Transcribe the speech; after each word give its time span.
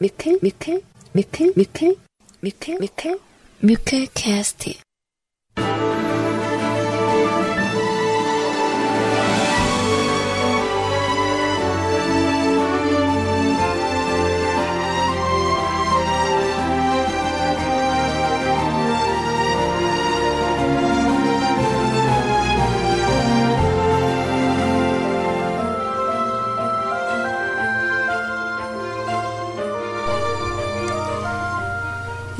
뮤클 0.00 0.38
뮤클 0.42 0.82
뮤클 1.12 1.52
뮤클 1.56 1.96
뮤클 2.40 2.78
뮤클 2.78 3.18
뮤클 3.60 4.06
캐스트 4.14 4.87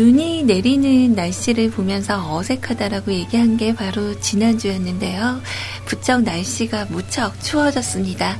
눈이 0.00 0.44
내리는 0.44 1.14
날씨를 1.14 1.70
보면서 1.70 2.34
어색하다라고 2.34 3.12
얘기한 3.12 3.58
게 3.58 3.74
바로 3.74 4.18
지난주였는데요. 4.18 5.42
부쩍 5.84 6.22
날씨가 6.22 6.86
무척 6.86 7.38
추워졌습니다. 7.42 8.38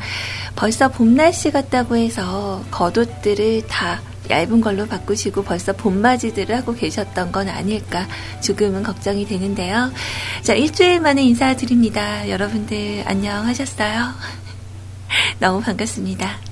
벌써 0.56 0.88
봄 0.88 1.14
날씨 1.14 1.50
같다고 1.50 1.96
해서 1.96 2.64
겉옷들을 2.70 3.66
다 3.66 4.00
얇은 4.30 4.62
걸로 4.62 4.86
바꾸시고 4.86 5.44
벌써 5.44 5.74
봄맞이들을 5.74 6.56
하고 6.56 6.72
계셨던 6.74 7.30
건 7.30 7.50
아닐까 7.50 8.08
조금은 8.40 8.82
걱정이 8.82 9.26
되는데요. 9.26 9.92
자, 10.40 10.54
일주일 10.54 11.00
만에 11.00 11.22
인사드립니다. 11.24 12.30
여러분들 12.30 13.02
안녕하셨어요? 13.04 14.14
너무 15.40 15.60
반갑습니다. 15.60 16.49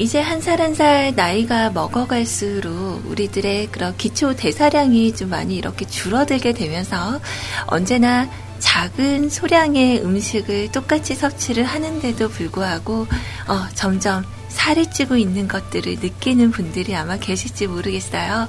이제 0.00 0.18
한 0.18 0.40
살 0.40 0.62
한 0.62 0.74
살 0.74 1.14
나이가 1.14 1.68
먹어갈수록 1.68 3.04
우리들의 3.06 3.66
그런 3.70 3.94
기초 3.98 4.34
대사량이 4.34 5.14
좀 5.14 5.28
많이 5.28 5.56
이렇게 5.56 5.84
줄어들게 5.84 6.54
되면서 6.54 7.20
언제나 7.66 8.26
작은 8.60 9.28
소량의 9.28 10.02
음식을 10.02 10.72
똑같이 10.72 11.14
섭취를 11.14 11.64
하는데도 11.64 12.30
불구하고 12.30 13.06
어, 13.46 13.68
점점 13.74 14.24
살이 14.48 14.86
찌고 14.90 15.16
있는 15.16 15.46
것들을 15.48 15.96
느끼는 16.00 16.50
분들이 16.50 16.94
아마 16.96 17.18
계실지 17.18 17.66
모르겠어요. 17.66 18.48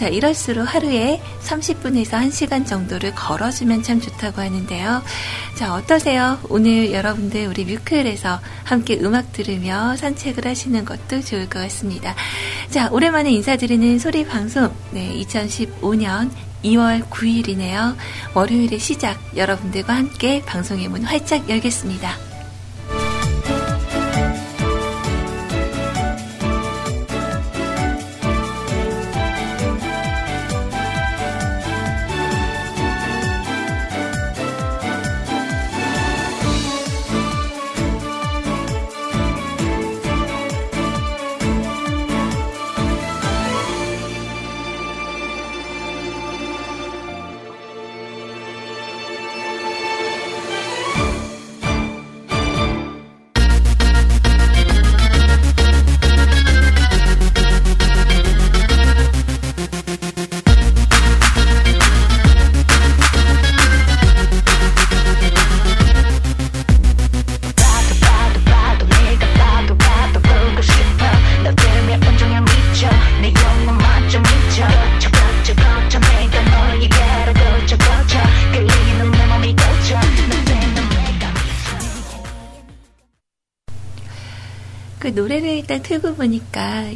자, 0.00 0.08
이럴수록 0.08 0.74
하루에 0.74 1.20
30분에서 1.42 2.12
1시간 2.12 2.66
정도를 2.66 3.14
걸어주면 3.14 3.82
참 3.82 4.00
좋다고 4.00 4.40
하는데요. 4.40 5.02
자, 5.56 5.74
어떠세요? 5.74 6.38
오늘 6.48 6.90
여러분들 6.90 7.46
우리 7.46 7.66
뮤클에서 7.66 8.40
함께 8.64 8.96
음악 9.02 9.30
들으며 9.34 9.94
산책을 9.96 10.46
하시는 10.46 10.86
것도 10.86 11.20
좋을 11.20 11.50
것 11.50 11.58
같습니다. 11.58 12.14
자, 12.70 12.88
오랜만에 12.90 13.30
인사드리는 13.30 13.98
소리 13.98 14.24
방송. 14.24 14.74
네, 14.90 15.12
2015년 15.22 16.30
2월 16.64 17.06
9일이네요. 17.10 17.94
월요일의 18.32 18.78
시작. 18.78 19.20
여러분들과 19.36 19.94
함께 19.94 20.42
방송의 20.46 20.88
문 20.88 21.04
활짝 21.04 21.46
열겠습니다. 21.46 22.29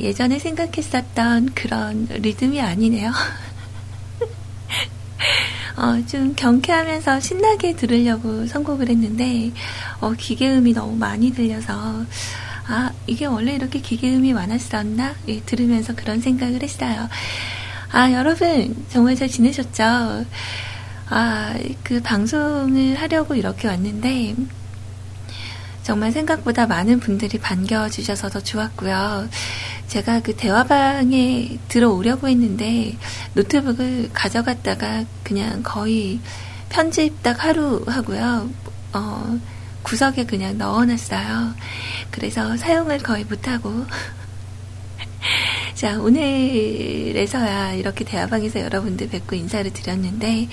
예전에 0.00 0.38
생각했었던 0.38 1.50
그런 1.54 2.06
리듬이 2.10 2.60
아니네요. 2.60 3.12
어, 5.76 6.06
좀 6.06 6.34
경쾌하면서 6.36 7.20
신나게 7.20 7.76
들으려고 7.76 8.46
선곡을 8.46 8.88
했는데, 8.88 9.52
어, 10.00 10.12
기계음이 10.12 10.72
너무 10.72 10.96
많이 10.96 11.32
들려서, 11.32 12.04
아, 12.66 12.92
이게 13.06 13.26
원래 13.26 13.54
이렇게 13.54 13.80
기계음이 13.80 14.32
많았었나? 14.32 15.14
예, 15.28 15.40
들으면서 15.40 15.94
그런 15.94 16.20
생각을 16.20 16.62
했어요. 16.62 17.08
아, 17.90 18.12
여러분, 18.12 18.84
정말 18.88 19.16
잘 19.16 19.28
지내셨죠? 19.28 20.24
아, 21.10 21.54
그 21.82 22.00
방송을 22.00 23.00
하려고 23.00 23.34
이렇게 23.34 23.68
왔는데, 23.68 24.34
정말 25.84 26.12
생각보다 26.12 26.66
많은 26.66 26.98
분들이 26.98 27.38
반겨주셔서 27.38 28.30
더 28.30 28.40
좋았고요. 28.40 29.28
제가 29.94 30.18
그 30.22 30.34
대화방에 30.34 31.56
들어오려고 31.68 32.26
했는데 32.26 32.96
노트북을 33.34 34.10
가져갔다가 34.12 35.04
그냥 35.22 35.62
거의 35.62 36.18
편집 36.68 37.22
딱 37.22 37.44
하루 37.44 37.84
하고요. 37.86 38.50
어, 38.92 39.38
구석에 39.84 40.24
그냥 40.24 40.58
넣어놨어요. 40.58 41.54
그래서 42.10 42.56
사용을 42.56 42.98
거의 42.98 43.22
못하고. 43.22 43.86
자, 45.74 46.00
오늘에서야 46.00 47.74
이렇게 47.74 48.04
대화방에서 48.04 48.62
여러분들 48.62 49.10
뵙고 49.10 49.36
인사를 49.36 49.72
드렸는데, 49.72 50.48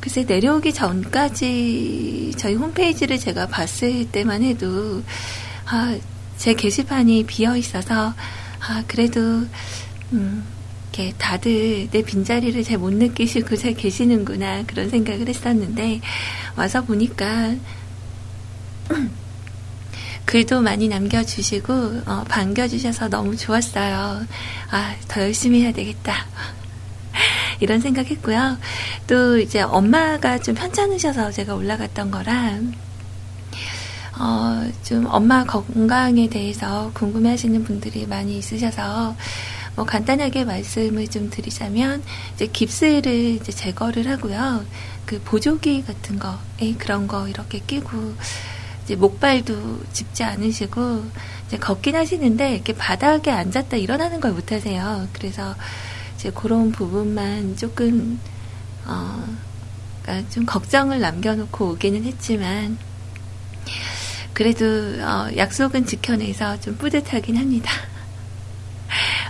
글쎄 0.00 0.24
내려오기 0.24 0.72
전까지 0.72 2.32
저희 2.38 2.54
홈페이지를 2.54 3.18
제가 3.18 3.46
봤을 3.46 4.10
때만 4.10 4.42
해도 4.42 5.02
아, 5.66 5.98
제 6.38 6.54
게시판이 6.54 7.26
비어 7.26 7.58
있어서 7.58 8.14
아, 8.66 8.82
그래도 8.86 9.20
음, 10.12 10.44
이렇게 10.92 11.12
다들 11.18 11.88
내 11.90 12.02
빈자리를 12.02 12.62
잘 12.64 12.78
못 12.78 12.92
느끼시고 12.92 13.56
잘 13.56 13.74
계시는구나 13.74 14.64
그런 14.66 14.88
생각을 14.90 15.28
했었는데 15.28 16.00
와서 16.56 16.82
보니까 16.82 17.54
글도 20.26 20.62
많이 20.62 20.88
남겨주시고, 20.88 21.72
어, 22.06 22.24
반겨주셔서 22.28 23.08
너무 23.08 23.36
좋았어요. 23.36 24.26
아, 24.70 24.94
더 25.06 25.20
열심히 25.20 25.62
해야 25.62 25.72
되겠다. 25.72 26.26
이런 27.60 27.80
생각했고요. 27.80 28.56
또 29.06 29.38
이제 29.38 29.60
엄마가 29.60 30.38
좀 30.38 30.54
편찮으셔서 30.54 31.30
제가 31.30 31.54
올라갔던 31.54 32.10
거라, 32.10 32.58
어, 34.18 34.70
좀 34.84 35.06
엄마 35.06 35.44
건강에 35.44 36.28
대해서 36.28 36.90
궁금해 36.94 37.30
하시는 37.30 37.64
분들이 37.64 38.06
많이 38.06 38.38
있으셔서, 38.38 39.16
뭐 39.74 39.84
간단하게 39.84 40.44
말씀을 40.44 41.08
좀 41.08 41.30
드리자면, 41.30 42.02
이제 42.34 42.46
깁스를 42.46 43.12
이제 43.40 43.50
제거를 43.50 44.08
하고요. 44.08 44.64
그 45.04 45.20
보조기 45.24 45.84
같은 45.84 46.18
거, 46.18 46.38
에 46.60 46.74
그런 46.74 47.08
거 47.08 47.28
이렇게 47.28 47.58
끼고, 47.58 48.14
이제 48.84 48.94
목발도 48.94 49.80
짚지 49.92 50.22
않으시고, 50.22 51.04
이제 51.48 51.58
걷긴 51.58 51.96
하시는데, 51.96 52.54
이렇게 52.54 52.72
바닥에 52.72 53.30
앉았다 53.32 53.76
일어나는 53.76 54.20
걸 54.20 54.32
못 54.32 54.52
하세요. 54.52 55.08
그래서 55.12 55.54
이제 56.14 56.30
그런 56.30 56.70
부분만 56.70 57.56
조금, 57.56 58.20
어, 58.86 59.24
그러니까 60.02 60.30
좀 60.30 60.46
걱정을 60.46 61.00
남겨놓고 61.00 61.70
오기는 61.72 62.04
했지만, 62.04 62.78
그래도 64.34 64.64
어, 65.00 65.30
약속은 65.36 65.86
지켜내서 65.86 66.60
좀 66.60 66.76
뿌듯하긴 66.76 67.36
합니다. 67.36 67.72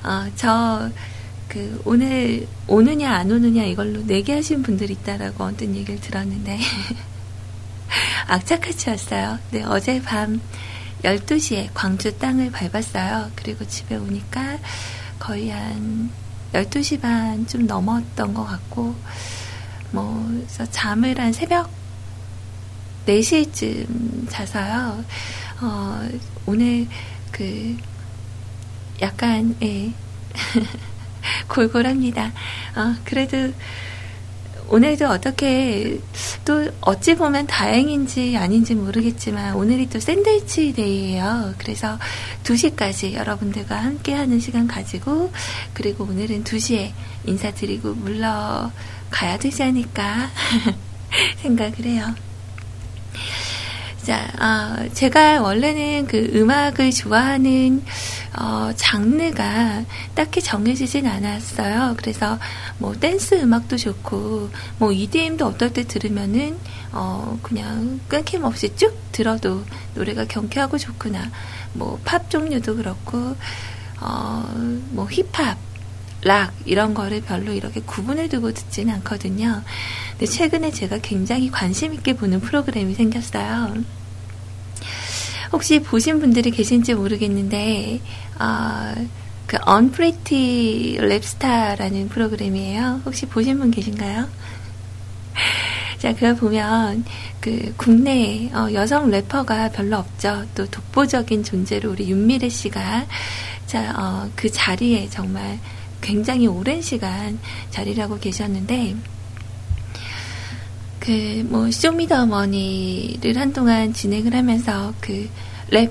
어, 0.02 0.30
저, 0.34 0.90
그, 1.46 1.80
오늘 1.84 2.48
오느냐 2.66 3.12
안 3.12 3.30
오느냐 3.30 3.64
이걸로 3.64 4.00
내기하신 4.02 4.62
분들이 4.62 4.94
있다라고 4.94 5.44
언뜻 5.44 5.74
얘기를 5.74 6.00
들었는데, 6.00 6.58
악착같이 8.28 8.90
왔어요. 8.90 9.38
네, 9.50 9.62
어제 9.64 10.02
밤 10.02 10.40
12시에 11.02 11.68
광주 11.74 12.16
땅을 12.18 12.50
밟았어요. 12.50 13.30
그리고 13.36 13.66
집에 13.66 13.96
오니까 13.96 14.58
거의 15.18 15.50
한 15.50 16.10
12시 16.54 17.00
반 17.00 17.46
좀 17.46 17.66
넘었던 17.66 18.32
것 18.32 18.44
같고, 18.44 18.94
뭐, 19.90 20.42
잠을 20.70 21.18
한 21.20 21.32
새벽 21.32 21.70
4시쯤 23.06 24.28
자서요. 24.28 25.04
어, 25.60 26.08
오늘 26.46 26.86
그 27.30 27.76
약간 29.00 29.56
예. 29.62 29.92
골골합니다. 31.48 32.32
어, 32.76 32.96
그래도 33.04 33.52
오늘도 34.68 35.08
어떻게 35.08 36.00
또 36.44 36.70
어찌 36.80 37.14
보면 37.14 37.46
다행인지 37.46 38.36
아닌지 38.36 38.74
모르겠지만 38.74 39.54
오늘이 39.54 39.88
또 39.88 40.00
샌드위치 40.00 40.72
데이예요. 40.72 41.54
그래서 41.58 41.98
2시까지 42.44 43.12
여러분들과 43.12 43.76
함께하는 43.76 44.40
시간 44.40 44.66
가지고 44.66 45.32
그리고 45.74 46.04
오늘은 46.04 46.44
2시에 46.44 46.92
인사드리고 47.26 47.94
물러가야 47.94 49.38
되지 49.38 49.62
않을까 49.62 50.30
생각을 51.42 51.84
해요. 51.84 52.14
자, 54.02 54.28
어, 54.38 54.86
제가 54.92 55.40
원래는 55.40 56.06
그 56.06 56.30
음악을 56.34 56.90
좋아하는 56.90 57.82
어, 58.38 58.70
장르가 58.76 59.84
딱히 60.14 60.42
정해지진 60.42 61.06
않았어요. 61.06 61.94
그래서 61.96 62.38
뭐 62.78 62.92
댄스 62.94 63.36
음악도 63.36 63.78
좋고 63.78 64.50
뭐 64.78 64.92
EDM도 64.92 65.46
어떨 65.46 65.72
때 65.72 65.84
들으면은 65.84 66.58
어, 66.92 67.38
그냥 67.42 67.98
끊김없이 68.08 68.76
쭉 68.76 68.94
들어도 69.10 69.64
노래가 69.94 70.26
경쾌하고 70.26 70.76
좋구나. 70.76 71.30
뭐 71.72 71.98
팝 72.04 72.28
종류도 72.28 72.76
그렇고 72.76 73.36
어, 74.00 74.44
뭐 74.90 75.06
힙합 75.10 75.56
락 76.24 76.54
이런 76.64 76.94
거를 76.94 77.20
별로 77.20 77.52
이렇게 77.52 77.80
구분을 77.82 78.30
두고 78.30 78.52
듣지는 78.52 78.94
않거든요. 78.94 79.62
근데 80.18 80.26
최근에 80.26 80.70
제가 80.70 80.98
굉장히 81.02 81.50
관심 81.50 81.92
있게 81.92 82.14
보는 82.14 82.40
프로그램이 82.40 82.94
생겼어요. 82.94 83.74
혹시 85.52 85.80
보신 85.80 86.20
분들이 86.20 86.50
계신지 86.50 86.94
모르겠는데, 86.94 88.00
어, 88.38 88.94
그 89.46 89.58
Unpretty 89.68 90.98
Rapstar라는 90.98 92.08
프로그램이에요. 92.08 93.02
혹시 93.04 93.26
보신 93.26 93.58
분 93.58 93.70
계신가요? 93.70 94.28
자, 95.98 96.14
그걸 96.14 96.36
보면 96.36 97.04
그 97.40 97.74
국내 97.76 98.50
어, 98.52 98.72
여성 98.72 99.10
래퍼가 99.10 99.70
별로 99.70 99.98
없죠. 99.98 100.44
또 100.54 100.66
독보적인 100.66 101.44
존재로 101.44 101.90
우리 101.90 102.08
윤미래 102.08 102.48
씨가 102.48 103.06
자, 103.66 103.94
어, 103.96 104.30
그 104.34 104.50
자리에 104.50 105.08
정말 105.10 105.58
굉장히 106.00 106.46
오랜 106.46 106.82
시간 106.82 107.38
자리를 107.70 108.02
하고 108.02 108.18
계셨는데 108.18 108.96
그 111.04 111.44
뭐 111.48 111.70
쇼미더머니를 111.70 113.36
한동안 113.36 113.92
진행을 113.92 114.34
하면서 114.34 114.94
그 115.00 115.28
랩 115.70 115.90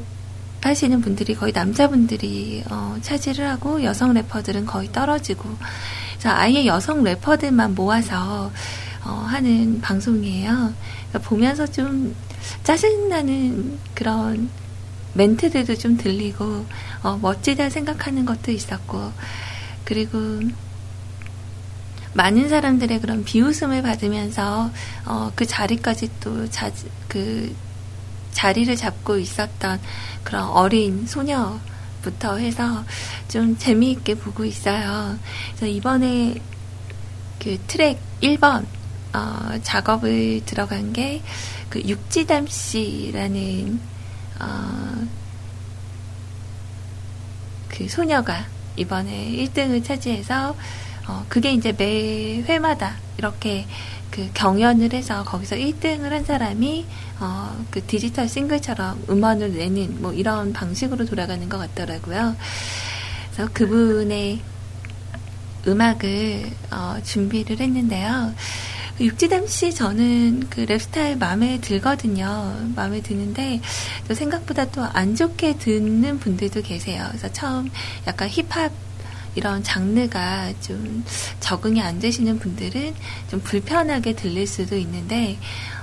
하시는 0.62 1.02
분들이 1.02 1.36
거의 1.36 1.52
남자분들이 1.52 2.64
어, 2.70 2.96
차지를 3.02 3.50
하고 3.50 3.84
여성 3.84 4.14
래퍼들은 4.14 4.66
거의 4.66 4.90
떨어지고 4.94 5.50
그래서 6.14 6.30
아예 6.30 6.66
여성 6.66 7.04
래퍼들만 7.04 7.76
모아서 7.76 8.50
어, 9.04 9.10
하는 9.10 9.82
방송이에요. 9.82 10.74
그러니까 11.10 11.20
보면서 11.30 11.68
좀 11.68 12.16
짜증나는 12.64 13.78
그런 13.94 14.50
멘트들도 15.16 15.76
좀 15.76 15.98
들리고 15.98 16.66
어, 17.04 17.20
멋지다 17.22 17.70
생각하는 17.70 18.24
것도 18.26 18.52
있었고 18.52 19.12
그리고 19.84 20.40
많은 22.14 22.50
사람들의 22.50 23.02
그런 23.02 23.24
비웃음을 23.24 23.82
받으면서 23.82 24.72
어, 25.06 25.32
그 25.36 25.46
자리까지 25.46 26.10
또 26.20 26.50
자, 26.50 26.72
그 27.08 27.56
자리를 28.32 28.76
잡고 28.76 29.18
있었던 29.18 29.80
그런 30.24 30.48
어린 30.48 31.06
소녀 31.06 31.60
부터 32.02 32.38
해서 32.38 32.84
좀 33.28 33.58
재미있게 33.58 34.16
보고 34.16 34.44
있어요. 34.46 35.18
그래서 35.50 35.68
이번에 35.68 36.36
그 37.40 37.58
트랙 37.68 38.00
1번 38.22 38.66
어, 39.14 39.60
작업을 39.62 40.42
들어간 40.46 40.94
게 40.94 41.22
그 41.74 41.82
육지담 41.82 42.46
씨라는 42.46 43.80
어, 44.40 45.08
그 47.68 47.90
소녀가 47.90 48.46
이번에 48.76 49.32
1등을 49.32 49.84
차지해서 49.84 50.56
어, 51.08 51.26
그게 51.30 51.52
이제 51.54 51.74
매 51.78 52.42
회마다 52.44 52.96
이렇게 53.18 53.66
그 54.12 54.30
경연을 54.34 54.94
해서 54.94 55.24
거기서 55.24 55.56
1등을 55.56 56.10
한 56.10 56.24
사람이 56.24 56.86
어, 57.20 57.66
그 57.72 57.84
디지털 57.86 58.30
싱글처럼 58.30 59.06
음원을 59.10 59.56
내는 59.58 60.02
뭐 60.02 60.14
이런 60.14 60.54
방식으로 60.54 61.06
돌아가는 61.06 61.48
것 61.50 61.58
같더라고요. 61.58 62.36
그래서 63.34 63.52
그분의 63.54 64.40
음악을 65.68 66.52
어, 66.72 66.98
준비를 67.04 67.60
했는데요. 67.60 68.34
육지담 69.00 69.48
씨 69.48 69.74
저는 69.74 70.48
그 70.52 70.68
랩스타일 70.68 71.18
마음에 71.18 71.60
들거든요. 71.60 72.56
마음에 72.76 73.02
드는데 73.02 73.60
또 74.08 74.14
생각보다 74.14 74.70
또 74.70 74.84
안 74.94 75.16
좋게 75.16 75.58
듣는 75.58 76.20
분들도 76.20 76.62
계세요. 76.62 77.06
그래서 77.10 77.32
처음 77.32 77.72
약간 78.06 78.30
힙합 78.30 78.72
이런 79.36 79.64
장르가 79.64 80.54
좀 80.62 81.04
적응이 81.40 81.82
안 81.82 82.00
되시는 82.00 82.40
분들은 82.40 82.94
좀 83.30 83.40
불편하게 83.42 84.14
들릴 84.14 84.48
수도 84.48 84.76
있는데, 84.78 85.38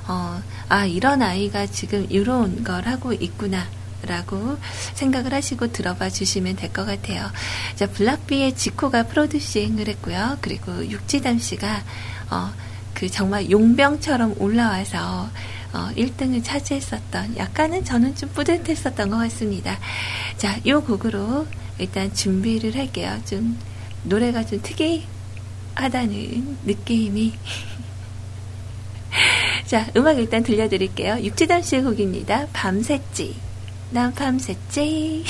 어, 0.08 0.40
아, 0.68 0.86
이런 0.86 1.22
아이가 1.22 1.66
지금 1.66 2.06
이런 2.10 2.64
걸 2.64 2.86
하고 2.86 3.12
있구나. 3.12 3.66
라고 4.02 4.56
생각을 4.94 5.34
하시고 5.34 5.72
들어봐 5.72 6.08
주시면 6.08 6.56
될 6.56 6.72
것 6.72 6.86
같아요. 6.86 7.30
자, 7.76 7.86
블락비의 7.86 8.56
지코가 8.56 9.02
프로듀싱을 9.08 9.88
했고요. 9.88 10.38
그리고 10.40 10.86
육지담 10.88 11.38
씨가, 11.38 11.82
어, 12.30 12.50
그 12.94 13.10
정말 13.10 13.50
용병처럼 13.50 14.36
올라와서 14.38 15.28
어, 15.72 15.88
1등을 15.96 16.42
차지했었던 16.42 17.36
약간은 17.36 17.84
저는 17.84 18.16
좀 18.16 18.28
뿌듯했었던 18.30 19.10
것 19.10 19.18
같습니다. 19.18 19.78
자, 20.36 20.58
이 20.64 20.72
곡으로 20.72 21.46
일단 21.80 22.12
준비를 22.12 22.76
할게요. 22.76 23.18
좀 23.24 23.58
노래가 24.04 24.44
좀 24.44 24.60
특이하다는 24.62 26.58
느낌이. 26.66 27.32
자, 29.66 29.90
음악 29.96 30.18
일단 30.18 30.42
들려드릴게요. 30.42 31.20
육지담 31.20 31.62
씨의 31.62 31.82
곡입니다. 31.82 32.48
밤새지. 32.52 33.34
난 33.90 34.12
밤새지. 34.12 35.24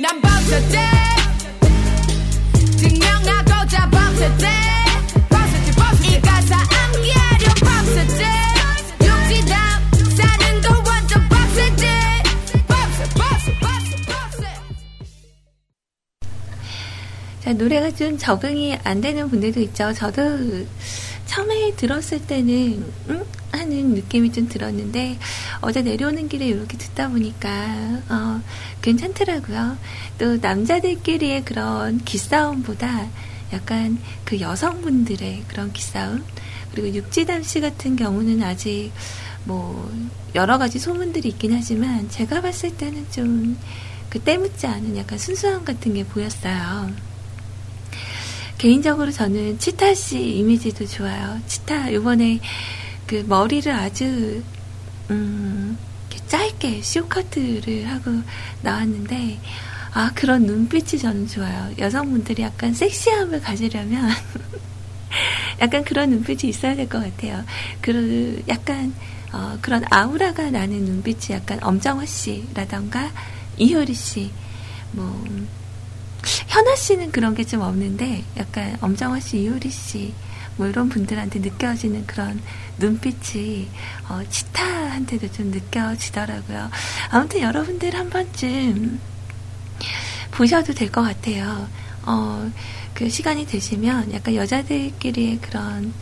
난 0.00 0.18
노래가 17.60 17.90
좀 17.94 18.16
적응이 18.16 18.78
안 18.84 19.02
되는 19.02 19.28
분들도 19.28 19.60
있죠. 19.60 19.92
저도 19.92 20.22
처음에 21.30 21.76
들었을 21.76 22.26
때는, 22.26 22.84
응? 23.08 23.24
하는 23.52 23.94
느낌이 23.94 24.32
좀 24.32 24.48
들었는데, 24.48 25.16
어제 25.60 25.80
내려오는 25.80 26.28
길에 26.28 26.48
이렇게 26.48 26.76
듣다 26.76 27.08
보니까, 27.08 28.00
어, 28.08 28.42
괜찮더라고요. 28.82 29.78
또 30.18 30.36
남자들끼리의 30.38 31.44
그런 31.44 31.98
기싸움보다 31.98 33.06
약간 33.52 33.98
그 34.24 34.40
여성분들의 34.40 35.44
그런 35.46 35.72
기싸움, 35.72 36.24
그리고 36.72 36.92
육지담 36.96 37.44
씨 37.44 37.60
같은 37.60 37.94
경우는 37.94 38.42
아직 38.42 38.90
뭐, 39.44 39.88
여러 40.34 40.58
가지 40.58 40.80
소문들이 40.80 41.28
있긴 41.28 41.52
하지만, 41.52 42.08
제가 42.08 42.40
봤을 42.40 42.76
때는 42.76 43.06
좀, 43.12 43.56
그 44.08 44.18
때묻지 44.18 44.66
않은 44.66 44.96
약간 44.96 45.16
순수함 45.16 45.64
같은 45.64 45.94
게 45.94 46.04
보였어요. 46.04 46.90
개인적으로 48.60 49.10
저는 49.10 49.58
치타 49.58 49.94
씨 49.94 50.20
이미지도 50.36 50.86
좋아요. 50.86 51.40
치타 51.46 51.94
요번에 51.94 52.40
그 53.06 53.24
머리를 53.26 53.72
아주 53.72 54.42
음 55.10 55.78
짧게 56.28 56.82
쇼커트를 56.82 57.88
하고 57.88 58.10
나왔는데 58.60 59.38
아 59.94 60.12
그런 60.14 60.42
눈빛이 60.42 61.00
저는 61.00 61.26
좋아요. 61.26 61.72
여성분들이 61.78 62.42
약간 62.42 62.74
섹시함을 62.74 63.40
가지려면 63.40 64.10
약간 65.62 65.82
그런 65.82 66.10
눈빛이 66.10 66.50
있어야 66.50 66.74
될 66.76 66.86
것 66.86 67.02
같아요. 67.02 67.42
그 67.80 68.42
약간 68.46 68.92
어, 69.32 69.56
그런 69.62 69.82
아우라가 69.90 70.50
나는 70.50 70.84
눈빛이 70.84 71.30
약간 71.30 71.58
엄정화 71.62 72.04
씨라던가 72.04 73.10
이효리 73.56 73.94
씨, 73.94 74.30
뭐 74.92 75.24
현아 76.48 76.76
씨는 76.76 77.12
그런 77.12 77.34
게 77.34 77.44
좀 77.44 77.60
없는데 77.62 78.24
약간 78.36 78.76
엄정화 78.80 79.20
씨, 79.20 79.38
이효리 79.42 79.70
씨, 79.70 80.12
뭐 80.56 80.66
이런 80.66 80.88
분들한테 80.88 81.38
느껴지는 81.40 82.06
그런 82.06 82.40
눈빛이 82.78 83.68
어, 84.08 84.20
치타한테도 84.28 85.32
좀 85.32 85.46
느껴지더라고요. 85.50 86.70
아무튼 87.10 87.40
여러분들 87.40 87.94
한 87.94 88.10
번쯤 88.10 89.00
보셔도 90.32 90.72
될 90.74 90.90
것 90.92 91.02
같아요. 91.02 91.68
어, 92.02 92.50
그 92.94 93.08
시간이 93.08 93.46
되시면 93.46 94.12
약간 94.12 94.34
여자들끼리의 94.34 95.38
그런 95.40 95.92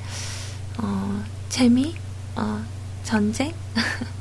어, 0.79 1.25
재미, 1.49 1.95
어, 2.37 2.63
전쟁. 3.05 3.53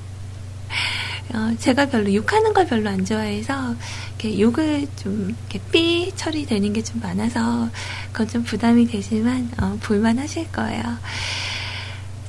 어, 1.33 1.53
제가 1.59 1.87
별로 1.87 2.13
욕하는 2.13 2.53
걸 2.53 2.65
별로 2.65 2.89
안 2.89 3.05
좋아해서 3.05 3.75
이렇게 4.19 4.39
욕을 4.39 4.87
좀 4.95 5.35
이렇게 5.49 5.59
삐 5.71 6.11
처리되는 6.15 6.73
게 6.73 6.81
좀 6.87 7.01
많아서 7.01 7.69
그건 8.13 8.27
좀 8.29 8.43
부담이 8.43 8.87
되지만 8.87 9.51
어, 9.59 9.77
볼만하실 9.81 10.51
거예요. 10.53 10.83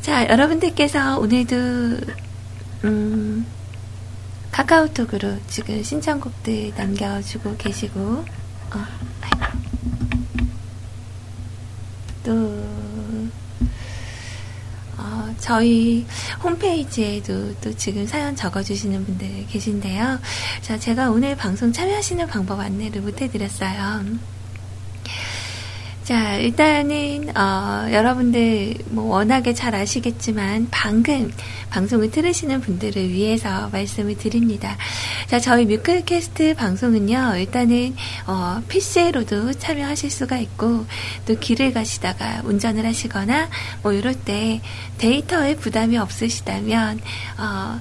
자, 0.03 0.29
여러분들께서 0.29 1.19
오늘도 1.21 1.57
음, 2.85 3.47
카카오톡으로 4.51 5.37
지금 5.49 5.81
신청곡들 5.83 6.73
남겨주고 6.77 7.57
계시고 7.57 8.01
어. 8.01 8.85
또 12.25 12.33
어, 12.33 12.78
저희 15.41 16.07
홈페이지에도 16.43 17.55
또 17.61 17.75
지금 17.77 18.07
사연 18.07 18.35
적어주시는 18.37 19.05
분들 19.05 19.47
계신데요. 19.49 20.19
자, 20.63 20.79
제가 20.79 21.11
오늘 21.11 21.37
방송 21.37 21.73
참여하시는 21.73 22.27
방법 22.27 22.61
안내를 22.61 23.03
못 23.03 23.21
해드렸어요. 23.21 24.38
자, 26.09 26.37
일단은, 26.37 27.37
어, 27.37 27.87
여러분들, 27.93 28.77
뭐, 28.93 29.17
워낙에 29.17 29.53
잘 29.53 29.75
아시겠지만, 29.75 30.69
방금 30.71 31.31
방송을 31.69 32.11
들으시는 32.11 32.63
분들을 32.63 33.11
위해서 33.11 33.69
말씀을 33.69 34.17
드립니다. 34.17 34.79
자, 35.27 35.39
저희 35.39 35.67
뮤클캐스트 35.67 36.55
방송은요, 36.55 37.37
일단은, 37.37 37.95
어, 38.27 38.63
PC로도 38.69 39.53
참여하실 39.53 40.11
수가 40.11 40.39
있고, 40.39 40.87
또 41.27 41.39
길을 41.39 41.75
가시다가 41.75 42.41
운전을 42.43 42.87
하시거나, 42.87 43.51
뭐, 43.83 43.93
이럴 43.93 44.15
때 44.15 44.63
데이터에 44.97 45.57
부담이 45.57 45.99
없으시다면, 45.99 47.01
어, 47.37 47.81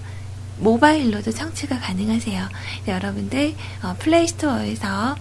모바일로도 0.59 1.31
청취가 1.31 1.79
가능하세요. 1.79 2.49
여러분들, 2.89 3.55
어, 3.83 3.95
플레이스토어에서 3.99 5.15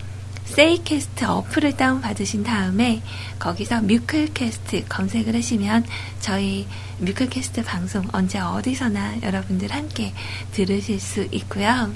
세이캐스트 0.46 1.24
어플을 1.24 1.76
다운받으신 1.76 2.42
다음에 2.42 3.02
거기서 3.38 3.82
뮤클캐스트 3.82 4.86
검색을 4.88 5.34
하시면 5.34 5.84
저희 6.20 6.66
뮤클캐스트 6.98 7.64
방송 7.64 8.06
언제 8.12 8.38
어디서나 8.38 9.22
여러분들 9.22 9.72
함께 9.72 10.14
들으실 10.52 11.00
수 11.00 11.26
있고요. 11.32 11.92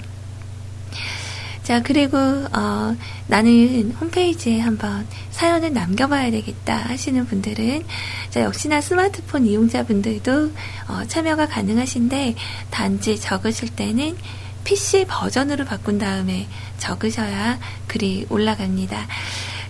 자, 1.63 1.81
그리고, 1.81 2.17
어, 2.17 2.95
나는 3.27 3.91
홈페이지에 3.91 4.59
한번 4.59 5.07
사연을 5.29 5.73
남겨봐야 5.73 6.31
되겠다 6.31 6.75
하시는 6.75 7.25
분들은, 7.25 7.83
자, 8.31 8.41
역시나 8.41 8.81
스마트폰 8.81 9.45
이용자분들도, 9.45 10.51
어, 10.87 11.03
참여가 11.07 11.47
가능하신데, 11.47 12.35
단지 12.71 13.19
적으실 13.19 13.69
때는 13.69 14.17
PC 14.63 15.05
버전으로 15.07 15.65
바꾼 15.65 15.97
다음에 15.97 16.47
적으셔야 16.77 17.59
글이 17.87 18.27
올라갑니다. 18.29 19.07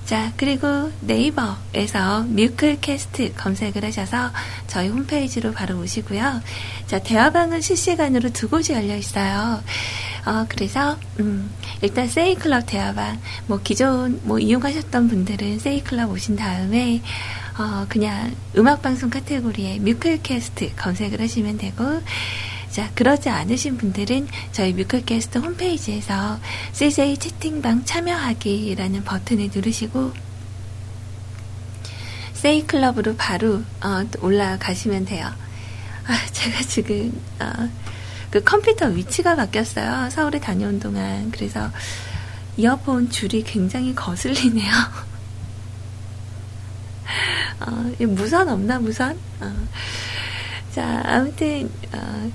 자, 0.05 0.33
그리고 0.36 0.91
네이버에서 1.00 2.24
뮤클캐스트 2.24 3.33
검색을 3.36 3.86
하셔서 3.86 4.31
저희 4.67 4.89
홈페이지로 4.89 5.53
바로 5.53 5.79
오시고요. 5.79 6.41
자, 6.88 7.00
대화방은 7.00 7.62
실시간으로 7.62 8.29
두 8.31 8.50
곳이 8.50 8.74
열려 8.74 8.98
있어요. 8.98 9.63
어, 10.25 10.45
그래서, 10.50 10.98
음, 11.19 11.50
일단 11.81 12.07
세이클럽 12.07 12.65
대화방, 12.67 13.19
뭐, 13.48 13.60
기존, 13.63 14.19
뭐, 14.24 14.38
이용하셨던 14.38 15.07
분들은 15.07 15.60
세이클럽 15.60 16.12
오신 16.12 16.36
다음에, 16.36 17.01
어, 17.57 17.86
그냥 17.88 18.36
음악방송 18.57 19.10
카테고리에 19.10 19.79
뮤클캐스트 19.79 20.75
검색을 20.75 21.21
하시면 21.21 21.57
되고, 21.57 22.01
자, 22.71 22.89
그러지 22.95 23.29
않으신 23.29 23.77
분들은 23.77 24.27
저희 24.53 24.73
뮤클캐스트 24.73 25.39
홈페이지에서 25.39 26.39
CJ 26.71 27.17
채팅방 27.17 27.83
참여하기라는 27.83 29.03
버튼을 29.03 29.49
누르시고 29.53 30.13
세이클럽으로 32.33 33.17
바로 33.17 33.61
어, 33.83 34.05
올라가시면 34.21 35.03
돼요. 35.05 35.29
아, 36.07 36.17
제가 36.31 36.61
지금 36.61 37.11
어, 37.39 37.69
그 38.31 38.41
컴퓨터 38.41 38.87
위치가 38.87 39.35
바뀌었어요. 39.35 40.09
서울에 40.09 40.39
다녀온 40.39 40.79
동안. 40.79 41.29
그래서 41.29 41.69
이어폰 42.55 43.09
줄이 43.09 43.43
굉장히 43.43 43.93
거슬리네요. 43.93 44.71
어, 47.67 47.91
무선 48.07 48.47
없나 48.47 48.79
무선? 48.79 49.19
어. 49.41 49.53
자, 50.73 51.03
아무튼 51.05 51.69
어, 51.91 52.31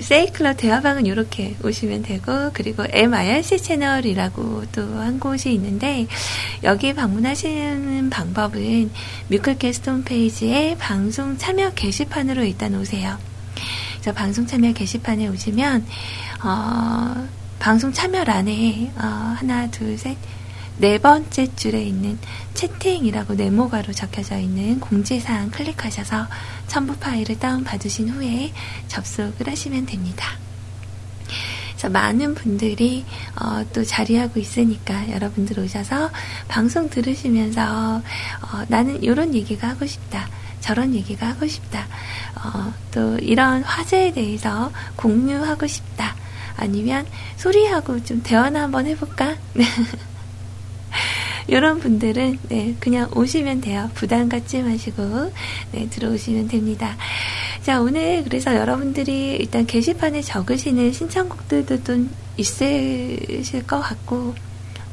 세이클럽 0.00 0.56
대화방은 0.56 1.06
이렇게 1.06 1.54
오시면 1.62 2.02
되고 2.02 2.50
그리고 2.54 2.84
MIRC 2.88 3.58
채널이라고 3.58 4.64
또 4.72 4.82
한 5.02 5.18
곳이 5.20 5.52
있는데 5.54 6.06
여기 6.64 6.94
방문하시는 6.94 8.08
방법은 8.10 8.90
뮤클캐스트 9.28 9.90
홈페이지에 9.90 10.76
방송 10.78 11.36
참여 11.38 11.72
게시판으로 11.74 12.44
일단 12.44 12.74
오세요. 12.74 13.18
그래서 13.94 14.12
방송 14.12 14.46
참여 14.46 14.72
게시판에 14.72 15.28
오시면 15.28 15.86
어, 16.44 17.28
방송 17.58 17.92
참여란에 17.92 18.92
어, 18.96 19.34
하나 19.36 19.70
둘 19.70 19.96
셋 19.98 20.16
네 20.78 20.98
번째 20.98 21.54
줄에 21.54 21.82
있는 21.82 22.18
채팅이라고 22.54 23.34
네모가로 23.34 23.92
적혀져 23.92 24.38
있는 24.38 24.80
공지사항 24.80 25.50
클릭하셔서 25.50 26.26
첨부 26.66 26.96
파일을 26.96 27.38
다운받으신 27.38 28.08
후에 28.08 28.52
접속을 28.88 29.48
하시면 29.48 29.86
됩니다. 29.86 30.26
그래서 31.82 31.88
많은 31.88 32.34
분들이 32.34 33.04
어, 33.40 33.64
또 33.72 33.82
자리하고 33.84 34.38
있으니까 34.38 35.10
여러분들 35.10 35.58
오셔서 35.58 36.10
방송 36.46 36.88
들으시면서 36.88 37.96
어, 37.96 38.64
나는 38.68 39.02
이런 39.02 39.34
얘기가 39.34 39.68
하고 39.70 39.84
싶다. 39.84 40.28
저런 40.60 40.94
얘기가 40.94 41.28
하고 41.28 41.46
싶다. 41.48 41.88
어, 42.36 42.72
또 42.92 43.18
이런 43.18 43.64
화제에 43.64 44.12
대해서 44.12 44.70
공유하고 44.94 45.66
싶다. 45.66 46.14
아니면 46.56 47.04
소리하고 47.36 48.04
좀 48.04 48.22
대화나 48.22 48.62
한번 48.62 48.86
해볼까? 48.86 49.34
이런 51.46 51.78
분들은 51.80 52.38
네, 52.48 52.74
그냥 52.80 53.10
오시면 53.14 53.60
돼요. 53.60 53.90
부담 53.94 54.28
갖지 54.28 54.62
마시고 54.62 55.32
네, 55.72 55.88
들어오시면 55.88 56.48
됩니다. 56.48 56.96
자 57.62 57.80
오늘 57.80 58.24
그래서 58.24 58.54
여러분들이 58.54 59.36
일단 59.36 59.66
게시판에 59.66 60.20
적으시는 60.22 60.92
신청곡들도 60.92 61.84
좀 61.84 62.10
있으실 62.36 63.66
것 63.66 63.80
같고 63.80 64.34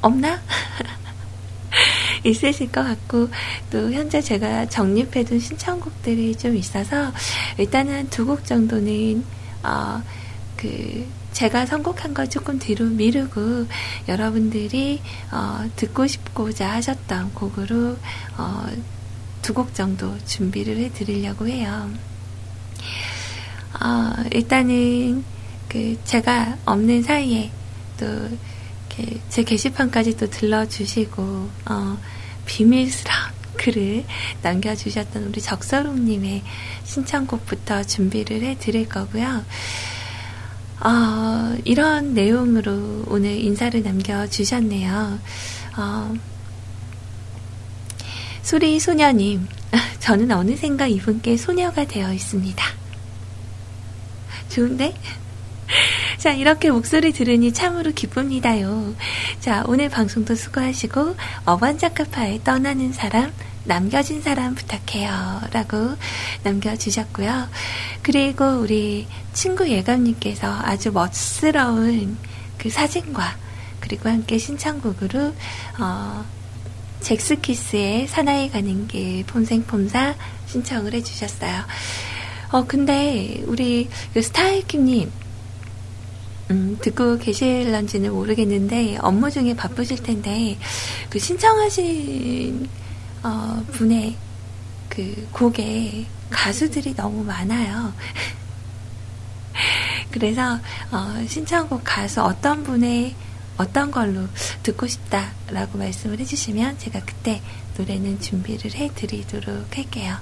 없나? 0.01 0.39
있으실 2.23 2.71
것 2.71 2.83
같고 2.83 3.29
또 3.71 3.91
현재 3.91 4.21
제가 4.21 4.67
정립해둔 4.67 5.39
신청곡들이 5.39 6.35
좀 6.35 6.55
있어서 6.55 7.11
일단은 7.57 8.09
두 8.09 8.25
곡 8.25 8.45
정도는 8.45 9.23
어, 9.63 10.01
그 10.55 11.05
제가 11.39 11.65
선곡한 11.65 12.13
거 12.13 12.25
조금 12.27 12.59
뒤로 12.59 12.83
미루고 12.83 13.65
여러분들이 14.09 15.01
어, 15.31 15.69
듣고 15.77 16.05
싶고자 16.05 16.69
하셨던 16.69 17.33
곡으로 17.33 17.95
어, 18.37 18.67
두 19.41 19.53
곡 19.53 19.73
정도 19.73 20.17
준비를 20.25 20.77
해드리려고 20.79 21.47
해요. 21.47 21.89
어, 23.81 24.13
일단은 24.33 25.23
그 25.69 25.97
제가 26.03 26.57
없는 26.65 27.03
사이에 27.03 27.51
또 27.97 28.05
제 29.29 29.43
게시판까지 29.43 30.17
또 30.17 30.29
들러주시고 30.29 31.21
어, 31.69 31.97
비밀스러운 32.47 33.17
글을 33.55 34.03
남겨주셨던 34.41 35.23
우리 35.23 35.39
적서롱님의 35.39 36.43
신청곡부터 36.83 37.83
준비를 37.83 38.43
해드릴 38.43 38.89
거고요. 38.89 39.45
어, 40.81 41.57
이런 41.65 42.13
내용으로 42.13 43.03
오늘 43.07 43.31
인사를 43.31 43.81
남겨주셨네요. 43.81 45.19
어, 45.77 46.13
수리 48.41 48.79
소녀님, 48.79 49.47
저는 49.99 50.31
어느샌가 50.31 50.87
이분께 50.87 51.37
소녀가 51.37 51.85
되어 51.85 52.13
있습니다. 52.13 52.65
좋은데? 54.49 54.95
자, 56.17 56.31
이렇게 56.31 56.71
목소리 56.71 57.11
들으니 57.11 57.53
참으로 57.53 57.91
기쁩니다요. 57.91 58.95
자, 59.39 59.63
오늘 59.67 59.89
방송도 59.89 60.35
수고하시고, 60.35 61.15
어반자카파에 61.45 62.41
떠나는 62.43 62.91
사람, 62.93 63.31
남겨진 63.65 64.21
사람 64.21 64.55
부탁해요. 64.55 65.41
라고 65.51 65.95
남겨주셨고요. 66.43 67.49
그리고 68.01 68.45
우리 68.59 69.07
친구 69.33 69.69
예감님께서 69.69 70.47
아주 70.63 70.91
멋스러운 70.91 72.17
그 72.57 72.69
사진과 72.69 73.37
그리고 73.79 74.09
함께 74.09 74.37
신청곡으로, 74.37 75.33
어, 75.79 76.25
잭스키스의 77.01 78.07
사나이 78.07 78.49
가는 78.51 78.87
길 78.87 79.25
폼생폼사 79.25 80.15
신청을 80.47 80.93
해주셨어요. 80.93 81.63
어, 82.51 82.65
근데 82.65 83.41
우리 83.45 83.87
그 84.13 84.21
스타일킴님, 84.21 85.11
음, 86.51 86.77
듣고 86.81 87.19
계실런지는 87.19 88.11
모르겠는데 88.11 88.97
업무 89.01 89.29
중에 89.29 89.55
바쁘실 89.55 90.01
텐데 90.01 90.57
그 91.09 91.19
신청하신 91.19 92.67
어, 93.23 93.63
분의 93.71 94.15
그 94.89 95.27
곡에 95.31 96.05
가수들이 96.29 96.95
너무 96.95 97.23
많아요. 97.23 97.93
그래서 100.11 100.59
어, 100.91 101.25
신청곡 101.27 101.81
가수 101.83 102.21
어떤 102.21 102.63
분의 102.63 103.15
어떤 103.57 103.91
걸로 103.91 104.25
듣고 104.63 104.87
싶다라고 104.87 105.77
말씀을 105.77 106.19
해주시면 106.19 106.79
제가 106.79 107.01
그때 107.05 107.41
노래는 107.77 108.21
준비를 108.21 108.73
해드리도록 108.73 109.77
할게요. 109.77 110.15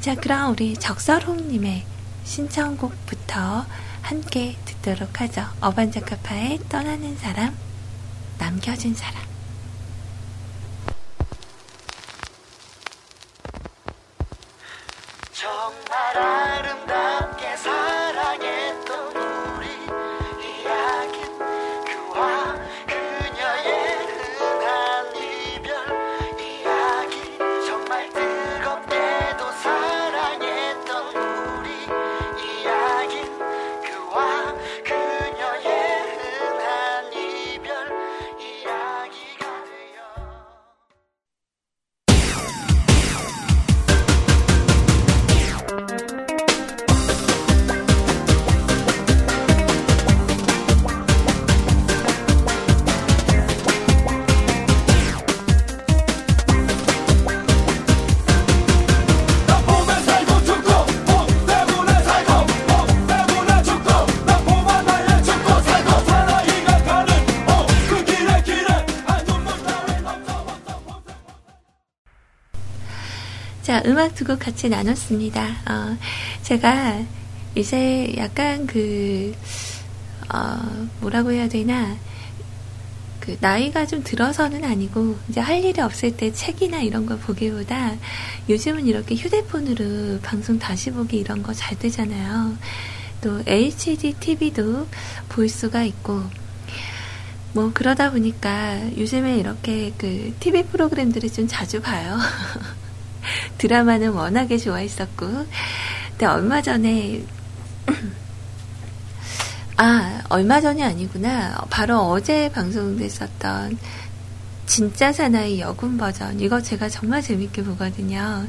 자, 0.00 0.14
그럼 0.16 0.52
우리 0.52 0.74
적설홍님의 0.74 1.84
신청곡부터 2.24 3.64
함께 4.02 4.56
듣도록 4.64 5.20
하죠. 5.20 5.46
어반자카파의 5.60 6.60
떠나는 6.68 7.16
사람, 7.16 7.56
남겨진 8.38 8.94
사람. 8.94 9.22
정말 15.32 16.03
아름답게 16.16 17.56
사랑했 17.56 18.63
음악 73.86 74.14
두 74.14 74.24
곡 74.24 74.38
같이 74.38 74.68
나눴습니다. 74.68 75.42
어, 75.70 75.96
제가 76.42 77.02
이제 77.54 78.14
약간 78.16 78.66
그, 78.66 79.34
어, 80.32 80.88
뭐라고 81.00 81.32
해야 81.32 81.48
되나, 81.48 81.96
그, 83.20 83.36
나이가 83.40 83.86
좀 83.86 84.02
들어서는 84.02 84.64
아니고, 84.64 85.16
이제 85.28 85.40
할 85.40 85.62
일이 85.64 85.80
없을 85.80 86.16
때 86.16 86.32
책이나 86.32 86.80
이런 86.82 87.06
거 87.06 87.16
보기보다, 87.16 87.94
요즘은 88.48 88.86
이렇게 88.86 89.14
휴대폰으로 89.14 90.20
방송 90.20 90.58
다시 90.58 90.90
보기 90.90 91.18
이런 91.18 91.42
거 91.42 91.52
잘 91.54 91.78
되잖아요. 91.78 92.56
또 93.22 93.42
HD 93.46 94.14
TV도 94.20 94.86
볼 95.28 95.48
수가 95.48 95.82
있고, 95.84 96.22
뭐 97.52 97.70
그러다 97.72 98.10
보니까 98.10 98.80
요즘에 98.98 99.38
이렇게 99.38 99.92
그 99.96 100.34
TV 100.40 100.64
프로그램들을 100.64 101.30
좀 101.32 101.46
자주 101.46 101.80
봐요. 101.80 102.18
드라마는 103.58 104.12
워낙에 104.12 104.58
좋아했었고, 104.58 105.46
근데 106.10 106.26
얼마 106.26 106.62
전에, 106.62 107.22
아, 109.76 110.22
얼마 110.28 110.60
전이 110.60 110.82
아니구나. 110.82 111.56
바로 111.70 111.98
어제 111.98 112.50
방송됐었던 112.52 113.78
진짜 114.66 115.12
사나이 115.12 115.60
여군 115.60 115.96
버전. 115.98 116.40
이거 116.40 116.60
제가 116.60 116.88
정말 116.88 117.20
재밌게 117.22 117.62
보거든요. 117.64 118.46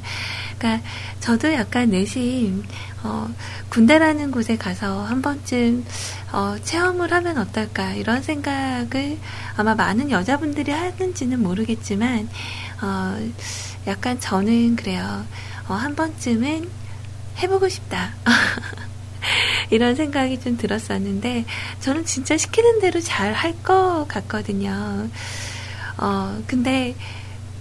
그러니까 0.58 0.88
저도 1.20 1.52
약간 1.54 1.90
내심, 1.90 2.64
어, 3.04 3.30
군대라는 3.70 4.32
곳에 4.32 4.58
가서 4.58 5.04
한 5.04 5.22
번쯤, 5.22 5.86
어, 6.32 6.56
체험을 6.64 7.12
하면 7.12 7.38
어떨까. 7.38 7.94
이런 7.94 8.22
생각을 8.22 9.18
아마 9.58 9.76
많은 9.76 10.10
여자분들이 10.12 10.72
하는지는 10.72 11.44
모르겠지만, 11.44 12.30
어, 12.82 13.32
약간 13.88 14.20
저는 14.20 14.76
그래요. 14.76 15.26
어, 15.68 15.74
한 15.74 15.96
번쯤은 15.96 16.70
해보고 17.42 17.70
싶다. 17.70 18.14
이런 19.72 19.96
생각이 19.96 20.40
좀 20.40 20.58
들었었는데, 20.58 21.46
저는 21.80 22.06
진짜 22.06 22.38
시키는 22.38 22.80
대로 22.82 23.00
잘 23.02 23.34
할 23.34 23.54
것 23.64 24.06
같거든요. 24.08 25.10
어, 25.98 26.42
근데, 26.48 26.96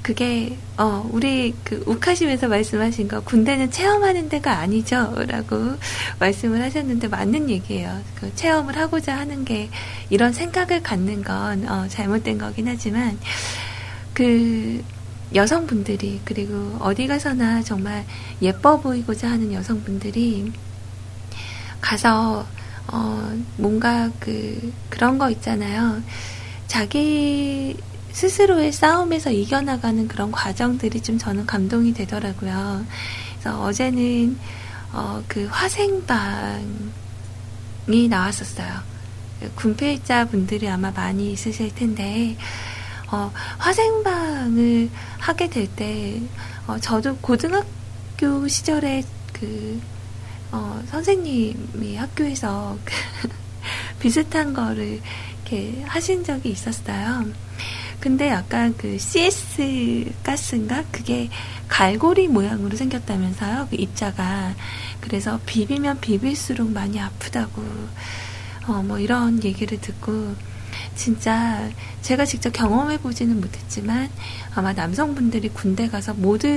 그게, 0.02 0.58
어, 0.76 1.08
우리 1.12 1.54
그 1.64 1.82
욱하시면서 1.86 2.48
말씀하신 2.48 3.08
거, 3.08 3.20
군대는 3.20 3.70
체험하는 3.70 4.28
데가 4.28 4.58
아니죠. 4.58 5.14
라고 5.28 5.56
말씀을 6.20 6.60
하셨는데, 6.62 7.08
맞는 7.08 7.48
얘기예요. 7.50 8.02
그 8.14 8.34
체험을 8.34 8.76
하고자 8.76 9.16
하는 9.16 9.44
게, 9.46 9.70
이런 10.10 10.32
생각을 10.34 10.82
갖는 10.82 11.22
건, 11.24 11.66
어, 11.68 11.88
잘못된 11.88 12.36
거긴 12.38 12.68
하지만, 12.68 13.18
그, 14.12 14.82
여성분들이, 15.32 16.20
그리고 16.24 16.76
어디 16.80 17.06
가서나 17.06 17.62
정말 17.62 18.04
예뻐 18.42 18.80
보이고자 18.80 19.30
하는 19.30 19.52
여성분들이, 19.52 20.52
가서 21.80 22.46
어, 22.88 23.32
뭔가 23.56 24.10
그, 24.20 24.72
그런 24.90 25.18
거 25.18 25.30
있잖아요. 25.30 26.02
자기 26.66 27.76
스스로의 28.12 28.72
싸움에서 28.72 29.30
이겨나가는 29.30 30.06
그런 30.06 30.30
과정들이 30.30 31.00
좀 31.00 31.18
저는 31.18 31.46
감동이 31.46 31.92
되더라고요. 31.94 32.84
그래서 33.40 33.62
어제는, 33.62 34.38
어, 34.92 35.22
그 35.26 35.46
화생방이 35.50 36.62
나왔었어요. 38.08 38.94
군필자 39.56 40.26
분들이 40.26 40.68
아마 40.68 40.90
많이 40.90 41.32
있으실 41.32 41.74
텐데, 41.74 42.36
어, 43.14 43.30
화생방을 43.58 44.90
하게 45.20 45.48
될 45.48 45.68
때, 45.68 46.20
어, 46.66 46.76
저도 46.80 47.16
고등학교 47.18 48.48
시절에 48.48 49.04
그, 49.32 49.80
어, 50.50 50.82
선생님이 50.88 51.94
학교에서 51.94 52.76
그 52.84 53.28
비슷한 54.00 54.52
거를 54.52 55.00
이렇게 55.36 55.80
하신 55.86 56.24
적이 56.24 56.50
있었어요. 56.50 57.26
근데 58.00 58.30
약간 58.30 58.74
그 58.76 58.98
CS 58.98 60.12
가스인가? 60.24 60.82
그게 60.90 61.30
갈고리 61.68 62.26
모양으로 62.26 62.76
생겼다면서요. 62.76 63.68
그 63.70 63.76
입자가. 63.76 64.54
그래서 65.00 65.38
비비면 65.46 66.00
비빌수록 66.00 66.68
많이 66.68 66.98
아프다고. 66.98 67.62
어, 68.66 68.82
뭐 68.82 68.98
이런 68.98 69.42
얘기를 69.44 69.80
듣고 69.80 70.34
진짜 70.94 71.68
제가 72.02 72.24
직접 72.24 72.52
경험해 72.52 72.98
보지는 72.98 73.40
못했지만 73.40 74.08
아마 74.54 74.72
남성분들이 74.72 75.48
군대 75.50 75.88
가서 75.88 76.14
모두 76.14 76.48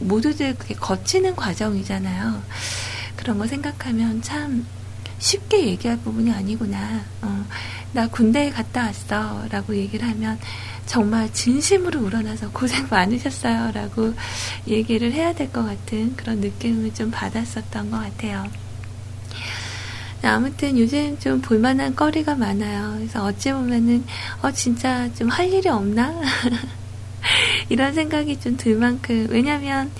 모두들 0.00 0.56
그게 0.56 0.74
거치는 0.74 1.36
과정이잖아요. 1.36 2.42
그런 3.16 3.38
거 3.38 3.46
생각하면 3.46 4.22
참 4.22 4.66
쉽게 5.18 5.66
얘기할 5.66 5.98
부분이 5.98 6.32
아니구나. 6.32 7.02
어, 7.22 7.44
나 7.92 8.06
군대에 8.08 8.50
갔다 8.50 8.86
왔어. 8.86 9.44
라고 9.50 9.76
얘기를 9.76 10.08
하면 10.08 10.38
정말 10.86 11.30
진심으로 11.32 12.00
우러나서 12.00 12.50
고생 12.50 12.86
많으셨어요. 12.90 13.72
라고 13.72 14.14
얘기를 14.66 15.12
해야 15.12 15.34
될 15.34 15.52
것 15.52 15.64
같은 15.64 16.16
그런 16.16 16.40
느낌을 16.40 16.94
좀 16.94 17.10
받았었던 17.10 17.90
것 17.90 17.98
같아요. 17.98 18.46
아무튼 20.22 20.78
요즘 20.78 21.18
좀 21.18 21.40
볼만한 21.40 21.96
거리가 21.96 22.34
많아요. 22.34 22.94
그래서 22.98 23.24
어찌 23.24 23.52
보면은, 23.52 24.04
어, 24.42 24.50
진짜 24.52 25.08
좀 25.14 25.28
할 25.30 25.50
일이 25.52 25.68
없나? 25.68 26.14
이런 27.68 27.94
생각이 27.94 28.38
좀 28.40 28.56
들 28.56 28.76
만큼, 28.76 29.26
왜냐면, 29.30 29.90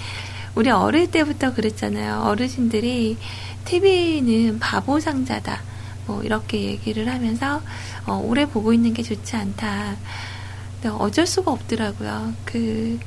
우리 0.54 0.70
어릴 0.70 1.10
때부터 1.10 1.54
그랬잖아요. 1.54 2.22
어르신들이 2.22 3.16
TV는 3.64 4.58
바보 4.58 5.00
상자다. 5.00 5.62
뭐, 6.06 6.22
이렇게 6.22 6.62
얘기를 6.64 7.08
하면서, 7.08 7.62
어, 8.06 8.16
오래 8.22 8.44
보고 8.46 8.72
있는 8.72 8.92
게 8.92 9.02
좋지 9.02 9.36
않다. 9.36 9.96
근데 10.82 10.88
어쩔 10.98 11.26
수가 11.26 11.50
없더라고요. 11.52 12.34
그, 12.44 12.98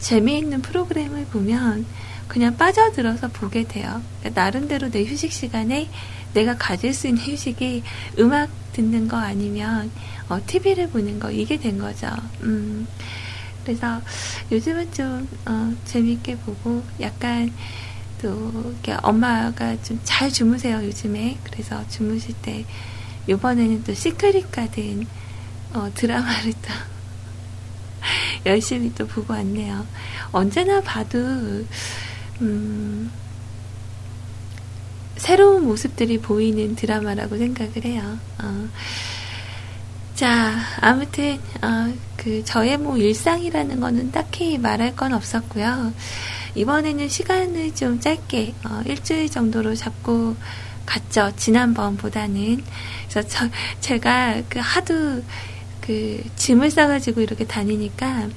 재미있는 0.00 0.62
프로그램을 0.62 1.26
보면, 1.26 1.86
그냥 2.28 2.56
빠져들어서 2.56 3.28
보게 3.28 3.62
돼요. 3.68 4.02
그러니까 4.20 4.42
나름대로 4.42 4.90
내 4.90 5.04
휴식 5.04 5.30
시간에 5.32 5.88
내가 6.36 6.54
가질 6.58 6.92
수 6.92 7.08
있는 7.08 7.22
휴식이 7.22 7.82
음악 8.18 8.50
듣는 8.74 9.08
거 9.08 9.16
아니면 9.16 9.90
어, 10.28 10.38
TV를 10.46 10.90
보는 10.90 11.18
거 11.18 11.30
이게 11.30 11.56
된 11.58 11.78
거죠. 11.78 12.08
음, 12.42 12.86
그래서 13.64 14.02
요즘은 14.52 14.92
좀 14.92 15.26
어, 15.46 15.72
재밌게 15.86 16.36
보고 16.38 16.82
약간 17.00 17.50
또 18.20 18.52
이렇게 18.66 18.92
엄마가 19.02 19.80
좀 19.82 19.98
잘 20.04 20.30
주무세요 20.30 20.82
요즘에 20.84 21.38
그래서 21.44 21.86
주무실 21.88 22.34
때 22.42 22.64
이번에는 23.28 23.84
또 23.84 23.94
시크릿 23.94 24.50
가든 24.52 25.06
어, 25.72 25.90
드라마를 25.94 26.52
또 26.52 26.68
열심히 28.44 28.92
또 28.94 29.06
보고 29.06 29.32
왔네요. 29.32 29.86
언제나 30.32 30.80
봐도 30.82 31.18
음, 32.42 33.10
새로운 35.16 35.64
모습들이 35.64 36.18
보이는 36.18 36.76
드라마라고 36.76 37.38
생각을 37.38 37.84
해요. 37.84 38.18
어. 38.42 38.68
자, 40.14 40.54
아무튼, 40.80 41.38
어, 41.62 41.92
그, 42.16 42.42
저의 42.44 42.78
뭐 42.78 42.96
일상이라는 42.96 43.80
거는 43.80 44.12
딱히 44.12 44.56
말할 44.56 44.96
건 44.96 45.12
없었고요. 45.12 45.92
이번에는 46.54 47.08
시간을 47.08 47.74
좀 47.74 48.00
짧게, 48.00 48.54
어, 48.64 48.82
일주일 48.86 49.28
정도로 49.28 49.74
잡고 49.74 50.36
갔죠. 50.86 51.32
지난번보다는. 51.36 52.62
그래서 53.08 53.28
저, 53.28 53.46
제가 53.80 54.42
그 54.48 54.58
하도 54.58 55.22
그 55.82 56.22
짐을 56.36 56.70
싸가지고 56.70 57.20
이렇게 57.20 57.46
다니니까, 57.46 58.28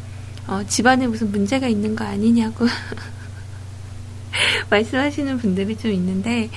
어, 0.47 0.63
집안에 0.67 1.07
무슨 1.07 1.31
문제가 1.31 1.67
있는 1.67 1.95
거 1.95 2.03
아니냐고. 2.03 2.67
말씀하시는 4.69 5.37
분들이 5.37 5.77
좀 5.77 5.91
있는데, 5.91 6.49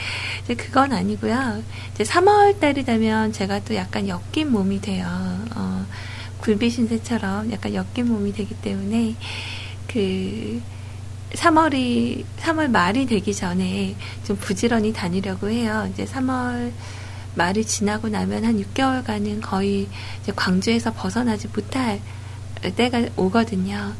이제 0.42 0.54
그건 0.54 0.92
아니고요. 0.92 1.62
이제 1.94 2.04
3월 2.04 2.60
달이 2.60 2.84
되면 2.84 3.32
제가 3.32 3.64
또 3.64 3.74
약간 3.74 4.08
엮인 4.08 4.50
몸이 4.50 4.80
돼요. 4.80 5.06
어, 5.54 5.86
굴비 6.40 6.70
신세처럼 6.70 7.52
약간 7.52 7.74
엮인 7.74 8.06
몸이 8.06 8.32
되기 8.32 8.54
때문에, 8.54 9.14
그, 9.86 10.60
3월이, 11.34 12.24
3월 12.40 12.70
말이 12.70 13.06
되기 13.06 13.34
전에 13.34 13.94
좀 14.24 14.36
부지런히 14.36 14.92
다니려고 14.92 15.48
해요. 15.48 15.88
이제 15.92 16.04
3월 16.04 16.72
말이 17.34 17.64
지나고 17.64 18.08
나면 18.08 18.44
한 18.44 18.62
6개월간은 18.62 19.40
거의 19.40 19.88
이제 20.22 20.32
광주에서 20.34 20.92
벗어나지 20.92 21.48
못할 21.48 22.00
때가 22.76 23.08
오거든요. 23.16 23.94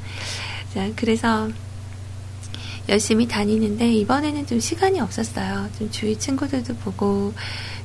자, 0.74 0.90
그래서 0.96 1.48
열심히 2.88 3.28
다니는데 3.28 3.92
이번에는 3.92 4.46
좀 4.46 4.60
시간이 4.60 5.00
없었어요. 5.00 5.68
좀 5.78 5.90
주위 5.90 6.18
친구들도 6.18 6.74
보고 6.76 7.32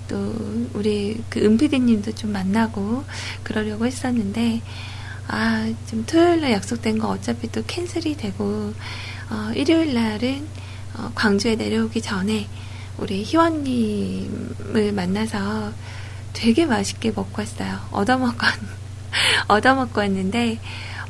또 0.07 0.33
우리 0.73 1.21
그 1.29 1.39
은피디님도 1.43 2.15
좀 2.15 2.31
만나고 2.31 3.03
그러려고 3.43 3.85
했었는데 3.85 4.61
아 5.27 5.67
좀 5.89 6.05
토요일날 6.05 6.51
약속된 6.51 6.99
거 6.99 7.09
어차피 7.09 7.51
또 7.51 7.63
캔슬이 7.65 8.17
되고 8.17 8.73
어, 9.29 9.51
일요일 9.55 9.93
날은 9.93 10.47
어, 10.97 11.11
광주에 11.15 11.55
내려오기 11.55 12.01
전에 12.01 12.47
우리 12.97 13.23
희원님을 13.23 14.91
만나서 14.93 15.71
되게 16.33 16.65
맛있게 16.65 17.11
먹고 17.11 17.41
왔어요. 17.41 17.79
얻어먹고 17.91 18.37
얻어먹고 19.47 19.99
왔는데 20.01 20.59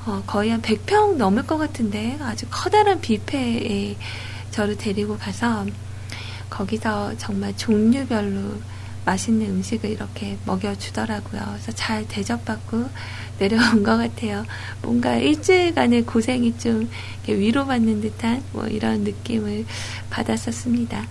어, 0.08 0.24
거의 0.26 0.52
한 0.52 0.62
100평 0.62 1.18
넘을 1.18 1.46
것 1.46 1.58
같은데 1.58 2.18
아주 2.22 2.46
커다란 2.50 3.02
뷔페에 3.02 3.98
저를 4.52 4.78
데리고 4.78 5.18
가서 5.18 5.66
거기서 6.50 7.18
정말 7.18 7.56
종류별로 7.58 8.54
맛있는 9.04 9.46
음식을 9.48 9.90
이렇게 9.90 10.38
먹여주더라고요. 10.46 11.42
그래서 11.46 11.72
잘 11.74 12.08
대접받고 12.08 12.90
내려온 13.38 13.84
것 13.84 13.98
같아요. 13.98 14.46
뭔가 14.82 15.16
일주일간의 15.16 16.06
고생이 16.06 16.58
좀 16.58 16.90
위로받는 17.28 18.00
듯한 18.00 18.44
뭐 18.54 18.66
이런 18.68 19.02
느낌을 19.02 19.66
받았었습니다. 20.10 21.06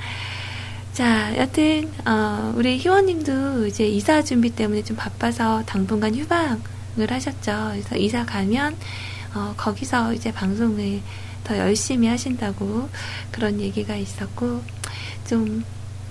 자, 0.94 1.36
여튼, 1.36 1.90
어, 2.06 2.54
우리 2.56 2.78
희원님도 2.78 3.66
이제 3.66 3.86
이사 3.86 4.22
준비 4.22 4.48
때문에 4.50 4.82
좀 4.82 4.96
바빠서 4.96 5.62
당분간 5.66 6.14
휴방 6.14 6.62
을 6.98 7.10
하셨죠. 7.10 7.70
그래서 7.72 7.96
이사 7.96 8.24
가면 8.24 8.76
어, 9.34 9.54
거기서 9.56 10.14
이제 10.14 10.32
방송을 10.32 11.00
더 11.44 11.58
열심히 11.58 12.08
하신다고 12.08 12.88
그런 13.30 13.60
얘기가 13.60 13.96
있었고 13.96 14.62
좀 15.28 15.64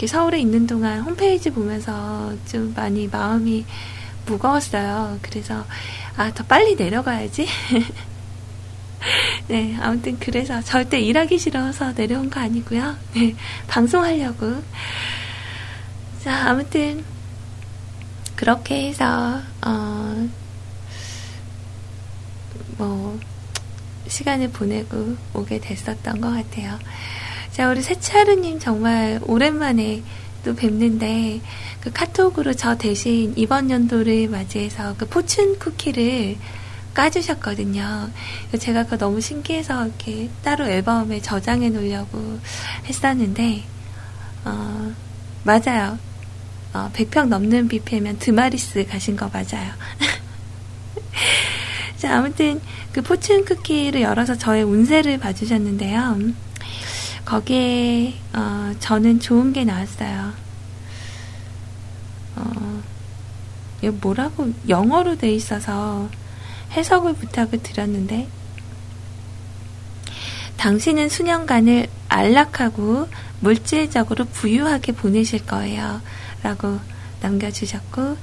서울에 0.05 0.39
있는 0.39 0.67
동안 0.67 1.01
홈페이지 1.01 1.49
보면서 1.49 2.33
좀 2.45 2.73
많이 2.75 3.07
마음이 3.07 3.65
무거웠어요. 4.25 5.19
그래서 5.21 5.65
아 6.17 6.31
더 6.31 6.43
빨리 6.45 6.75
내려가야지. 6.75 7.47
네, 9.47 9.77
아무튼 9.79 10.17
그래서 10.19 10.61
절대 10.61 10.99
일하기 10.99 11.37
싫어서 11.37 11.93
내려온 11.93 12.29
거 12.29 12.39
아니고요. 12.39 12.95
네, 13.13 13.35
방송하려고. 13.67 14.63
자, 16.23 16.49
아무튼 16.49 17.03
그렇게 18.35 18.87
해서 18.87 19.41
어, 19.65 20.27
뭐 22.77 23.19
시간을 24.07 24.49
보내고 24.49 25.15
오게 25.33 25.59
됐었던 25.59 26.21
것 26.21 26.31
같아요. 26.31 26.77
자, 27.51 27.69
우리 27.69 27.81
세차르님 27.81 28.59
정말 28.59 29.19
오랜만에 29.23 30.03
또 30.43 30.55
뵙는데 30.55 31.41
그 31.81 31.91
카톡으로 31.91 32.53
저 32.53 32.77
대신 32.77 33.33
이번 33.35 33.71
연도를 33.71 34.27
맞이해서 34.27 34.95
그 34.97 35.07
포춘 35.07 35.57
쿠키를 35.57 36.37
까주셨거든요. 36.93 38.09
제가 38.59 38.85
그거 38.85 38.97
너무 38.97 39.21
신기해서 39.21 39.85
이렇게 39.85 40.29
따로 40.43 40.65
앨범에 40.65 41.21
저장해 41.21 41.69
놓으려고 41.69 42.39
했었는데, 42.85 43.63
어, 44.45 44.93
맞아요. 45.43 45.99
어, 46.73 46.89
100평 46.93 47.27
넘는 47.27 47.67
뷔페면 47.67 48.19
드마리스 48.19 48.85
가신 48.87 49.15
거 49.15 49.29
맞아요. 49.29 49.71
자, 52.05 52.19
아무튼 52.19 52.61
그 52.91 53.01
포춘 53.01 53.45
쿠키를 53.45 54.03
열어서 54.03 54.37
저의 54.37 54.61
운세를 54.61 55.17
봐주셨는데요. 55.17 56.19
거기에 57.25 58.13
어, 58.31 58.73
저는 58.77 59.19
좋은 59.19 59.51
게 59.53 59.63
나왔어요. 59.63 60.33
어, 62.35 62.83
뭐라고 64.01 64.53
영어로 64.69 65.17
돼 65.17 65.31
있어서 65.33 66.07
해석을 66.73 67.15
부탁을 67.15 67.63
드렸는데 67.63 68.27
당신은 70.57 71.09
수년간을 71.09 71.87
안락하고 72.07 73.07
물질적으로 73.39 74.25
부유하게 74.25 74.91
보내실 74.91 75.47
거예요. 75.47 76.01
라고 76.43 76.79
남겨주셨고, 77.21 78.17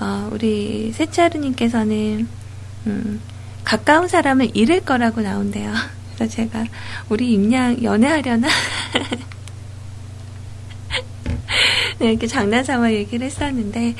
어, 0.00 0.30
우리 0.32 0.90
세차루님께서는, 0.92 2.39
음, 2.86 3.20
가까운 3.64 4.08
사람을 4.08 4.50
잃을 4.54 4.80
거라고 4.80 5.20
나온대요. 5.20 5.72
그래서 6.14 6.34
제가, 6.34 6.64
우리 7.08 7.32
임양 7.32 7.82
연애하려나? 7.82 8.48
네, 11.98 12.10
이렇게 12.10 12.26
장난삼아 12.26 12.92
얘기를 12.92 13.26
했었는데, 13.26 13.94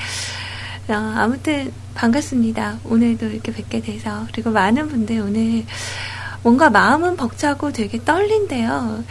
어, 0.88 0.94
아무튼 0.94 1.72
반갑습니다. 1.94 2.78
오늘도 2.84 3.26
이렇게 3.26 3.52
뵙게 3.52 3.80
돼서. 3.80 4.26
그리고 4.32 4.50
많은 4.50 4.88
분들 4.88 5.20
오늘 5.20 5.64
뭔가 6.42 6.70
마음은 6.70 7.16
벅차고 7.16 7.72
되게 7.72 8.02
떨린데요. 8.02 9.04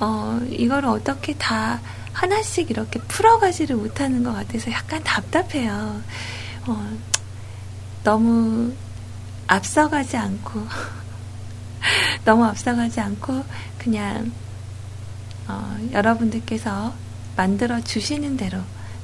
어, 0.00 0.40
이걸 0.50 0.84
어떻게 0.84 1.34
다 1.34 1.80
하나씩 2.12 2.70
이렇게 2.70 2.98
풀어가지를 3.00 3.76
못하는 3.76 4.22
것 4.22 4.32
같아서 4.32 4.70
약간 4.72 5.02
답답해요. 5.04 6.02
어, 6.66 6.90
너무 8.04 8.72
앞서가지 9.52 10.16
않고, 10.16 10.66
너무 12.24 12.44
앞서가지 12.44 13.00
않고, 13.00 13.44
그냥, 13.78 14.32
어, 15.48 15.76
여러분들께서 15.92 16.94
만들어 17.36 17.80
주시는 17.82 18.36
대로, 18.36 18.58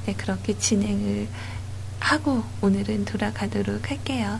네, 0.05 0.13
그렇게 0.15 0.57
진행을 0.57 1.27
하고 1.99 2.43
오늘은 2.61 3.05
돌아가도록 3.05 3.91
할게요. 3.91 4.39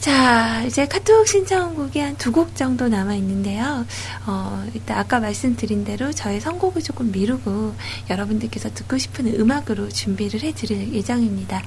자, 0.00 0.64
이제 0.64 0.88
카톡 0.88 1.28
신청곡이 1.28 2.00
한 2.00 2.16
두 2.16 2.32
곡 2.32 2.56
정도 2.56 2.88
남아 2.88 3.14
있는데요. 3.16 3.86
어, 4.26 4.64
일단 4.74 4.98
아까 4.98 5.20
말씀드린 5.20 5.84
대로 5.84 6.10
저의 6.12 6.40
선곡을 6.40 6.82
조금 6.82 7.12
미루고 7.12 7.74
여러분들께서 8.10 8.74
듣고 8.74 8.98
싶은 8.98 9.26
음악으로 9.38 9.88
준비를 9.90 10.42
해드릴 10.42 10.92
예정입니다. 10.92 11.62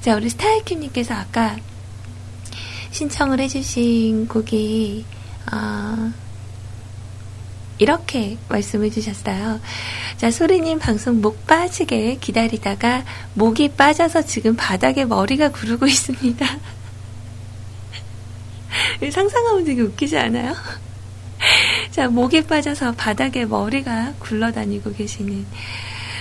자, 0.00 0.14
우리 0.16 0.30
스타일킴님께서 0.30 1.12
아까 1.14 1.56
신청을 2.96 3.40
해주신 3.40 4.26
곡이, 4.26 5.04
어, 5.52 6.12
이렇게 7.76 8.38
말씀해 8.48 8.88
주셨어요. 8.88 9.60
자, 10.16 10.30
소리님 10.30 10.78
방송 10.78 11.20
목 11.20 11.46
빠지게 11.46 12.16
기다리다가 12.22 13.04
목이 13.34 13.72
빠져서 13.72 14.22
지금 14.22 14.56
바닥에 14.56 15.04
머리가 15.04 15.50
구르고 15.50 15.86
있습니다. 15.86 16.46
상상하면 19.12 19.64
되게 19.64 19.82
웃기지 19.82 20.16
않아요? 20.16 20.54
자, 21.92 22.08
목에 22.08 22.46
빠져서 22.46 22.92
바닥에 22.92 23.44
머리가 23.44 24.14
굴러다니고 24.20 24.94
계시는 24.94 25.44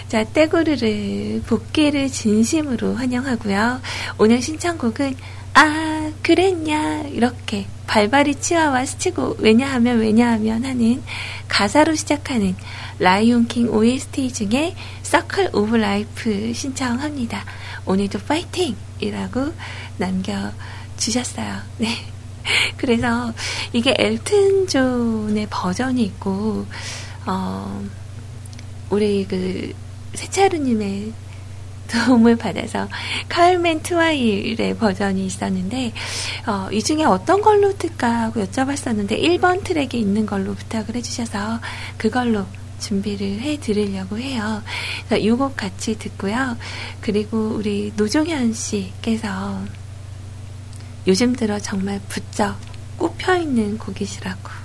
자, 0.10 0.26
떼구르를 0.26 1.44
복귀를 1.48 2.10
진심으로 2.10 2.96
환영하고요. 2.96 3.80
오늘 4.18 4.42
신청곡은 4.42 5.16
아, 5.56 6.12
그랬냐 6.22 7.04
이렇게 7.13 7.65
발발이 7.88 8.41
치와와 8.41 8.86
스치고 8.86 9.38
왜냐하면 9.39 10.00
왜냐하면 10.00 10.65
하는 10.65 11.02
가사로 11.48 11.96
시작하는 11.96 12.56
라이온킹 13.00 13.70
OST 13.70 14.34
중에 14.34 14.76
서클 15.04 15.52
오브 15.54 15.78
라이프 15.78 16.52
신청합니다. 16.54 17.46
오늘도 17.86 18.20
파이팅 18.20 18.76
이라고 19.00 19.54
남겨주셨어요. 19.98 21.56
네. 21.80 21.88
그래서 22.76 23.34
이게 23.72 23.94
엘튼 23.98 24.68
존의 24.68 25.48
버전이 25.50 26.04
있고 26.04 26.65
어 27.26 27.82
우리 28.89 29.26
그 29.26 29.74
세차루님의 30.15 31.13
도움을 31.88 32.36
받아서 32.36 32.88
카울맨 33.30 33.82
트와일의 33.82 34.78
버전이 34.78 35.26
있었는데 35.26 35.93
어, 36.48 36.69
이 36.71 36.82
중에 36.82 37.04
어떤 37.04 37.41
걸로 37.41 37.78
틀까 37.78 38.24
하고 38.24 38.43
여쭤봤었는데 38.43 39.12
1번 39.12 39.63
트랙에 39.63 40.00
있는 40.00 40.26
걸로 40.26 40.54
부탁을 40.54 40.95
해주셔서 40.95 41.60
그걸로 41.98 42.45
준비를 42.80 43.39
해 43.39 43.60
드리려고 43.60 44.17
해요. 44.19 44.62
그래서 45.08 45.24
이곡 45.24 45.56
같이 45.56 45.98
듣고요. 45.98 46.58
그리고 47.02 47.50
우리 47.56 47.93
노종현 47.95 48.54
씨께서 48.54 49.62
요즘 51.08 51.36
들어 51.36 51.60
정말 51.60 52.02
부쩍 52.10 52.58
꼽혀 52.98 53.38
있는 53.38 53.78
곡이시라고. 53.78 54.64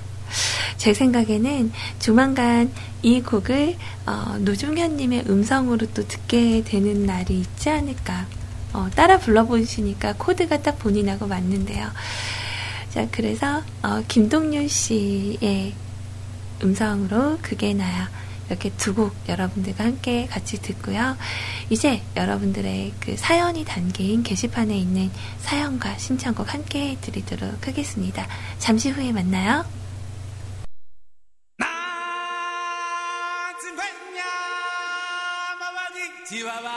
제 0.77 0.95
생각에는 0.95 1.73
조만간 1.99 2.73
이 3.03 3.21
곡을 3.21 3.77
어, 4.07 4.37
노중현님의 4.41 5.25
음성으로 5.29 5.87
또 5.95 6.07
듣게 6.07 6.63
되는 6.65 7.07
날이 7.07 7.41
있지 7.41 7.71
않을까. 7.71 8.27
어, 8.73 8.89
따라 8.95 9.19
불러보시니까 9.19 10.15
코드가 10.19 10.63
딱 10.63 10.79
본인하고 10.79 11.27
맞는데요. 11.27 11.89
자, 12.91 13.07
그래서 13.11 13.63
어, 13.83 14.03
김동률 14.09 14.69
씨의 14.69 15.73
음성으로 16.63 17.39
그게 17.43 17.73
나야 17.75 18.11
이렇게 18.49 18.71
두 18.77 18.95
곡 18.95 19.15
여러분들과 19.29 19.85
함께 19.85 20.27
같이 20.27 20.61
듣고요. 20.61 21.17
이제 21.71 22.03
여러분들의 22.17 22.93
그 22.99 23.17
사연이 23.17 23.65
담긴 23.65 24.25
게시판에 24.25 24.77
있는 24.77 25.11
사연과 25.39 25.99
신청곡 25.99 26.53
함께 26.53 26.97
드리도록 27.01 27.69
하겠습니다. 27.69 28.27
잠시 28.59 28.91
후에 28.91 29.13
만나요. 29.13 29.65
난 36.31 36.71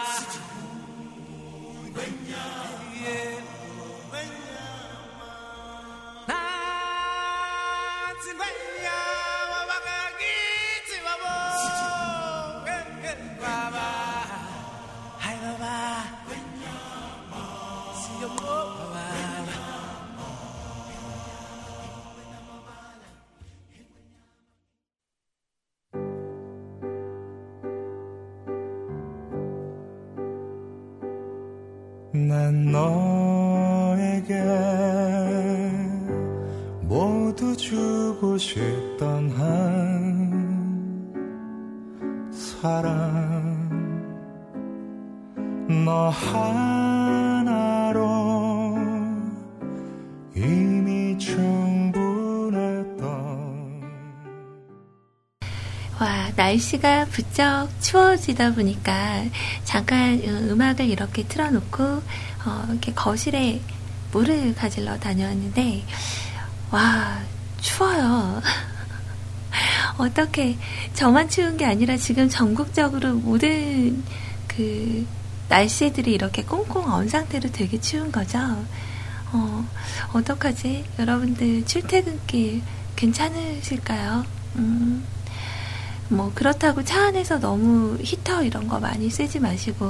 날씨가 56.74 57.06
부쩍 57.06 57.70
추워지다 57.82 58.54
보니까 58.54 59.24
잠깐 59.64 60.20
음, 60.24 60.50
음악을 60.50 60.86
이렇게 60.86 61.24
틀어놓고, 61.28 61.84
어, 61.84 62.66
이렇게 62.70 62.94
거실에 62.94 63.62
물을 64.12 64.56
가질러 64.56 65.00
다녀왔는데, 65.00 65.84
와, 66.72 67.20
추워요. 67.62 68.42
어떻게, 69.98 70.58
저만 70.94 71.30
추운 71.30 71.58
게 71.58 71.66
아니라 71.66 71.98
지금 71.98 72.28
전국적으로 72.28 73.14
모든 73.16 74.04
그 74.48 75.06
날씨들이 75.50 76.14
이렇게 76.14 76.44
꽁꽁 76.44 76.92
언 76.92 77.08
상태로 77.08 77.52
되게 77.52 77.80
추운 77.80 78.12
거죠. 78.12 78.40
어, 79.32 79.68
어떡하지? 80.14 80.86
여러분들 81.00 81.66
출퇴근길 81.66 82.62
괜찮으실까요? 82.96 84.26
음, 84.56 85.04
뭐 86.10 86.32
그렇다고 86.36 86.84
차 86.84 87.08
안에서 87.08 87.40
너무 87.40 87.98
히터 88.02 88.44
이런 88.44 88.68
거 88.68 88.80
많이 88.80 89.10
쓰지 89.10 89.40
마시고 89.40 89.86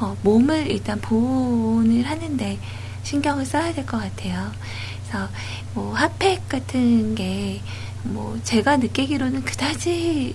어, 0.00 0.16
몸을 0.22 0.70
일단 0.70 1.00
보온을 1.00 2.04
하는데 2.04 2.58
신경을 3.02 3.44
써야 3.46 3.72
될 3.72 3.86
것 3.86 3.98
같아요. 3.98 4.50
그래서 5.08 5.28
뭐 5.74 5.94
핫팩 5.94 6.48
같은 6.48 7.14
게 7.14 7.60
뭐 8.04 8.38
제가 8.44 8.76
느끼기로는 8.76 9.44
그다지 9.44 10.34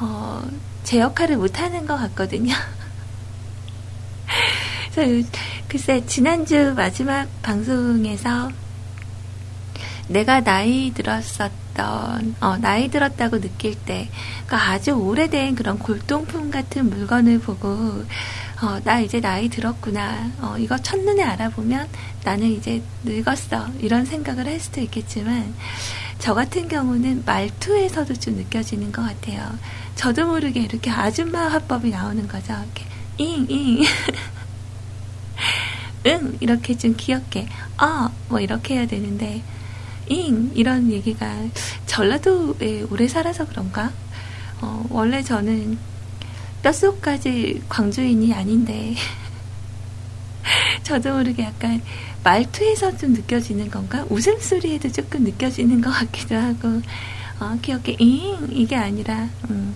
어, 0.00 0.42
제 0.84 1.00
역할을 1.00 1.36
못하는 1.36 1.86
것 1.86 1.96
같거든요. 1.96 2.54
그래서 4.94 5.28
글쎄 5.68 6.04
지난주 6.06 6.74
마지막 6.76 7.26
방송에서 7.42 8.50
내가 10.08 10.42
나이 10.42 10.92
들었었 10.92 11.50
던 11.74 12.34
어, 12.40 12.56
나이 12.58 12.88
들었다고 12.88 13.40
느낄 13.40 13.74
때 13.74 14.08
그러니까 14.46 14.70
아주 14.70 14.92
오래된 14.92 15.54
그런 15.56 15.78
골동품 15.78 16.50
같은 16.50 16.88
물건을 16.90 17.40
보고 17.40 18.04
어, 18.62 18.80
나 18.84 19.00
이제 19.00 19.20
나이 19.20 19.48
들었구나. 19.48 20.30
어, 20.40 20.56
이거 20.58 20.78
첫눈에 20.78 21.22
알아보면 21.22 21.88
나는 22.24 22.46
이제 22.48 22.82
늙었어. 23.02 23.66
이런 23.80 24.04
생각을 24.06 24.46
할 24.46 24.58
수도 24.60 24.80
있겠지만 24.80 25.52
저 26.18 26.32
같은 26.34 26.68
경우는 26.68 27.24
말투에서도 27.26 28.14
좀 28.14 28.36
느껴지는 28.36 28.92
것 28.92 29.02
같아요. 29.02 29.58
저도 29.96 30.26
모르게 30.26 30.60
이렇게 30.60 30.90
아줌마 30.90 31.48
화법이 31.48 31.90
나오는 31.90 32.26
거죠. 32.28 32.52
이렇게 32.54 32.84
잉잉. 33.18 33.84
응 36.06 36.36
이렇게 36.40 36.76
좀 36.76 36.94
귀엽게. 36.96 37.46
어 37.80 38.10
뭐 38.28 38.40
이렇게 38.40 38.74
해야 38.76 38.86
되는데 38.86 39.42
잉 40.08 40.50
이런 40.54 40.90
얘기가 40.90 41.26
전라도에 41.86 42.86
오래 42.90 43.08
살아서 43.08 43.46
그런가? 43.46 43.92
어, 44.60 44.84
원래 44.90 45.22
저는 45.22 45.78
뼛속까지 46.62 47.62
광주인이 47.68 48.32
아닌데 48.32 48.94
저도 50.82 51.16
모르게 51.16 51.44
약간 51.44 51.82
말투에서 52.22 52.96
좀 52.96 53.12
느껴지는 53.12 53.70
건가? 53.70 54.04
웃음소리에도 54.08 54.90
조금 54.92 55.24
느껴지는 55.24 55.80
것 55.80 55.90
같기도 55.90 56.36
하고. 56.36 56.82
어, 57.40 57.58
귀엽게 57.60 57.96
잉 57.98 58.48
이게 58.50 58.76
아니라 58.76 59.28
음, 59.50 59.74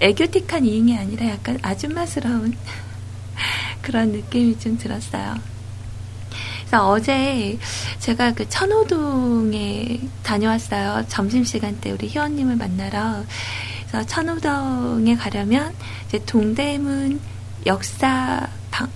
애교틱한 0.00 0.64
잉이 0.64 0.96
아니라 0.96 1.26
약간 1.30 1.58
아줌마스러운 1.62 2.54
그런 3.82 4.12
느낌이 4.12 4.58
좀 4.58 4.76
들었어요. 4.76 5.36
그래서 6.68 6.90
어제 6.90 7.58
제가 7.98 8.34
그 8.34 8.46
천호동에 8.46 10.00
다녀왔어요. 10.22 11.06
점심시간 11.08 11.80
때 11.80 11.90
우리 11.90 12.08
희원님을 12.08 12.56
만나러. 12.56 13.24
그래서 13.88 14.06
천호동에 14.06 15.16
가려면 15.16 15.74
이제 16.06 16.22
동대문 16.26 17.20
역사 17.64 18.46
방, 18.70 18.86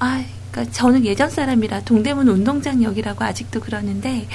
아, 0.00 0.24
그러니까 0.50 0.72
저는 0.72 1.04
예전 1.04 1.30
사람이라 1.30 1.82
동대문 1.82 2.26
운동장역이라고 2.26 3.24
아직도 3.24 3.60
그러는데 3.60 4.26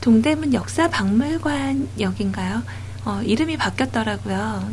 동대문 0.00 0.54
역사 0.54 0.90
박물관역인가요? 0.90 2.62
어, 3.04 3.22
이름이 3.22 3.56
바뀌었더라고요. 3.56 4.68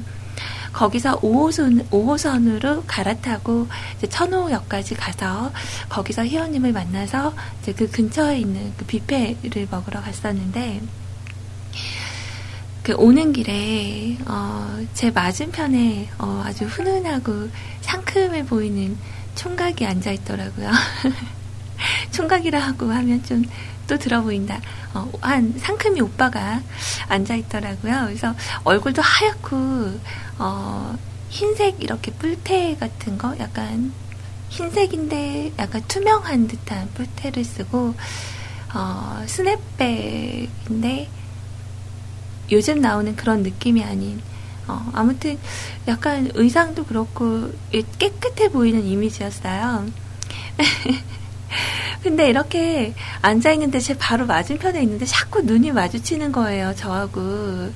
거기서 0.76 1.22
5호선, 1.22 1.90
5호선으로 1.90 2.84
갈아타고 2.86 3.68
이제 3.98 4.08
천호역까지 4.08 4.96
가서 4.96 5.52
거기서 5.88 6.26
희원님을 6.26 6.74
만나서 6.74 7.34
이제 7.62 7.74
그 7.74 7.90
근처에 7.90 8.40
있는 8.40 8.74
그 8.76 8.86
뷔페를 8.86 9.70
먹으러 9.72 10.02
갔었는데 10.02 10.82
그 12.84 12.94
오는 12.98 13.32
길에 13.32 14.18
어, 14.28 14.78
제 14.94 15.12
맞은편에 15.12 16.10
어, 16.20 16.44
아주 16.46 16.66
훈훈하고 16.66 17.50
상큼해 17.82 18.46
보이는 18.46 18.98
총각이 19.36 19.86
앉아 19.86 20.12
있더라고요. 20.12 20.72
총각이라고 22.12 22.92
하면 22.92 23.24
좀 23.24 23.46
또 23.88 23.98
들어 23.98 24.22
보인다. 24.22 24.60
어, 24.94 25.10
한 25.22 25.54
상큼이 25.58 26.02
오빠가 26.02 26.62
앉아 27.08 27.36
있더라고요. 27.36 28.06
그래서 28.06 28.34
얼굴도 28.64 29.02
하얗고 29.02 30.00
어, 30.38 30.98
흰색 31.30 31.82
이렇게 31.82 32.12
뿔테 32.12 32.76
같은 32.78 33.18
거 33.18 33.38
약간 33.40 33.94
흰색인데 34.50 35.54
약간 35.60 35.84
투명한 35.88 36.48
듯한 36.48 36.90
뿔테를 36.94 37.44
쓰고 37.44 37.96
어, 38.74 39.24
스냅백인데 39.26 41.10
요즘 42.52 42.80
나오는 42.80 43.16
그런 43.16 43.44
느낌이 43.44 43.84
아닌 43.84 44.22
어, 44.68 44.92
아무튼 44.94 45.38
약간 45.88 46.32
의상도 46.34 46.86
그렇고 46.86 47.52
깨끗해 48.00 48.50
보이는 48.50 48.84
이미지였어요. 48.84 49.86
근데 52.04 52.30
이렇게 52.30 52.94
앉아있는데 53.22 53.80
제 53.80 53.98
바로 53.98 54.26
맞은편에 54.26 54.82
있는데 54.84 55.06
자꾸 55.06 55.42
눈이 55.42 55.72
마주치는 55.72 56.32
거예요, 56.32 56.74
저하고. 56.76 57.72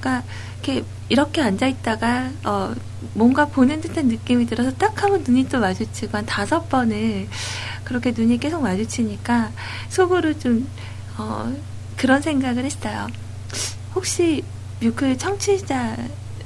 그러니까, 0.00 0.22
이렇게, 0.62 0.84
이렇게 1.10 1.42
앉아 1.42 1.66
있다가, 1.66 2.30
어, 2.44 2.72
뭔가 3.14 3.46
보는 3.46 3.80
듯한 3.80 4.06
느낌이 4.06 4.46
들어서 4.46 4.70
딱 4.72 5.02
하면 5.02 5.24
눈이 5.26 5.48
또 5.48 5.58
마주치고 5.58 6.16
한 6.16 6.24
다섯 6.24 6.68
번을 6.68 7.26
그렇게 7.82 8.12
눈이 8.12 8.38
계속 8.38 8.62
마주치니까 8.62 9.50
속으로 9.88 10.38
좀, 10.38 10.68
어, 11.18 11.52
그런 11.96 12.22
생각을 12.22 12.64
했어요. 12.64 13.08
혹시 13.94 14.44
뮤클 14.80 15.18
청취자 15.18 15.96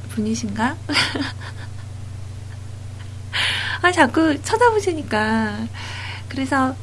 분이신가? 0.09 0.77
아, 3.83 3.93
자꾸 3.93 4.41
쳐다보시니까. 4.41 5.67
그래서 6.27 6.75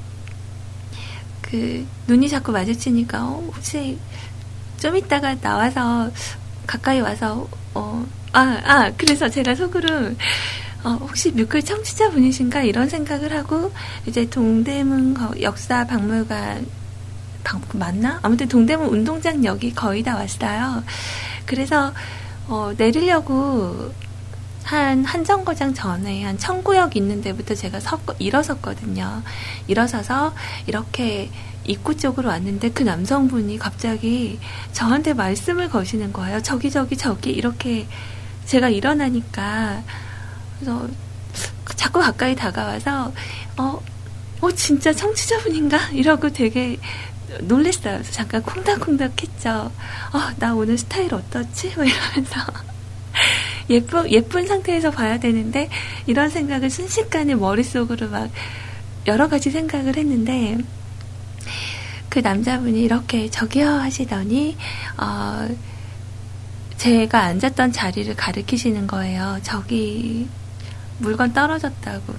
그 1.41 1.87
눈이 2.07 2.29
자꾸 2.29 2.51
마주치니까 2.51 3.25
어, 3.25 3.51
혹시 3.55 3.97
좀 4.77 4.95
이따가 4.95 5.33
나와서 5.33 6.11
가까이 6.67 7.01
와서 7.01 7.49
어, 7.73 8.05
아, 8.33 8.61
아, 8.63 8.91
그래서 8.97 9.29
제가 9.29 9.55
속으로 9.55 10.11
어, 10.83 10.89
혹시 10.99 11.31
뮤클 11.31 11.61
청취자 11.63 12.09
분이신가 12.09 12.63
이런 12.63 12.89
생각을 12.89 13.33
하고 13.33 13.71
이제 14.05 14.27
동대문 14.29 15.15
역사 15.41 15.85
박물관 15.85 16.65
방, 17.43 17.61
맞나? 17.73 18.19
아무튼 18.21 18.47
동대문 18.47 18.87
운동장역이 18.87 19.73
거의 19.73 20.03
다 20.03 20.15
왔어요. 20.15 20.83
그래서 21.45 21.93
어, 22.47 22.71
내리려고 22.77 23.91
한 24.63 25.03
한정거장 25.03 25.73
전에 25.73 26.23
한 26.23 26.37
청구역 26.37 26.95
있는 26.95 27.21
데부터 27.21 27.55
제가 27.55 27.79
서, 27.79 27.99
일어섰거든요. 28.19 29.23
일어서서 29.67 30.33
이렇게 30.67 31.29
입구 31.65 31.95
쪽으로 31.95 32.29
왔는데 32.29 32.71
그 32.71 32.83
남성분이 32.83 33.57
갑자기 33.59 34.39
저한테 34.71 35.13
말씀을 35.13 35.69
거시는 35.69 36.13
거예요. 36.13 36.41
저기 36.41 36.71
저기 36.71 36.97
저기 36.97 37.31
이렇게 37.31 37.87
제가 38.45 38.69
일어나니까 38.69 39.83
그래서 40.59 40.87
자꾸 41.75 41.99
가까이 41.99 42.35
다가와서 42.35 43.11
어, 43.57 43.81
어 44.41 44.51
진짜 44.51 44.93
청취자분인가 44.93 45.89
이러고 45.91 46.29
되게 46.29 46.77
놀랬어요. 47.41 48.01
잠깐 48.03 48.41
콩닥콩닥했죠. 48.43 49.49
어, 49.49 50.19
나 50.37 50.53
오늘 50.53 50.77
스타일 50.77 51.13
어떻지? 51.13 51.71
뭐 51.75 51.85
이러면서 51.85 52.70
예쁜 53.71 54.11
예쁜 54.11 54.45
상태에서 54.45 54.91
봐야 54.91 55.19
되는데 55.19 55.69
이런 56.05 56.29
생각을 56.29 56.69
순식간에 56.69 57.35
머릿속으로 57.35 58.09
막 58.09 58.29
여러 59.07 59.27
가지 59.27 59.49
생각을 59.49 59.97
했는데 59.97 60.57
그 62.09 62.19
남자분이 62.19 62.81
이렇게 62.81 63.29
저기요 63.29 63.67
하시더니 63.67 64.57
어, 64.97 65.47
제가 66.77 67.23
앉았던 67.23 67.71
자리를 67.71 68.15
가리키시는 68.15 68.87
거예요. 68.87 69.39
저기 69.43 70.27
물건 70.97 71.33
떨어졌다고 71.33 72.13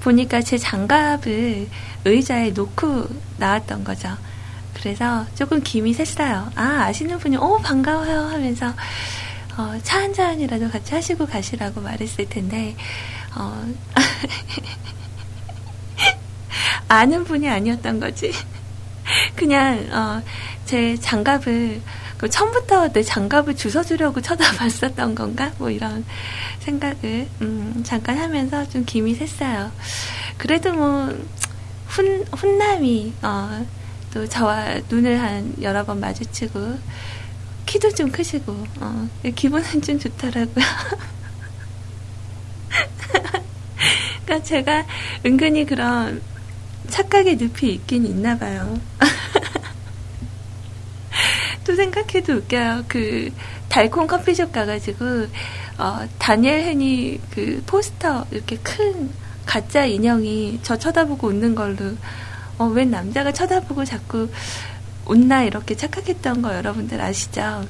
보니까 0.00 0.40
제 0.40 0.58
장갑을 0.58 1.68
의자에 2.04 2.50
놓고 2.50 3.08
나왔던 3.38 3.84
거죠. 3.84 4.16
그래서 4.74 5.26
조금 5.34 5.62
김이 5.62 5.92
샜어요. 5.92 6.50
아 6.54 6.84
아시는 6.86 7.18
분이 7.18 7.36
오 7.36 7.58
반가워요 7.58 8.20
하면서 8.28 8.72
어, 9.60 9.78
차 9.82 10.00
한 10.00 10.14
잔이라도 10.14 10.70
같이 10.70 10.94
하시고 10.94 11.26
가시라고 11.26 11.82
말했을 11.82 12.26
텐데, 12.30 12.74
어, 13.36 13.66
아는 16.88 17.24
분이 17.24 17.46
아니었던 17.48 18.00
거지. 18.00 18.32
그냥, 19.36 19.86
어, 19.92 20.22
제 20.64 20.96
장갑을, 20.96 21.82
그 22.16 22.30
처음부터 22.30 22.92
내 22.92 23.02
장갑을 23.02 23.54
주워주려고 23.56 24.22
쳐다봤었던 24.22 25.14
건가? 25.14 25.52
뭐 25.58 25.68
이런 25.70 26.04
생각을, 26.60 27.28
음, 27.42 27.82
잠깐 27.84 28.16
하면서 28.16 28.66
좀 28.70 28.84
김이 28.86 29.18
샜어요. 29.18 29.70
그래도 30.38 30.72
뭐, 30.72 31.14
훈, 31.86 32.24
훈남이, 32.32 33.12
어, 33.22 33.66
또 34.14 34.26
저와 34.26 34.80
눈을 34.88 35.20
한 35.20 35.54
여러 35.60 35.84
번 35.84 36.00
마주치고, 36.00 36.78
키도 37.70 37.94
좀 37.94 38.10
크시고, 38.10 38.52
어, 38.80 39.08
기분은 39.36 39.80
좀 39.80 39.96
좋더라고요. 39.96 40.56
그러니까 44.26 44.44
제가 44.44 44.84
은근히 45.24 45.64
그런 45.64 46.20
착각의 46.88 47.36
늪이 47.36 47.74
있긴 47.74 48.06
있나 48.06 48.36
봐요. 48.36 48.76
또 51.64 51.76
생각해도 51.76 52.38
웃겨요. 52.38 52.86
그 52.88 53.30
달콤 53.68 54.08
커피숍 54.08 54.50
가가지고 54.50 55.28
어, 55.78 56.08
다니엘 56.18 56.70
헨이 56.70 57.20
그 57.30 57.62
포스터 57.66 58.26
이렇게 58.32 58.56
큰 58.56 59.10
가짜 59.46 59.84
인형이 59.84 60.58
저 60.64 60.76
쳐다보고 60.76 61.28
웃는 61.28 61.54
걸로 61.54 61.94
어, 62.58 62.64
웬 62.64 62.90
남자가 62.90 63.30
쳐다보고 63.30 63.84
자꾸 63.84 64.28
웃나 65.06 65.42
이렇게 65.44 65.76
착각했던 65.76 66.42
거 66.42 66.54
여러분들 66.54 67.00
아시죠? 67.00 67.64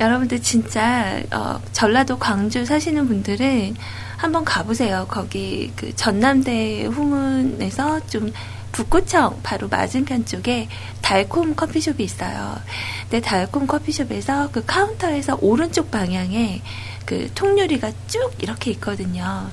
여러분들 0.00 0.42
진짜 0.42 1.22
어, 1.32 1.60
전라도 1.72 2.18
광주 2.18 2.64
사시는 2.64 3.06
분들은 3.06 3.76
한번 4.16 4.44
가보세요. 4.44 5.06
거기 5.08 5.72
그 5.76 5.94
전남대 5.94 6.86
후문에서 6.86 8.06
좀 8.06 8.32
북구청 8.72 9.38
바로 9.44 9.68
맞은편 9.68 10.26
쪽에 10.26 10.68
달콤 11.00 11.54
커피숍이 11.54 12.02
있어요. 12.02 12.56
근데 13.02 13.20
달콤 13.20 13.68
커피숍에서 13.68 14.50
그 14.50 14.64
카운터에서 14.64 15.38
오른쪽 15.40 15.92
방향에 15.92 16.60
그 17.06 17.30
통유리가 17.34 17.92
쭉 18.08 18.32
이렇게 18.40 18.72
있거든요. 18.72 19.48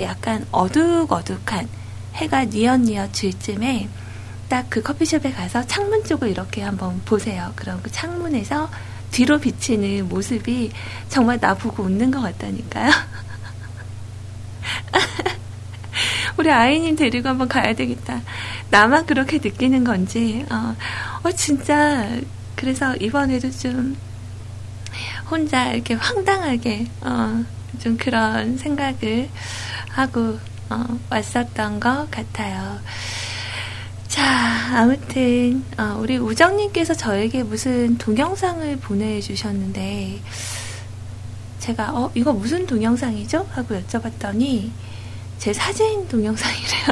약간 0.00 0.46
어둑어둑한 0.50 1.68
해가 2.14 2.46
뉘엿뉘엿 2.46 3.12
질 3.12 3.38
쯤에 3.38 3.88
딱 4.52 4.66
그 4.68 4.82
커피숍에 4.82 5.32
가서 5.32 5.66
창문 5.66 6.04
쪽을 6.04 6.28
이렇게 6.28 6.62
한번 6.62 7.00
보세요. 7.06 7.54
그럼 7.56 7.80
그 7.82 7.90
창문에서 7.90 8.68
뒤로 9.10 9.38
비치는 9.38 10.10
모습이 10.10 10.70
정말 11.08 11.38
나보고 11.40 11.84
웃는 11.84 12.10
것 12.10 12.20
같다니까요. 12.20 12.90
우리 16.36 16.50
아이님 16.50 16.96
데리고 16.96 17.30
한번 17.30 17.48
가야 17.48 17.74
되겠다. 17.74 18.20
나만 18.70 19.06
그렇게 19.06 19.38
느끼는 19.38 19.84
건지, 19.84 20.44
어, 20.50 20.76
어, 21.22 21.32
진짜, 21.32 22.10
그래서 22.54 22.94
이번에도 22.96 23.50
좀, 23.50 23.96
혼자 25.30 25.72
이렇게 25.72 25.94
황당하게, 25.94 26.88
어, 27.00 27.42
좀 27.78 27.96
그런 27.96 28.58
생각을 28.58 29.30
하고, 29.90 30.38
어, 30.68 30.98
왔었던 31.08 31.80
것 31.80 32.10
같아요. 32.10 32.80
자, 34.12 34.78
아무튼, 34.78 35.64
어, 35.78 35.96
우리 35.98 36.18
우정님께서 36.18 36.92
저에게 36.92 37.42
무슨 37.42 37.96
동영상을 37.96 38.76
보내주셨는데, 38.76 40.20
제가, 41.60 41.94
어, 41.94 42.10
이거 42.14 42.34
무슨 42.34 42.66
동영상이죠? 42.66 43.48
하고 43.52 43.74
여쭤봤더니, 43.74 44.70
제 45.38 45.54
사진 45.54 46.06
동영상이래요. 46.08 46.84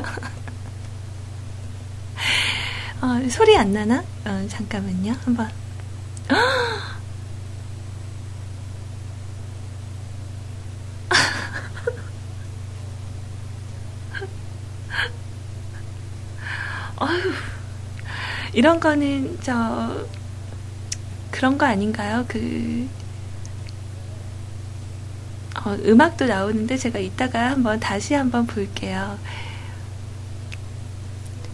어, 3.04 3.28
소리 3.28 3.54
안 3.54 3.74
나나? 3.74 4.02
어, 4.24 4.46
잠깐만요. 4.48 5.14
한번. 5.22 5.50
어휴, 17.00 17.32
이런 18.52 18.78
거는 18.80 19.38
저 19.42 20.06
그런 21.30 21.58
거 21.58 21.66
아닌가요? 21.66 22.24
그 22.28 22.88
어, 25.64 25.76
음악도 25.84 26.26
나오는데 26.26 26.76
제가 26.76 26.98
이따가 26.98 27.50
한번 27.50 27.80
다시 27.80 28.14
한번 28.14 28.46
볼게요. 28.46 29.18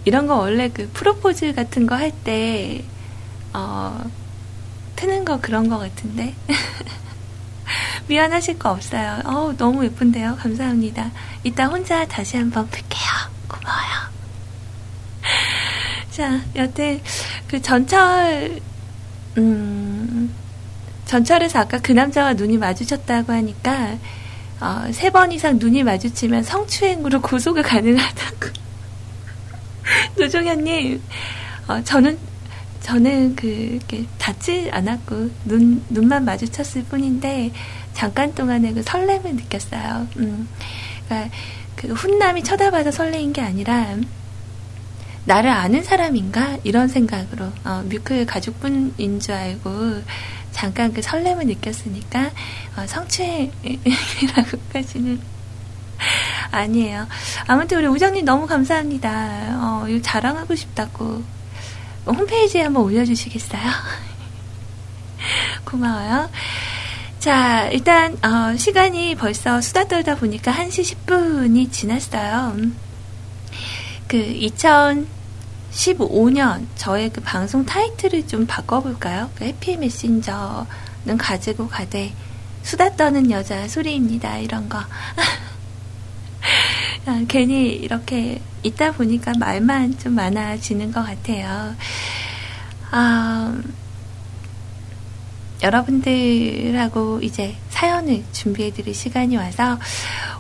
이런 0.05 0.27
거 0.27 0.37
원래 0.37 0.69
그 0.71 0.89
프로포즈 0.93 1.55
같은 1.55 1.87
거 1.87 1.97
할 1.97 2.13
때, 2.13 2.85
어, 3.53 4.05
트는 4.97 5.25
거 5.25 5.41
그런 5.41 5.69
거 5.69 5.79
같은데. 5.79 6.35
미안하실 8.09 8.59
거 8.59 8.71
없어요. 8.71 9.21
어 9.25 9.53
너무 9.57 9.85
예쁜데요. 9.85 10.37
감사합니다. 10.37 11.11
이따 11.45 11.67
혼자 11.67 12.07
다시 12.07 12.37
한번 12.37 12.69
볼게요. 12.69 13.11
고마워요. 13.49 14.16
자, 16.17 16.41
여튼, 16.55 16.99
그 17.47 17.61
전철, 17.61 18.59
음, 19.37 20.35
전철에서 21.05 21.59
아까 21.59 21.79
그 21.79 21.93
남자와 21.93 22.33
눈이 22.33 22.57
마주쳤다고 22.57 23.35
하니까 23.35 23.99
어, 24.59 24.91
세 24.93 25.11
번 25.11 25.31
이상 25.31 25.59
눈이 25.59 25.83
마주치면 25.83 26.43
성추행으로 26.43 27.21
고소가 27.23 27.61
가능하다고. 27.61 28.49
노종현님, 30.17 31.03
어, 31.69 31.83
저는 31.85 32.17
저는 32.81 33.37
그 33.37 33.79
닿지 34.17 34.71
않았고 34.73 35.31
눈 35.45 35.85
눈만 35.91 36.25
마주쳤을 36.25 36.85
뿐인데 36.85 37.53
잠깐 37.93 38.35
동안에 38.35 38.73
그 38.73 38.83
설렘을 38.83 39.35
느꼈어요. 39.35 40.09
음, 40.17 40.49
그러니까 41.07 41.31
그 41.77 41.89
훈남이 41.89 42.43
쳐다봐서 42.43 42.91
설레인 42.91 43.35
게 43.35 43.43
아니라 43.43 43.97
나를 45.27 45.51
아는 45.51 45.83
사람인가 45.83 46.59
이런 46.65 46.89
생각으로 46.89 47.53
어, 47.65 47.85
뮤클 47.89 48.27
가족분인 48.27 49.21
줄 49.21 49.35
알고 49.35 50.03
잠깐 50.53 50.93
그 50.93 51.03
설렘을 51.03 51.47
느꼈으니까 51.47 52.31
어, 52.77 52.87
성추행이라고까지는 52.87 55.21
아니에요. 56.53 57.09
아무튼 57.47 57.79
우리 57.79 57.87
우정님 57.87 58.25
너무 58.25 58.47
감사합니다. 58.47 59.59
어, 59.61 59.87
이거 59.89 60.01
자랑하고 60.01 60.55
싶다고 60.55 61.25
홈페이지에 62.07 62.63
한번 62.63 62.85
올려주시겠어요? 62.85 63.63
고마워요. 65.67 66.31
자, 67.19 67.69
일단 67.71 68.17
어, 68.25 68.57
시간이 68.57 69.17
벌써 69.17 69.61
수다 69.61 69.89
떨다 69.89 70.15
보니까 70.15 70.53
1시 70.53 70.97
10분이 71.07 71.73
지났어요. 71.73 72.57
그 74.07 74.17
2015년 75.77 76.67
저의 76.75 77.11
그 77.11 77.21
방송 77.21 77.65
타이틀을 77.65 78.27
좀 78.27 78.47
바꿔볼까요? 78.47 79.31
그 79.35 79.45
해피 79.45 79.77
메신저는 79.77 81.19
가지고 81.19 81.69
가되 81.69 82.13
수다 82.63 82.97
떠는 82.97 83.31
여자 83.31 83.69
소리입니다. 83.69 84.39
이런 84.39 84.69
거. 84.69 84.79
아, 87.07 87.25
괜히 87.29 87.75
이렇게 87.75 88.41
있다 88.63 88.93
보니까 88.93 89.33
말만 89.39 89.99
좀 89.99 90.15
많아지는 90.15 90.93
것 90.93 91.05
같아요. 91.05 91.77
아, 92.91 93.57
여러분들하고 95.63 97.21
이제 97.23 97.57
사연을 97.71 98.25
준비해드릴 98.33 98.95
시간이 98.95 99.37
와서 99.37 99.79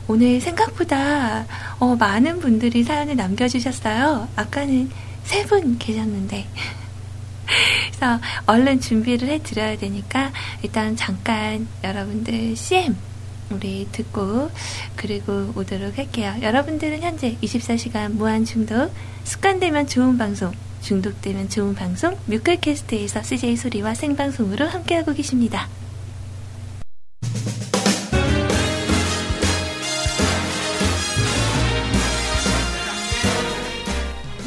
오늘 0.08 0.40
생각보다 0.40 1.46
어, 1.78 1.96
많은 1.96 2.40
분들이 2.40 2.82
사연을 2.82 3.16
남겨주셨어요. 3.16 4.28
아까는 4.36 4.90
세 5.26 5.44
분 5.44 5.78
계셨는데. 5.78 6.46
그래서 7.96 8.20
얼른 8.46 8.80
준비를 8.80 9.28
해드려야 9.28 9.76
되니까 9.78 10.32
일단 10.62 10.96
잠깐 10.96 11.66
여러분들 11.84 12.56
CM 12.56 12.96
우리 13.50 13.86
듣고 13.92 14.50
그리고 14.96 15.52
오도록 15.54 15.96
할게요. 15.96 16.34
여러분들은 16.42 17.00
현재 17.02 17.36
24시간 17.42 18.10
무한 18.12 18.44
중독 18.44 18.92
습관되면 19.24 19.86
좋은 19.86 20.18
방송 20.18 20.52
중독되면 20.82 21.48
좋은 21.48 21.74
방송 21.74 22.16
뮤클캐스트에서 22.26 23.22
CJ 23.22 23.56
소리와 23.56 23.94
생방송으로 23.94 24.66
함께하고 24.66 25.14
계십니다. 25.14 25.68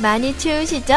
많이 0.01 0.37
추우시죠? 0.37 0.93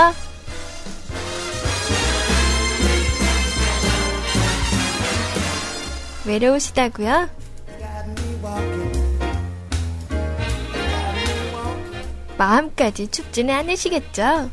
외로우시다고요? 6.25 7.29
마음까지 12.39 13.09
춥지는 13.09 13.55
않으시겠죠? 13.55 14.51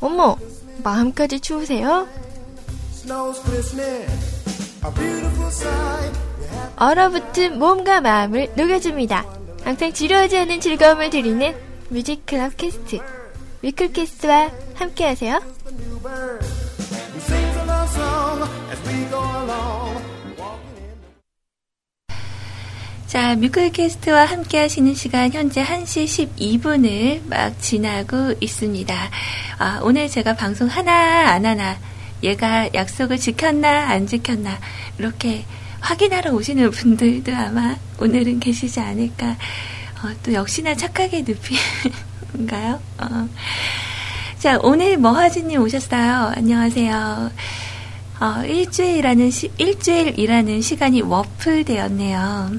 어머, 0.00 0.36
마음까지 0.84 1.40
추우세요? 1.40 2.06
얼어붙은 6.76 7.58
몸과 7.58 8.00
마음을 8.00 8.52
녹여줍니다. 8.56 9.45
항상 9.66 9.92
지루하지 9.92 10.38
않은 10.38 10.60
즐거움을 10.60 11.10
드리는 11.10 11.52
뮤직클럽 11.88 12.56
캐스트. 12.56 13.00
위클캐스트와 13.62 14.52
함께하세요. 14.76 15.40
자, 23.08 23.34
뮤클캐스트와 23.34 24.26
함께 24.26 24.60
하시는 24.60 24.94
시간 24.94 25.32
현재 25.32 25.64
1시 25.64 26.28
12분을 26.36 27.28
막 27.28 27.60
지나고 27.60 28.34
있습니다. 28.40 28.94
아, 29.58 29.80
오늘 29.82 30.08
제가 30.08 30.36
방송 30.36 30.68
하나 30.68 31.32
안 31.32 31.44
하나 31.44 31.76
얘가 32.22 32.72
약속을 32.72 33.18
지켰나 33.18 33.88
안 33.88 34.06
지켰나 34.06 34.60
이렇게 34.96 35.44
확인하러 35.86 36.32
오시는 36.32 36.72
분들도 36.72 37.32
아마 37.32 37.76
오늘은 38.00 38.40
계시지 38.40 38.80
않을까. 38.80 39.36
어, 40.02 40.10
또 40.24 40.32
역시나 40.32 40.74
착하게 40.74 41.24
눕히인가요? 41.24 42.80
어. 42.98 43.28
자, 44.40 44.58
오늘 44.62 44.96
머하진님 44.96 45.60
오셨어요. 45.62 46.32
안녕하세요. 46.34 47.30
어, 48.18 48.44
일주일이라는 48.44 49.30
시, 49.30 49.52
일주일이라는 49.58 50.60
시간이 50.60 51.02
워플 51.02 51.64
되었네요. 51.64 52.50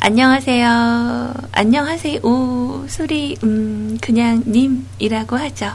안녕하세요. 0.00 1.34
안녕하세요. 1.52 2.20
오, 2.22 2.86
소리, 2.88 3.36
음, 3.42 3.98
그냥 4.00 4.42
님이라고 4.46 5.36
하죠. 5.36 5.70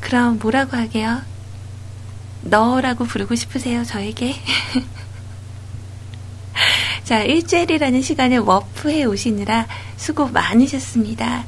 그럼 0.00 0.38
뭐라고 0.38 0.76
하게요? 0.76 1.22
너라고 2.42 3.04
부르고 3.04 3.34
싶으세요, 3.34 3.82
저에게? 3.82 4.36
자, 7.06 7.22
일주일이라는 7.22 8.02
시간에 8.02 8.36
워프해 8.36 9.04
오시느라 9.04 9.68
수고 9.96 10.26
많으셨습니다. 10.26 11.44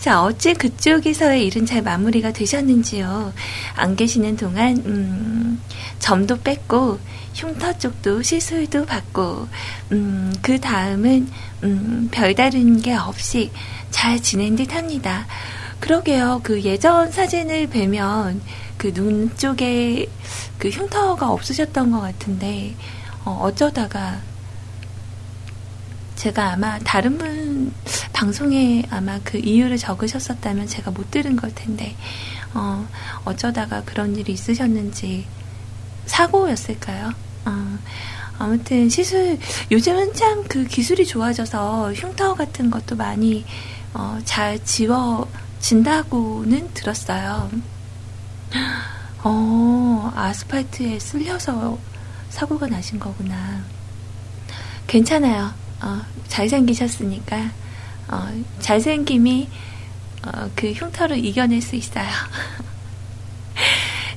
자, 0.00 0.24
어째 0.24 0.52
그쪽에서의 0.54 1.46
일은 1.46 1.64
잘 1.64 1.80
마무리가 1.82 2.32
되셨는지요? 2.32 3.32
안 3.76 3.94
계시는 3.94 4.36
동안, 4.36 4.82
음, 4.84 5.62
점도 6.00 6.40
뺐고, 6.40 6.98
흉터 7.34 7.78
쪽도 7.78 8.22
시술도 8.22 8.86
받고, 8.86 9.46
음, 9.92 10.34
그 10.42 10.58
다음은, 10.60 11.28
음, 11.62 12.08
별다른 12.10 12.82
게 12.82 12.92
없이 12.94 13.52
잘 13.92 14.20
지낸 14.20 14.56
듯 14.56 14.74
합니다. 14.74 15.24
그러게요. 15.78 16.40
그 16.42 16.60
예전 16.62 17.12
사진을 17.12 17.68
뵈면 17.68 18.40
그 18.76 18.92
눈 18.92 19.30
쪽에 19.36 20.08
그 20.58 20.68
흉터가 20.68 21.30
없으셨던 21.30 21.92
것 21.92 22.00
같은데, 22.00 22.74
어, 23.24 23.38
어쩌다가 23.44 24.18
제가 26.16 26.52
아마 26.52 26.78
다른 26.80 27.18
분 27.18 27.72
방송에 28.12 28.84
아마 28.90 29.20
그 29.22 29.38
이유를 29.38 29.76
적으셨었다면 29.78 30.66
제가 30.66 30.90
못 30.90 31.10
들은 31.10 31.36
걸 31.36 31.54
텐데, 31.54 31.94
어, 32.54 32.86
어쩌다가 33.24 33.82
그런 33.84 34.16
일이 34.16 34.32
있으셨는지 34.32 35.26
사고였을까요? 36.06 37.12
어, 37.44 37.78
아무튼 38.38 38.88
시술 38.88 39.38
요즘은 39.70 40.14
참 40.14 40.44
그 40.48 40.64
기술이 40.64 41.06
좋아져서 41.06 41.92
흉터 41.92 42.34
같은 42.34 42.70
것도 42.70 42.96
많이 42.96 43.44
어, 43.94 44.18
잘 44.24 44.62
지워진다고는 44.64 46.70
들었어요. 46.74 47.50
어, 49.22 50.12
아스팔트에 50.14 50.98
쓸려서 50.98 51.78
사고가 52.30 52.66
나신 52.68 52.98
거구나. 52.98 53.60
괜찮아요. 54.86 55.52
어, 55.82 56.00
잘생기셨으니까, 56.28 57.50
어, 58.08 58.28
잘생김이, 58.60 59.48
어, 60.26 60.50
그 60.54 60.72
흉터를 60.72 61.24
이겨낼 61.24 61.62
수 61.62 61.76
있어요. 61.76 62.06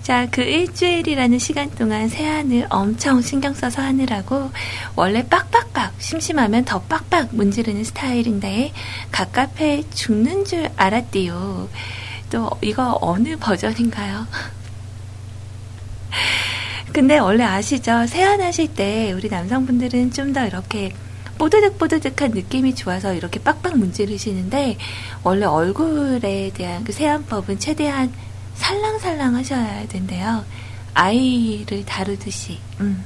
자, 0.02 0.28
그 0.32 0.42
일주일이라는 0.42 1.38
시간 1.38 1.70
동안 1.72 2.10
세안을 2.10 2.66
엄청 2.72 3.22
신경 3.22 3.54
써서 3.54 3.82
하느라고 3.84 4.50
원래 4.96 5.24
빡빡빡 5.28 5.94
심심하면 6.00 6.66
더 6.66 6.82
빡빡 6.82 7.36
문지르는 7.36 7.84
스타일인데 7.84 8.74
갑갑해 9.12 9.84
죽는 9.94 10.46
줄 10.46 10.68
알았디요. 10.78 11.70
또 12.32 12.50
이거 12.62 12.98
어느 13.02 13.38
버전인가요? 13.38 14.26
근데 16.92 17.20
원래 17.20 17.44
아시죠? 17.44 18.08
세안하실 18.08 18.74
때 18.74 19.12
우리 19.14 19.30
남성분들은 19.30 20.12
좀 20.12 20.34
더 20.34 20.46
이렇게 20.46 20.94
뽀드득뽀드득한 21.40 22.32
느낌이 22.32 22.76
좋아서 22.76 23.14
이렇게 23.16 23.40
빡빡 23.42 23.78
문지르시는데 23.78 24.78
원래 25.24 25.46
얼굴에 25.46 26.52
대한 26.54 26.84
그 26.84 26.92
세안법은 26.92 27.58
최대한 27.58 28.14
살랑살랑 28.54 29.36
하셔야 29.36 29.88
된대요. 29.88 30.46
아이를 30.94 31.86
다루듯이. 31.86 32.60
음. 32.82 33.04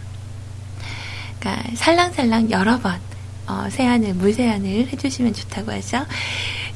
그러니까 1.39 1.75
살랑살랑 1.75 2.51
여러 2.51 2.79
번 2.79 2.99
어, 3.47 3.67
세안을 3.69 4.15
물세안을 4.15 4.87
해주시면 4.91 5.33
좋다고 5.33 5.71
하죠. 5.73 6.05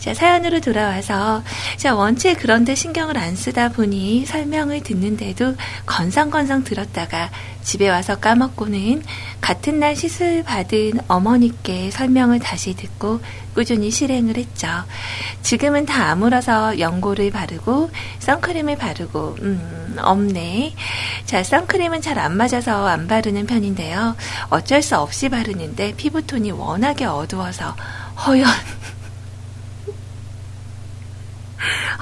자 0.07 0.13
사연으로 0.13 0.61
돌아와서 0.61 1.43
자 1.75 1.93
원체 1.93 2.33
그런데 2.33 2.75
신경을 2.75 3.17
안 3.17 3.35
쓰다 3.35 3.67
보니 3.67 4.25
설명을 4.25 4.81
듣는데도 4.81 5.55
건성건성 5.85 6.63
들었다가 6.63 7.29
집에 7.61 7.89
와서 7.89 8.15
까먹고는 8.15 9.03
같은 9.41 9.81
날 9.81 9.97
시술 9.97 10.43
받은 10.45 11.01
어머니께 11.09 11.91
설명을 11.91 12.39
다시 12.39 12.73
듣고 12.73 13.19
꾸준히 13.53 13.91
실행을 13.91 14.37
했죠. 14.37 14.69
지금은 15.41 15.85
다 15.85 16.11
아물어서 16.11 16.79
연고를 16.79 17.29
바르고 17.29 17.91
선크림을 18.19 18.77
바르고 18.77 19.35
음, 19.41 19.97
없네. 19.99 20.73
자 21.25 21.43
선크림은 21.43 21.99
잘 22.01 22.17
안 22.17 22.37
맞아서 22.37 22.87
안 22.87 23.07
바르는 23.07 23.45
편인데요. 23.45 24.15
어쩔 24.49 24.81
수 24.81 24.97
없이 24.97 25.27
바르는데 25.27 25.95
피부톤이 25.97 26.51
워낙에 26.51 27.03
어두워서 27.03 27.75
허연 28.25 28.47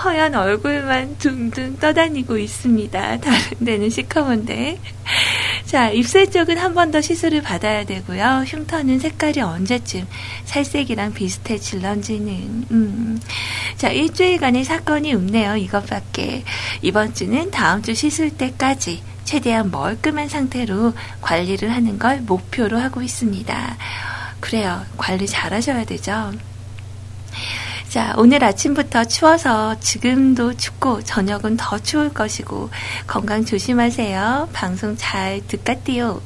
허연 0.04 0.36
얼굴만 0.36 1.18
둥둥 1.18 1.78
떠다니고 1.78 2.38
있습니다. 2.38 3.18
다른 3.20 3.39
데는 3.66 3.89
시커먼데. 3.89 4.80
자, 5.66 5.89
입술 5.89 6.30
쪽은 6.30 6.58
한 6.58 6.74
번 6.74 6.91
더 6.91 7.02
시술을 7.02 7.41
받아야 7.41 7.86
되고요. 7.86 8.43
흉터는 8.46 9.00
색깔이 9.00 9.41
언제쯤 9.41 10.06
살색이랑 10.46 11.14
비슷해질런지는. 11.14 12.66
음. 12.72 13.20
자, 13.78 13.89
일주일간의 13.89 14.64
사건이 14.64 15.14
없네요. 15.14 15.56
이것밖에. 15.56 16.43
이번 16.82 17.14
주는 17.14 17.50
다음 17.52 17.82
주 17.82 17.96
시술 17.96 18.30
때까지 18.32 19.02
최대한 19.24 19.72
멀끔한 19.72 20.30
상태로 20.30 20.93
관리를 21.22 21.72
하는 21.74 21.98
걸 21.98 22.22
목표로 22.22 22.78
하고 22.80 23.02
있습니다. 23.02 23.78
그래요. 24.39 24.86
관리 24.98 25.26
잘 25.26 25.54
하셔야 25.54 25.84
되죠. 25.86 26.32
자, 27.96 28.14
오늘 28.18 28.43
아침부터 28.43 29.06
추워서 29.06 29.80
지금도 29.80 30.56
춥고 30.58 31.04
저녁은 31.04 31.56
더 31.56 31.80
추울 31.80 32.14
것이고 32.14 32.70
건강 33.08 33.46
조심하세요. 33.46 34.50
방송 34.52 34.98
잘 34.98 35.41
듣겠디요. 35.48 36.22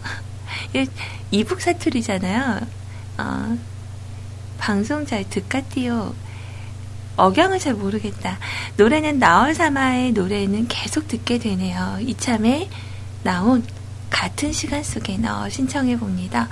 이북 1.30 1.62
사투리잖아요. 1.62 2.62
어, 3.20 3.58
방송 4.58 5.06
잘 5.06 5.30
듣겠디요. 5.30 6.16
억양을 7.18 7.60
잘 7.60 7.76
모르겠다. 7.76 8.40
노래는 8.78 9.20
나얼사마의 9.20 10.14
노래는 10.14 10.70
계속 10.70 11.08
듣게 11.08 11.38
되네요. 11.38 12.00
이참에 12.02 12.68
나온 13.22 13.64
같은 14.10 14.52
시간 14.52 14.82
속에 14.82 15.20
넣어 15.20 15.48
신청해 15.50 16.00
봅니다. 16.00 16.50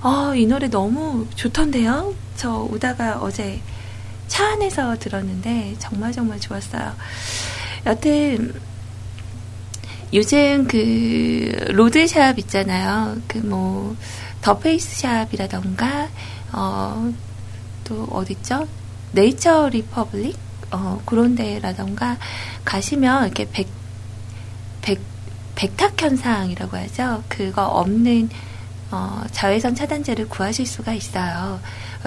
어, 0.00 0.34
이 0.34 0.46
노래 0.46 0.68
너무 0.70 1.26
좋던데요? 1.34 2.14
저 2.36 2.60
오다가 2.60 3.18
어제 3.20 3.60
차 4.28 4.46
안에서 4.52 4.96
들었는데 4.98 5.76
정말 5.78 6.12
정말 6.12 6.40
좋았어요. 6.40 6.92
여튼 7.86 8.54
요즘 10.12 10.66
그 10.68 11.52
road 11.70 12.04
shop 12.04 12.38
있잖아요. 12.38 13.16
그 13.28 13.38
뭐 13.38 13.94
더 14.42 14.58
페이스 14.58 14.96
샵이라던가 15.00 16.08
어 16.52 17.12
또 17.84 18.04
어딨죠? 18.10 18.66
네이처 19.12 19.68
리퍼블릭 19.68 20.36
어 20.70 21.00
그런 21.04 21.34
데라던가 21.34 22.16
가시면 22.64 23.24
이렇게 23.26 23.46
백, 23.50 23.68
백, 24.80 25.00
백탁 25.54 26.00
현상이라고 26.00 26.76
하죠. 26.78 27.22
그거 27.28 27.66
없는 27.66 28.30
어, 28.90 29.22
자외선 29.32 29.74
차단제를 29.74 30.28
구하실 30.28 30.66
수가 30.66 30.94
있어요. 30.94 31.60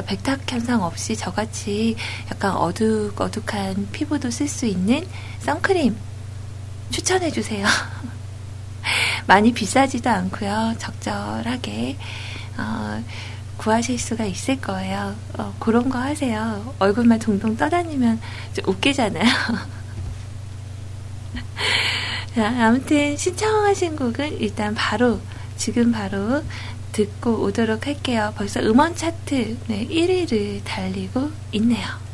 백탁 0.03 0.51
현상 0.51 0.83
없이 0.83 1.15
저같이 1.15 1.95
약간 2.31 2.51
어둑 2.55 3.19
어둑한 3.19 3.89
피부도 3.91 4.31
쓸 4.31 4.47
수 4.47 4.65
있는 4.65 5.05
선크림 5.39 5.95
추천해 6.89 7.31
주세요. 7.31 7.65
많이 9.27 9.51
비싸지도 9.53 10.09
않고요. 10.09 10.75
적절하게 10.77 11.97
어, 12.57 13.03
구하실 13.57 13.99
수가 13.99 14.25
있을 14.25 14.61
거예요. 14.61 15.15
어, 15.37 15.53
그런 15.59 15.89
거 15.89 15.99
하세요. 15.99 16.73
얼굴만 16.79 17.19
동동 17.19 17.57
떠다니면 17.57 18.19
좀 18.53 18.65
웃기잖아요. 18.67 19.25
자, 22.35 22.67
아무튼 22.67 23.17
신청하신 23.17 23.95
곡은 23.95 24.39
일단 24.39 24.75
바로 24.75 25.19
지금 25.57 25.91
바로 25.91 26.43
듣고 26.91 27.43
오도록 27.43 27.87
할게요. 27.87 28.33
벌써 28.35 28.59
음원 28.61 28.95
차트 28.95 29.57
네, 29.67 29.87
1위를 29.87 30.61
달리고 30.63 31.31
있네요. 31.53 32.06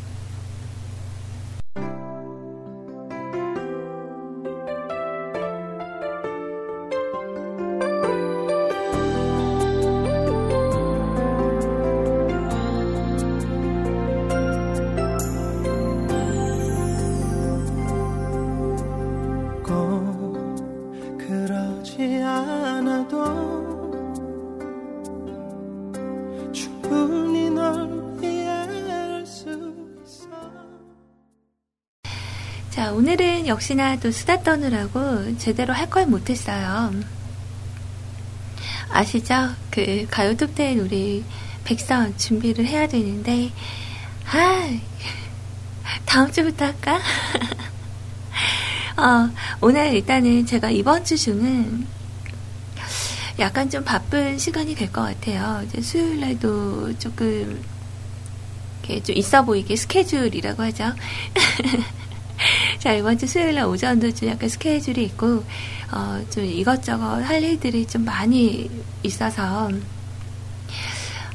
역시나 33.53 33.97
또 33.99 34.09
수다 34.11 34.41
떠느라고 34.41 35.37
제대로 35.37 35.73
할 35.73 35.89
걸 35.89 36.07
못했어요. 36.07 36.91
아시죠? 38.89 39.49
그 39.69 40.07
가요 40.09 40.35
톱텐 40.35 40.79
우리 40.79 41.23
백선 41.63 42.17
준비를 42.17 42.65
해야 42.65 42.87
되는데, 42.87 43.51
아, 44.31 44.69
다음 46.05 46.31
주부터 46.31 46.65
할까? 46.65 46.99
어, 48.97 49.29
오늘 49.61 49.93
일단은 49.93 50.45
제가 50.45 50.69
이번 50.71 51.03
주 51.05 51.15
중은 51.17 51.87
약간 53.39 53.69
좀 53.69 53.83
바쁜 53.83 54.37
시간이 54.37 54.75
될 54.75 54.91
것 54.91 55.01
같아요. 55.01 55.61
이제 55.65 55.81
수요일 55.81 56.19
날도 56.21 56.97
조금 56.99 57.63
이렇게 58.83 59.01
좀 59.03 59.15
있어 59.15 59.43
보이게 59.45 59.75
스케줄이라고 59.75 60.63
하죠. 60.63 60.93
자, 62.83 62.91
이번 62.91 63.17
주 63.17 63.25
수요일 63.25 63.55
날 63.55 63.63
오전도 63.63 64.13
좀 64.13 64.27
약간 64.27 64.49
스케줄이 64.49 65.05
있고, 65.05 65.41
어, 65.89 66.21
좀 66.29 66.43
이것저것 66.43 67.21
할 67.21 67.41
일들이 67.41 67.87
좀 67.87 68.03
많이 68.03 68.69
있어서, 69.03 69.71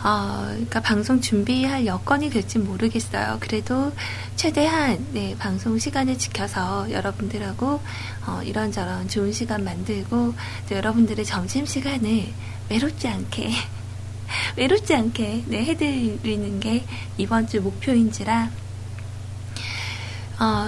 어, 0.04 0.44
그러니까 0.50 0.80
방송 0.82 1.22
준비할 1.22 1.86
여건이 1.86 2.28
될지 2.28 2.58
모르겠어요. 2.58 3.38
그래도 3.40 3.94
최대한 4.36 5.02
네, 5.12 5.34
방송 5.38 5.78
시간을 5.78 6.18
지켜서 6.18 6.86
여러분들하고 6.90 7.80
어, 8.26 8.42
이런저런 8.44 9.08
좋은 9.08 9.32
시간 9.32 9.64
만들고 9.64 10.34
또 10.68 10.74
여러분들의 10.76 11.24
점심 11.24 11.64
시간을 11.64 12.26
외롭지 12.68 13.08
않게 13.08 13.50
외롭지 14.56 14.94
않게 14.94 15.44
네, 15.46 15.64
해드리는 15.64 16.60
게 16.60 16.84
이번 17.16 17.48
주 17.48 17.62
목표인지라 17.62 18.67
어, 20.40 20.66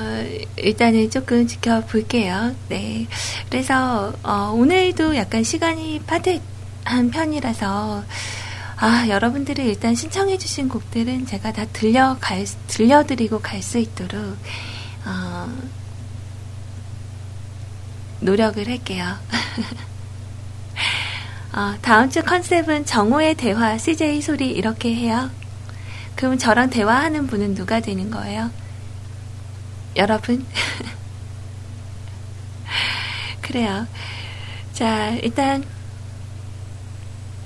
일단은 0.57 1.11
조금 1.11 1.47
지켜볼게요. 1.47 2.55
네. 2.69 3.07
그래서, 3.49 4.13
어, 4.25 4.51
오늘도 4.53 5.15
약간 5.17 5.45
시간이 5.45 6.01
빠듯한 6.07 7.11
편이라서, 7.13 8.03
아, 8.79 9.07
여러분들이 9.09 9.67
일단 9.69 9.95
신청해주신 9.95 10.69
곡들은 10.69 11.27
제가 11.27 11.53
다 11.53 11.67
들려갈, 11.73 12.45
들려드리고 12.67 13.41
갈 13.41 13.63
수 13.63 13.79
있도록, 13.79 14.37
어, 15.05 15.49
노력을 18.21 18.67
할게요. 18.67 19.17
어, 21.53 21.75
다음 21.81 22.11
주 22.11 22.23
컨셉은 22.23 22.87
정오의 22.87 23.35
대화, 23.37 23.79
CJ 23.79 24.21
소리 24.23 24.51
이렇게 24.51 24.95
해요. 24.95 25.31
그럼 26.17 26.39
저랑 26.39 26.71
대화하는 26.71 27.27
분은 27.29 27.55
누가 27.55 27.81
되는 27.81 28.11
거예요? 28.11 28.51
여러분? 29.97 30.47
그래요. 33.43 33.87
자, 34.73 35.11
일단, 35.23 35.65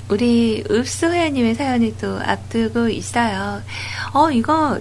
우리 0.09 0.63
읍수회원님의 0.71 1.55
사연이 1.55 1.97
또 1.97 2.21
앞두고 2.21 2.91
있어요. 2.91 3.63
어, 4.13 4.31
이거 4.31 4.79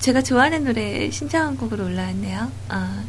제가 0.00 0.22
좋아하는 0.22 0.64
노래 0.64 1.10
신청한 1.10 1.56
곡으로 1.56 1.84
올라왔네요. 1.84 2.50
어. 2.70 3.04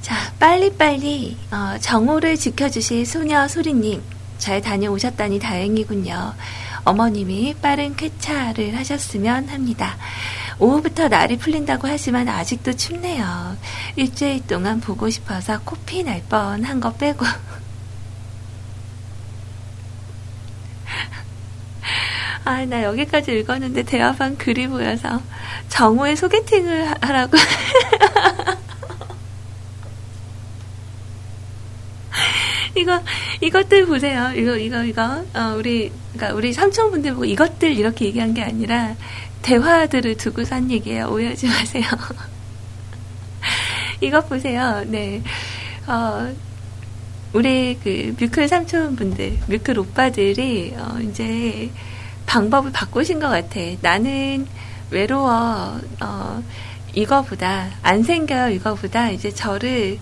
자, 0.00 0.32
빨리빨리, 0.38 1.36
어, 1.50 1.76
정오를 1.80 2.36
지켜주실 2.36 3.04
소녀 3.04 3.48
소리님. 3.48 4.02
잘 4.38 4.60
다녀오셨다니 4.60 5.38
다행이군요. 5.38 6.34
어머님이 6.84 7.54
빠른 7.62 7.96
쾌차를 7.96 8.76
하셨으면 8.76 9.48
합니다. 9.48 9.96
오후부터 10.58 11.08
날이 11.08 11.38
풀린다고 11.38 11.88
하지만 11.88 12.28
아직도 12.28 12.74
춥네요. 12.74 13.56
일주일 13.96 14.46
동안 14.46 14.80
보고 14.80 15.08
싶어서 15.10 15.60
코피 15.64 16.02
날 16.04 16.22
뻔한 16.28 16.80
거 16.80 16.92
빼고. 16.92 17.24
아, 22.44 22.64
나 22.66 22.82
여기까지 22.82 23.32
읽었는데 23.32 23.84
대화방 23.84 24.36
글이 24.36 24.66
보여서 24.68 25.20
정오에 25.68 26.16
소개팅을 26.16 26.90
하- 26.90 26.96
하라고. 27.00 27.36
이거 32.74 33.02
이것들 33.40 33.86
보세요. 33.86 34.32
이거 34.34 34.56
이거 34.56 34.82
이거 34.84 35.24
어, 35.34 35.54
우리 35.56 35.92
그러니까 36.12 36.36
우리 36.36 36.52
삼촌분들 36.52 37.14
보고 37.14 37.24
이것들 37.24 37.76
이렇게 37.76 38.06
얘기한 38.06 38.34
게 38.34 38.42
아니라 38.42 38.94
대화들을 39.42 40.16
두고 40.16 40.44
산 40.44 40.70
얘기예요. 40.70 41.08
오해하지 41.08 41.46
마세요. 41.46 41.84
이것 44.00 44.28
보세요. 44.28 44.84
네. 44.86 45.22
어, 45.86 46.32
우리 47.32 47.78
그 47.82 48.14
뮤클 48.20 48.48
삼촌분들, 48.48 49.38
뮤클 49.46 49.78
오빠들이 49.78 50.74
어, 50.76 50.98
이제 51.00 51.70
방법을 52.26 52.72
바꾸신 52.72 53.20
것 53.20 53.28
같아. 53.28 53.60
나는 53.80 54.46
외로워. 54.90 55.80
어, 56.00 56.42
이거보다 56.94 57.70
안 57.82 58.02
생겨요. 58.02 58.50
이거보다 58.50 59.10
이제 59.10 59.30
저를 59.30 59.98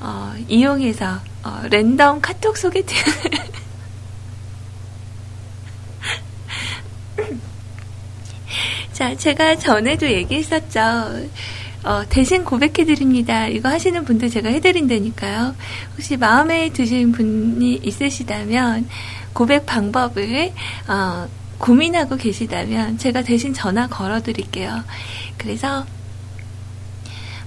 어, 0.00 0.34
이용해서 0.48 1.20
어, 1.42 1.62
랜덤 1.70 2.20
카톡 2.20 2.56
소개팅 2.56 2.96
자, 8.92 9.14
제가 9.14 9.56
전에도 9.56 10.06
얘기했었죠. 10.06 10.80
어, 11.84 12.02
대신 12.10 12.44
고백해드립니다. 12.44 13.46
이거 13.46 13.70
하시는 13.70 14.04
분들 14.04 14.28
제가 14.28 14.50
해드린다니까요. 14.50 15.54
혹시 15.94 16.18
마음에 16.18 16.70
드신 16.70 17.12
분이 17.12 17.80
있으시다면 17.82 18.86
고백 19.32 19.64
방법을 19.64 20.52
어, 20.88 21.28
고민하고 21.56 22.16
계시다면 22.16 22.98
제가 22.98 23.22
대신 23.22 23.54
전화 23.54 23.86
걸어드릴게요. 23.86 24.84
그래서 25.38 25.86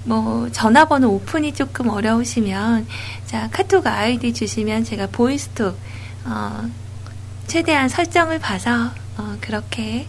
뭐 0.06 0.50
전화번호 0.52 1.10
오픈이 1.10 1.54
조금 1.54 1.90
어려우시면 1.90 2.88
자 3.26 3.50
카톡 3.52 3.88
아이디 3.88 4.34
주시면 4.34 4.84
제가 4.84 5.08
보이스톡 5.08 5.78
어, 6.26 6.70
최대한 7.48 7.90
설정을 7.90 8.40
봐서 8.40 8.92
어, 9.18 9.38
그렇게 9.42 10.08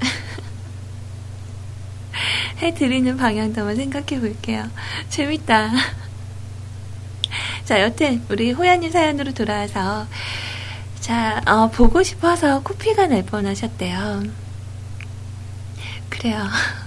해드리는 2.58 3.16
방향도 3.16 3.60
한번 3.60 3.76
생각해 3.76 4.20
볼게요. 4.20 4.68
재밌다. 5.08 5.70
자, 7.64 7.80
여튼, 7.80 8.22
우리 8.28 8.52
호야님 8.52 8.90
사연으로 8.90 9.32
돌아와서, 9.32 10.06
자, 11.00 11.40
어, 11.46 11.70
보고 11.70 12.02
싶어서 12.02 12.62
코피가 12.62 13.06
날 13.06 13.22
뻔 13.24 13.46
하셨대요. 13.46 14.22
그래요. 16.10 16.44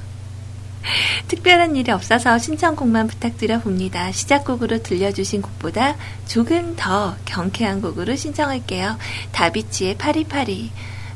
특별한 1.28 1.76
일이 1.76 1.92
없어서 1.92 2.38
신청곡만 2.38 3.08
부탁드려 3.08 3.60
봅니다. 3.60 4.12
시작곡으로 4.12 4.84
들려주신 4.84 5.42
곡보다 5.42 5.96
조금 6.26 6.76
더 6.76 7.16
경쾌한 7.26 7.82
곡으로 7.82 8.16
신청할게요. 8.16 8.98
다비치의 9.32 9.98
파리파리. 9.98 10.72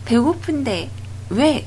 배고픈데, 0.05 0.89
왜? 1.30 1.65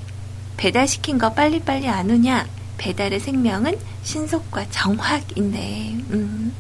배달시킨 0.57 1.19
거 1.19 1.33
빨리빨리 1.33 1.89
안 1.89 2.11
오냐? 2.11 2.47
배달의 2.79 3.21
생명은 3.21 3.79
신속과 4.03 4.71
정확인데, 4.71 5.95
음. 6.11 6.55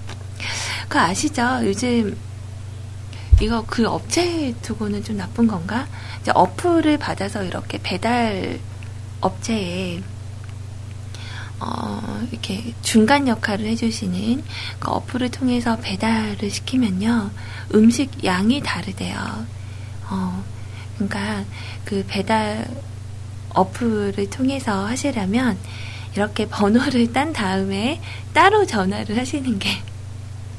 그거 0.88 1.00
아시죠? 1.00 1.60
요즘 1.62 2.16
이거 3.40 3.64
그 3.66 3.86
업체 3.86 4.54
두고는 4.62 5.02
좀 5.02 5.16
나쁜 5.16 5.46
건가? 5.46 5.86
이제 6.20 6.30
어플을 6.34 6.98
받아서 6.98 7.42
이렇게 7.42 7.78
배달 7.82 8.60
업체에 9.20 10.02
어, 11.60 12.26
이렇게 12.30 12.74
중간 12.82 13.28
역할을 13.28 13.66
해주시는 13.66 14.42
그 14.78 14.90
어플을 14.90 15.30
통해서 15.30 15.76
배달을 15.76 16.50
시키면요, 16.50 17.30
음식 17.74 18.24
양이 18.24 18.60
다르대요. 18.60 19.46
어, 20.10 20.44
그러니까 20.96 21.44
그 21.84 22.04
배달 22.06 22.66
어플을 23.50 24.30
통해서 24.30 24.86
하시려면 24.86 25.56
이렇게 26.14 26.46
번호를 26.48 27.12
딴 27.12 27.32
다음에 27.32 28.00
따로 28.32 28.66
전화를 28.66 29.16
하시는 29.16 29.58
게 29.58 29.70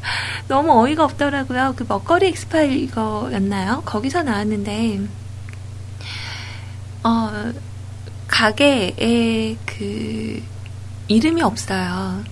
너무 0.48 0.82
어이가 0.82 1.04
없더라고요. 1.04 1.74
그 1.76 1.86
먹거리 1.88 2.28
엑스파일 2.28 2.72
이거였나요? 2.84 3.84
거기서 3.86 4.24
나왔는데, 4.24 5.02
어, 7.04 7.54
가게에 8.28 9.56
그 9.66 10.44
이름이 11.08 11.42
없어요. 11.42 12.24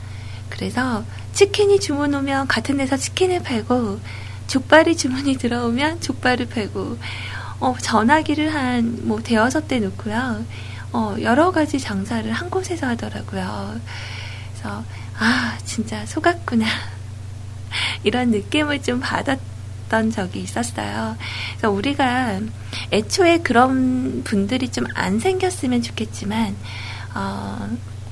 그래서 0.50 1.04
치킨이 1.34 1.80
주문 1.80 2.14
오면 2.14 2.48
같은 2.48 2.78
데서 2.78 2.98
치킨을 2.98 3.42
팔고, 3.44 4.00
족발이 4.48 4.98
주문이 4.98 5.38
들어오면 5.38 6.02
족발을 6.02 6.48
팔고, 6.50 6.98
어, 7.60 7.76
전화기를 7.82 8.54
한, 8.54 9.00
뭐, 9.08 9.22
대여섯 9.22 9.68
대 9.68 9.80
놓고요. 9.80 10.46
어, 10.92 11.16
여러 11.22 11.52
가지 11.52 11.80
장사를 11.80 12.32
한 12.32 12.50
곳에서 12.50 12.88
하더라고요. 12.88 13.80
그래서, 14.52 14.84
아, 15.20 15.58
진짜 15.66 16.06
속았구나. 16.06 16.66
이런 18.04 18.30
느낌을 18.32 18.84
좀 18.84 19.00
받았던 19.00 20.12
적이 20.12 20.42
있었어요. 20.42 21.18
그래서 21.54 21.72
우리가 21.72 22.40
애초에 22.92 23.40
그런 23.40 24.24
분들이 24.24 24.70
좀 24.70 24.86
안 24.96 25.20
생겼으면 25.20 25.82
좋겠지만, 25.82 26.56
어, 27.16 27.70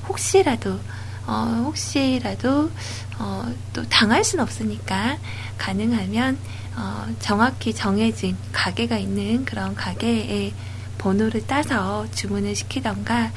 혹시라도, 0.08 0.78
어, 1.26 1.62
혹시라도, 1.66 2.70
어, 3.18 3.52
또 3.72 3.82
당할 3.88 4.24
순 4.24 4.40
없으니까, 4.40 5.18
가능하면, 5.58 6.38
어, 6.76 7.06
정확히 7.20 7.72
정해진 7.74 8.36
가게가 8.52 8.96
있는 8.98 9.44
그런 9.44 9.74
가게에 9.74 10.52
번호를 10.98 11.46
따서 11.46 12.06
주문을 12.14 12.54
시키던가, 12.56 13.30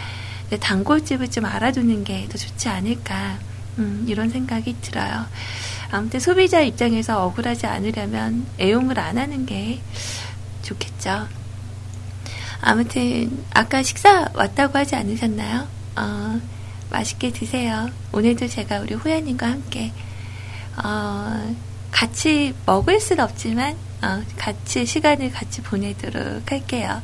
단골집을 0.59 1.29
좀 1.31 1.45
알아두는 1.45 2.03
게 2.03 2.27
더 2.29 2.37
좋지 2.37 2.69
않을까, 2.69 3.37
음, 3.77 4.05
이런 4.07 4.29
생각이 4.29 4.75
들어요. 4.81 5.25
아무튼 5.91 6.19
소비자 6.19 6.61
입장에서 6.61 7.23
억울하지 7.25 7.67
않으려면 7.67 8.45
애용을 8.59 8.99
안 8.99 9.17
하는 9.17 9.45
게 9.45 9.81
좋겠죠. 10.63 11.27
아무튼 12.61 13.43
아까 13.53 13.83
식사 13.83 14.29
왔다고 14.33 14.77
하지 14.79 14.95
않으셨나요? 14.95 15.67
어, 15.97 16.41
맛있게 16.89 17.31
드세요. 17.31 17.89
오늘도 18.11 18.47
제가 18.47 18.79
우리 18.79 18.93
호야님과 18.93 19.45
함께 19.47 19.91
어, 20.83 21.55
같이 21.91 22.53
먹을 22.65 22.99
순 22.99 23.19
없지만 23.19 23.75
어, 24.01 24.23
같이 24.37 24.85
시간을 24.85 25.31
같이 25.31 25.61
보내도록 25.61 26.51
할게요. 26.51 27.01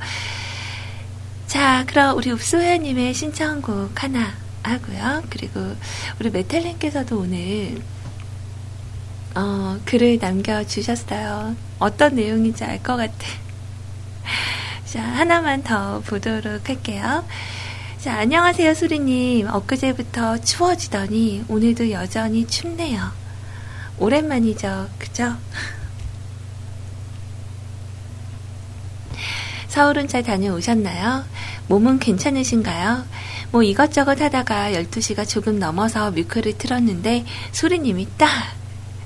자, 1.48 1.84
그럼 1.88 2.18
우리 2.18 2.32
읍소야님의 2.32 3.14
신청곡 3.14 4.04
하나 4.04 4.34
하고요. 4.64 5.24
그리고 5.30 5.76
우리 6.20 6.30
메탈님께서도 6.30 7.20
오늘 7.20 7.82
어, 9.36 9.80
글을 9.86 10.20
남겨주셨어요. 10.20 11.56
어떤 11.80 12.16
내용인지 12.16 12.64
알 12.64 12.84
것 12.84 12.98
같아. 12.98 13.14
자, 14.86 15.02
하나만 15.02 15.64
더 15.64 16.02
보도록 16.02 16.68
할게요. 16.68 17.26
자, 18.02 18.18
안녕하세요, 18.18 18.74
수리님. 18.74 19.48
엊그제부터 19.48 20.40
추워지더니 20.40 21.46
오늘도 21.48 21.92
여전히 21.92 22.48
춥네요. 22.48 23.00
오랜만이죠, 24.00 24.90
그죠? 24.98 25.38
서울은 29.70 30.08
잘 30.08 30.24
다녀오셨나요? 30.24 31.26
몸은 31.68 32.00
괜찮으신가요? 32.00 33.06
뭐 33.52 33.62
이것저것 33.62 34.20
하다가 34.20 34.72
12시가 34.72 35.30
조금 35.30 35.60
넘어서 35.60 36.10
뮤크를 36.10 36.58
틀었는데 36.58 37.24
소리님이 37.52 38.08
딱 38.18 38.32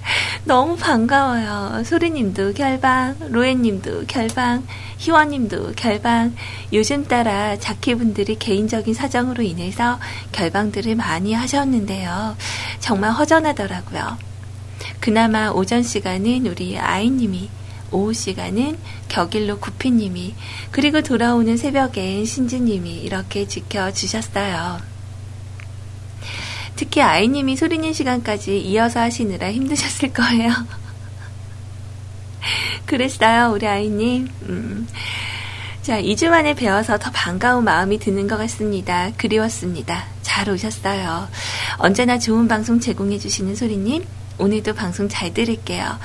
너무 0.45 0.75
반가워요. 0.75 1.83
소리님도 1.83 2.53
결방, 2.53 3.15
로엔님도 3.19 4.05
결방, 4.07 4.65
희원님도 4.97 5.73
결방. 5.75 6.35
요즘 6.73 7.05
따라 7.05 7.57
자키분들이 7.57 8.37
개인적인 8.37 8.93
사정으로 8.93 9.43
인해서 9.43 9.99
결방들을 10.31 10.95
많이 10.95 11.33
하셨는데요. 11.33 12.35
정말 12.79 13.11
허전하더라고요. 13.11 14.17
그나마 14.99 15.49
오전 15.49 15.83
시간은 15.83 16.47
우리 16.47 16.77
아이님이, 16.77 17.49
오후 17.91 18.13
시간은 18.13 18.77
격일로 19.09 19.59
구피님이, 19.59 20.35
그리고 20.71 21.01
돌아오는 21.01 21.57
새벽엔 21.57 22.25
신지님이 22.25 23.01
이렇게 23.01 23.47
지켜주셨어요. 23.47 24.94
특히 26.75 27.01
아이님이 27.01 27.55
소리님 27.55 27.93
시간까지 27.93 28.59
이어서 28.59 28.99
하시느라 28.99 29.51
힘드셨을 29.51 30.13
거예요. 30.13 30.51
그랬어요, 32.85 33.51
우리 33.53 33.67
아이님. 33.67 34.27
음. 34.43 34.87
자, 35.81 36.01
2주 36.01 36.29
만에 36.29 36.55
배워서 36.55 36.97
더 36.97 37.11
반가운 37.11 37.63
마음이 37.63 37.99
드는 37.99 38.27
것 38.27 38.37
같습니다. 38.37 39.11
그리웠습니다. 39.17 40.05
잘 40.23 40.49
오셨어요. 40.49 41.27
언제나 41.77 42.17
좋은 42.17 42.47
방송 42.47 42.79
제공해주시는 42.79 43.55
소리님, 43.55 44.03
오늘도 44.37 44.73
방송 44.73 45.07
잘 45.07 45.33
들을게요. 45.33 45.97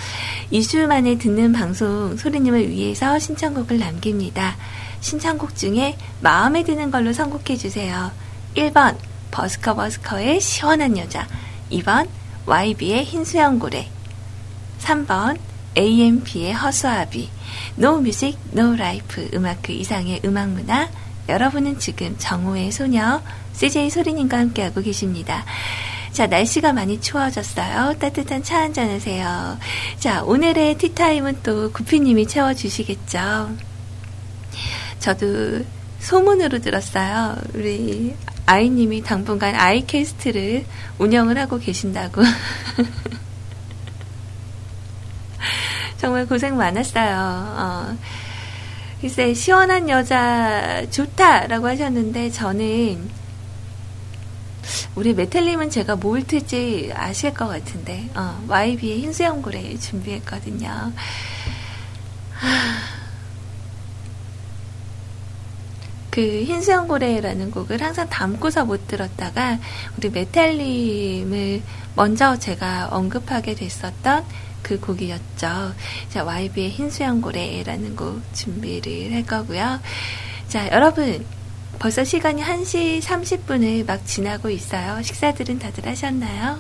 2주 0.53 0.87
만에 0.87 1.18
듣는 1.18 1.53
방송 1.53 2.16
소리님을 2.16 2.68
위해서 2.68 3.18
신청곡을 3.18 3.79
남깁니다. 3.79 4.57
신청곡 5.01 5.57
중에 5.57 5.97
마음에 6.21 6.62
드는 6.62 6.91
걸로 6.91 7.12
선곡해주세요. 7.12 8.11
1번, 8.57 8.97
버스커 9.31 9.74
버스커의 9.74 10.41
시원한 10.41 10.99
여자 10.99 11.26
2번 11.70 12.09
YB의 12.47 13.05
흰수염고래 13.05 13.89
3번 14.81 15.39
AMP의 15.78 16.53
허수아비 16.53 17.28
No 17.78 17.99
Music, 17.99 18.37
No 18.53 18.74
Life 18.74 19.31
음악 19.35 19.62
그 19.62 19.72
이상의 19.72 20.20
음악문화 20.24 20.89
여러분은 21.28 21.78
지금 21.78 22.16
정오의 22.18 22.72
소녀 22.72 23.22
CJ 23.53 23.91
소리님과 23.91 24.39
함께하고 24.39 24.81
계십니다. 24.81 25.45
자, 26.12 26.26
날씨가 26.26 26.72
많이 26.72 27.01
추워졌어요. 27.01 27.95
따뜻한 27.99 28.43
차 28.43 28.61
한잔 28.62 28.91
하세요. 28.91 29.59
자, 29.99 30.24
오늘의 30.24 30.76
티타임은 30.78 31.43
또 31.43 31.70
구피님이 31.72 32.26
채워주시겠죠. 32.26 33.51
저도 34.99 35.64
소문으로 36.01 36.59
들었어요. 36.59 37.37
우리 37.55 38.14
아이님이 38.51 39.03
당분간 39.05 39.55
아이캐스트를 39.55 40.66
운영을 40.98 41.38
하고 41.38 41.57
계신다고. 41.57 42.20
정말 45.98 46.26
고생 46.26 46.57
많았어요. 46.57 47.16
어. 47.16 47.96
글쎄, 49.01 49.34
시원한 49.34 49.88
여자 49.88 50.84
좋다라고 50.90 51.68
하셨는데, 51.68 52.32
저는, 52.32 53.09
우리 54.96 55.14
메텔님은 55.14 55.70
제가 55.70 55.94
뭘 55.94 56.26
틀지 56.26 56.90
아실 56.92 57.32
것 57.32 57.46
같은데, 57.46 58.11
어, 58.16 58.42
YB의 58.48 59.03
흰수염고래 59.03 59.78
준비했거든요. 59.78 60.92
하... 62.32 62.99
그 66.11 66.43
흰수염 66.45 66.89
고래라는 66.89 67.51
곡을 67.51 67.83
항상 67.83 68.09
담고서 68.09 68.65
못 68.65 68.89
들었다가 68.89 69.59
우리 69.97 70.11
메탈님을 70.11 71.63
먼저 71.95 72.37
제가 72.37 72.89
언급하게 72.91 73.55
됐었던 73.55 74.25
그 74.63 74.81
곡이었죠. 74.81 75.75
자, 76.11 76.25
YB의 76.25 76.71
흰수염 76.71 77.21
고래라는 77.21 77.97
곡 77.97 78.23
준비를 78.35 79.15
할 79.15 79.25
거고요. 79.25 79.81
자, 80.49 80.69
여러분. 80.71 81.25
벌써 81.79 82.05
시간이 82.05 82.43
1시 82.43 83.01
30분을 83.01 83.87
막 83.87 84.05
지나고 84.05 84.51
있어요. 84.51 85.03
식사들은 85.03 85.59
다들 85.59 85.87
하셨나요? 85.87 86.59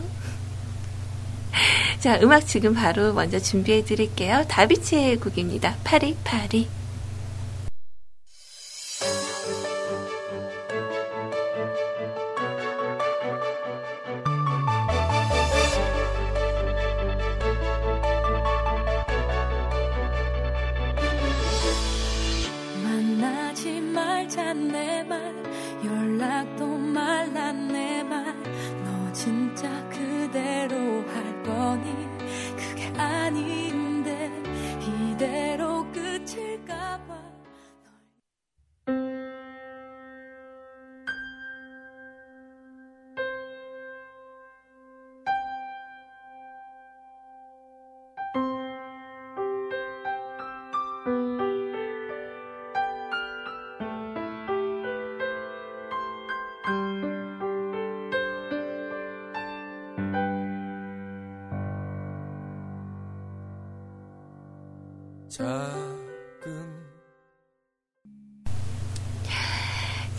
자, 2.00 2.18
음악 2.22 2.46
지금 2.46 2.72
바로 2.72 3.12
먼저 3.12 3.38
준비해 3.38 3.84
드릴게요. 3.84 4.44
다비치의 4.48 5.16
곡입니다. 5.18 5.76
파리 5.84 6.16
파리. 6.24 6.79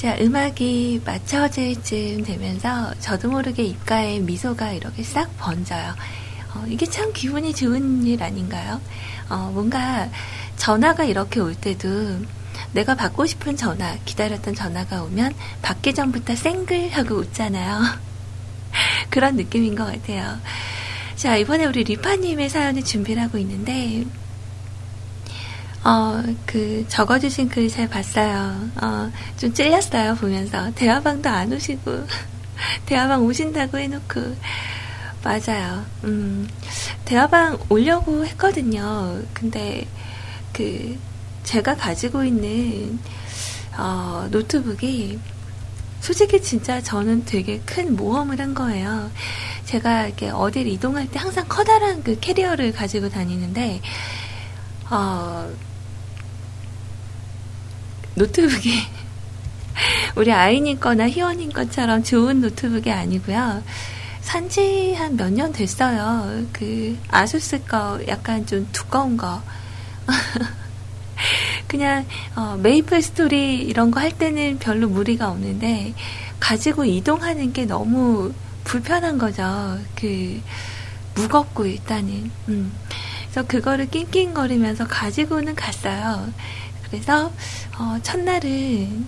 자, 0.01 0.17
음악이 0.19 1.03
맞춰질 1.05 1.83
쯤 1.83 2.23
되면서 2.23 2.91
저도 3.01 3.29
모르게 3.29 3.61
입가에 3.61 4.17
미소가 4.17 4.71
이렇게 4.71 5.03
싹 5.03 5.29
번져요. 5.37 5.93
어, 6.55 6.65
이게 6.67 6.87
참 6.87 7.13
기분이 7.13 7.53
좋은 7.53 8.03
일 8.03 8.23
아닌가요? 8.23 8.81
어, 9.29 9.51
뭔가 9.53 10.09
전화가 10.57 11.03
이렇게 11.03 11.39
올 11.39 11.53
때도 11.53 12.17
내가 12.73 12.95
받고 12.95 13.27
싶은 13.27 13.55
전화, 13.55 13.95
기다렸던 14.03 14.55
전화가 14.55 15.03
오면 15.03 15.35
받기 15.61 15.93
전부터 15.93 16.35
쌩글 16.35 16.89
하고 16.89 17.17
웃잖아요. 17.17 17.81
그런 19.11 19.35
느낌인 19.35 19.75
것 19.75 19.85
같아요. 19.85 20.39
자, 21.15 21.35
이번에 21.35 21.65
우리 21.65 21.83
리파님의 21.83 22.49
사연을 22.49 22.83
준비를 22.83 23.21
하고 23.21 23.37
있는데, 23.37 24.03
어, 25.83 26.21
그, 26.45 26.85
적어주신 26.87 27.49
글 27.49 27.67
잘 27.69 27.89
봤어요. 27.89 28.69
어, 28.81 29.11
좀 29.37 29.51
찔렸어요, 29.53 30.15
보면서. 30.15 30.71
대화방도 30.75 31.27
안 31.29 31.51
오시고, 31.51 32.05
대화방 32.85 33.23
오신다고 33.25 33.77
해놓고, 33.79 34.35
맞아요. 35.23 35.83
음, 36.03 36.47
대화방 37.05 37.57
오려고 37.69 38.25
했거든요. 38.25 39.21
근데, 39.33 39.87
그, 40.53 40.97
제가 41.43 41.75
가지고 41.75 42.23
있는, 42.23 42.99
어, 43.77 44.27
노트북이, 44.29 45.19
솔직히 45.99 46.41
진짜 46.41 46.81
저는 46.81 47.25
되게 47.25 47.59
큰 47.65 47.95
모험을 47.95 48.39
한 48.39 48.53
거예요. 48.53 49.11
제가 49.65 50.07
이렇게 50.07 50.29
어딜 50.29 50.67
이동할 50.67 51.09
때 51.09 51.19
항상 51.19 51.45
커다란 51.47 52.03
그 52.03 52.19
캐리어를 52.19 52.71
가지고 52.73 53.09
다니는데, 53.09 53.81
어, 54.89 55.49
노트북이 58.21 58.79
우리 60.15 60.31
아이님 60.31 60.79
거나 60.79 61.09
희원님 61.09 61.51
것처럼 61.51 62.03
좋은 62.03 62.39
노트북이 62.41 62.91
아니고요. 62.91 63.63
산지 64.21 64.93
한 64.93 65.17
몇 65.17 65.31
년 65.31 65.51
됐어요. 65.51 66.45
그 66.53 66.95
아수스 67.09 67.63
거 67.65 67.99
약간 68.07 68.45
좀 68.45 68.67
두꺼운 68.71 69.17
거. 69.17 69.41
그냥 71.67 72.05
어, 72.35 72.59
메이플 72.61 73.01
스토리 73.01 73.57
이런 73.61 73.89
거 73.89 73.99
할 73.99 74.11
때는 74.15 74.59
별로 74.59 74.87
무리가 74.87 75.29
없는데 75.31 75.93
가지고 76.39 76.85
이동하는 76.85 77.53
게 77.53 77.65
너무 77.65 78.31
불편한 78.63 79.17
거죠. 79.17 79.79
그 79.95 80.39
무겁고 81.15 81.65
일단은. 81.65 82.29
음. 82.49 82.71
그래서 83.31 83.47
그거를 83.47 83.89
낑낑거리면서 83.89 84.85
가지고는 84.87 85.55
갔어요. 85.55 86.31
그래서 86.91 87.31
어, 87.79 87.97
첫날은 88.03 89.05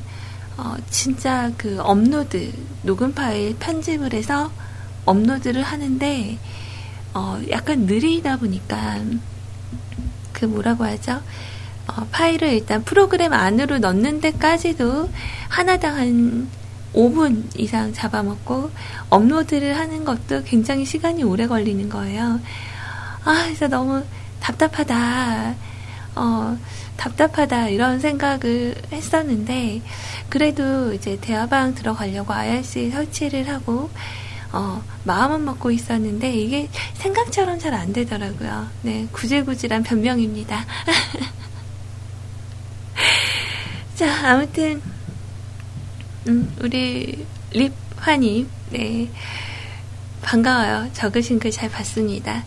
어, 0.57 0.75
진짜 0.89 1.51
그 1.57 1.79
업로드 1.81 2.51
녹음 2.81 3.13
파일 3.13 3.55
편집을 3.59 4.13
해서 4.13 4.51
업로드를 5.05 5.61
하는데 5.61 6.37
어, 7.13 7.39
약간 7.51 7.81
느리다 7.81 8.37
보니까 8.37 9.01
그 10.31 10.45
뭐라고 10.45 10.85
하죠? 10.85 11.21
어, 11.87 12.07
파일을 12.11 12.53
일단 12.53 12.83
프로그램 12.83 13.33
안으로 13.33 13.79
넣는 13.79 14.21
데까지도 14.21 15.09
하나당 15.49 15.97
한 15.97 16.47
5분 16.93 17.59
이상 17.59 17.91
잡아먹고 17.91 18.71
업로드를 19.09 19.77
하는 19.77 20.05
것도 20.05 20.43
굉장히 20.43 20.85
시간이 20.85 21.23
오래 21.23 21.47
걸리는 21.47 21.89
거예요. 21.89 22.39
아, 23.25 23.43
그래서 23.45 23.67
너무 23.67 24.03
답답하다. 24.39 25.55
어, 26.15 26.57
답답하다. 26.97 27.69
이런 27.69 27.99
생각을 27.99 28.75
했었는데, 28.91 29.81
그래도 30.29 30.93
이제 30.93 31.17
대화방 31.19 31.75
들어가려고 31.75 32.33
IRC 32.33 32.91
설치를 32.91 33.49
하고, 33.49 33.89
어, 34.51 34.83
마음은 35.03 35.43
먹고 35.45 35.71
있었는데, 35.71 36.31
이게 36.33 36.69
생각처럼 36.95 37.59
잘 37.59 37.73
안 37.73 37.91
되더라고요. 37.93 38.67
네, 38.83 39.07
구질구질한 39.11 39.83
변명입니다. 39.83 40.65
자, 43.95 44.31
아무튼, 44.31 44.81
음, 46.27 46.53
우리 46.61 47.25
립화님, 47.51 48.49
네. 48.71 49.09
반가워요. 50.21 50.89
적으신 50.93 51.39
글 51.39 51.51
잘 51.51 51.69
봤습니다. 51.69 52.43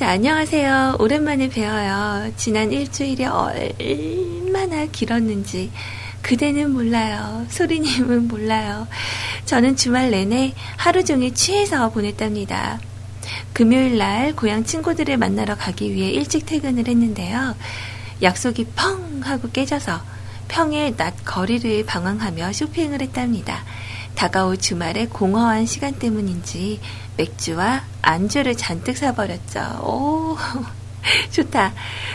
자, 0.00 0.12
안녕하세요. 0.12 0.96
오랜만에 0.98 1.50
뵈어요. 1.50 2.32
지난 2.38 2.72
일주일이 2.72 3.26
얼마나 3.26 4.86
길었는지. 4.86 5.70
그대는 6.22 6.72
몰라요. 6.72 7.44
소리님은 7.50 8.26
몰라요. 8.26 8.88
저는 9.44 9.76
주말 9.76 10.10
내내 10.10 10.54
하루 10.78 11.04
종일 11.04 11.34
취해서 11.34 11.90
보냈답니다. 11.90 12.80
금요일 13.52 13.98
날 13.98 14.34
고향 14.34 14.64
친구들을 14.64 15.18
만나러 15.18 15.54
가기 15.54 15.92
위해 15.92 16.08
일찍 16.08 16.46
퇴근을 16.46 16.88
했는데요. 16.88 17.54
약속이 18.22 18.68
펑 18.74 19.20
하고 19.22 19.50
깨져서 19.50 20.00
평일 20.48 20.96
낮 20.96 21.14
거리를 21.26 21.84
방황하며 21.84 22.54
쇼핑을 22.54 23.02
했답니다. 23.02 23.64
다가올 24.14 24.56
주말에 24.56 25.06
공허한 25.08 25.66
시간 25.66 25.94
때문인지 25.94 26.80
맥주와 27.20 27.82
안주를 28.00 28.56
잔뜩 28.56 28.96
사버렸죠. 28.96 29.60
오, 29.82 30.36
좋다. 31.30 31.72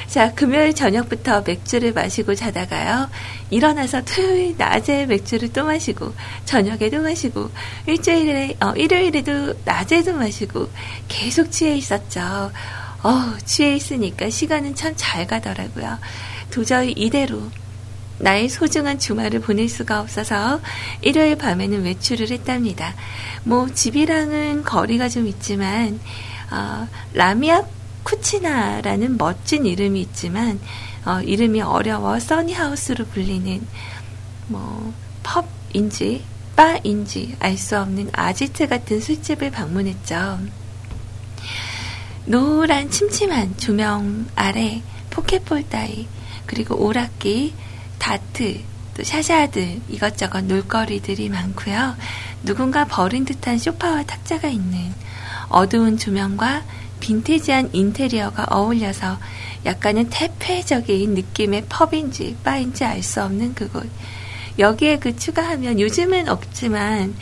자, 0.07 0.33
금요일 0.33 0.73
저녁부터 0.73 1.41
맥주를 1.41 1.93
마시고 1.93 2.33
자다가요. 2.33 3.09
일어나서 3.51 4.03
토요일 4.03 4.55
낮에 4.57 5.05
맥주를 5.05 5.53
또 5.53 5.65
마시고, 5.65 6.13
저녁에도 6.45 7.01
마시고, 7.01 7.51
일주일에, 7.85 8.55
어, 8.59 8.73
일요일에도 8.75 9.53
낮에도 9.63 10.13
마시고, 10.13 10.69
계속 11.07 11.51
취해 11.51 11.75
있었죠. 11.77 12.51
어, 13.03 13.37
취해 13.45 13.75
있으니까 13.75 14.29
시간은 14.31 14.73
참 14.73 14.95
잘 14.97 15.27
가더라고요. 15.27 15.99
도저히 16.49 16.91
이대로 16.93 17.41
나의 18.19 18.49
소중한 18.49 18.97
주말을 18.97 19.41
보낼 19.41 19.67
수가 19.67 19.99
없어서 19.99 20.61
일요일 21.01 21.37
밤에는 21.37 21.83
외출을 21.83 22.31
했답니다. 22.31 22.93
뭐 23.43 23.67
집이랑은 23.69 24.63
거리가 24.63 25.09
좀 25.09 25.27
있지만 25.27 25.99
어, 26.51 26.87
라미아 27.13 27.63
쿠치나라는 28.03 29.17
멋진 29.17 29.65
이름이 29.65 29.99
있지만 30.01 30.59
어, 31.05 31.21
이름이 31.21 31.61
어려워 31.61 32.19
써니하우스로 32.19 33.05
불리는 33.05 33.65
뭐 34.47 34.93
펍인지 35.71 36.23
바인지 36.55 37.35
알 37.39 37.57
수 37.57 37.77
없는 37.79 38.09
아지트 38.13 38.67
같은 38.67 39.01
술집을 39.01 39.51
방문했죠. 39.51 40.39
노란 42.25 42.89
침침한 42.89 43.57
조명 43.57 44.25
아래 44.35 44.81
포켓볼 45.09 45.69
따위 45.69 46.07
그리고 46.45 46.75
오락기 46.75 47.53
다트, 47.97 48.61
또 48.95 49.03
샤샤드 49.03 49.81
이것저것 49.89 50.45
놀거리들이 50.45 51.29
많고요. 51.29 51.95
누군가 52.43 52.85
버린 52.85 53.25
듯한 53.25 53.57
소파와 53.57 54.03
탁자가 54.03 54.47
있는 54.47 54.93
어두운 55.49 55.97
조명과 55.97 56.63
빈티지한 56.99 57.71
인테리어가 57.73 58.47
어울려서 58.49 59.17
약간은 59.65 60.09
퇴폐적인 60.09 61.13
느낌의 61.13 61.65
펍인지 61.69 62.37
바인지 62.43 62.85
알 62.85 63.03
수 63.03 63.21
없는 63.23 63.53
그곳. 63.53 63.87
여기에 64.57 64.99
그 64.99 65.15
추가하면 65.15 65.79
요즘은 65.79 66.29
없지만 66.29 67.15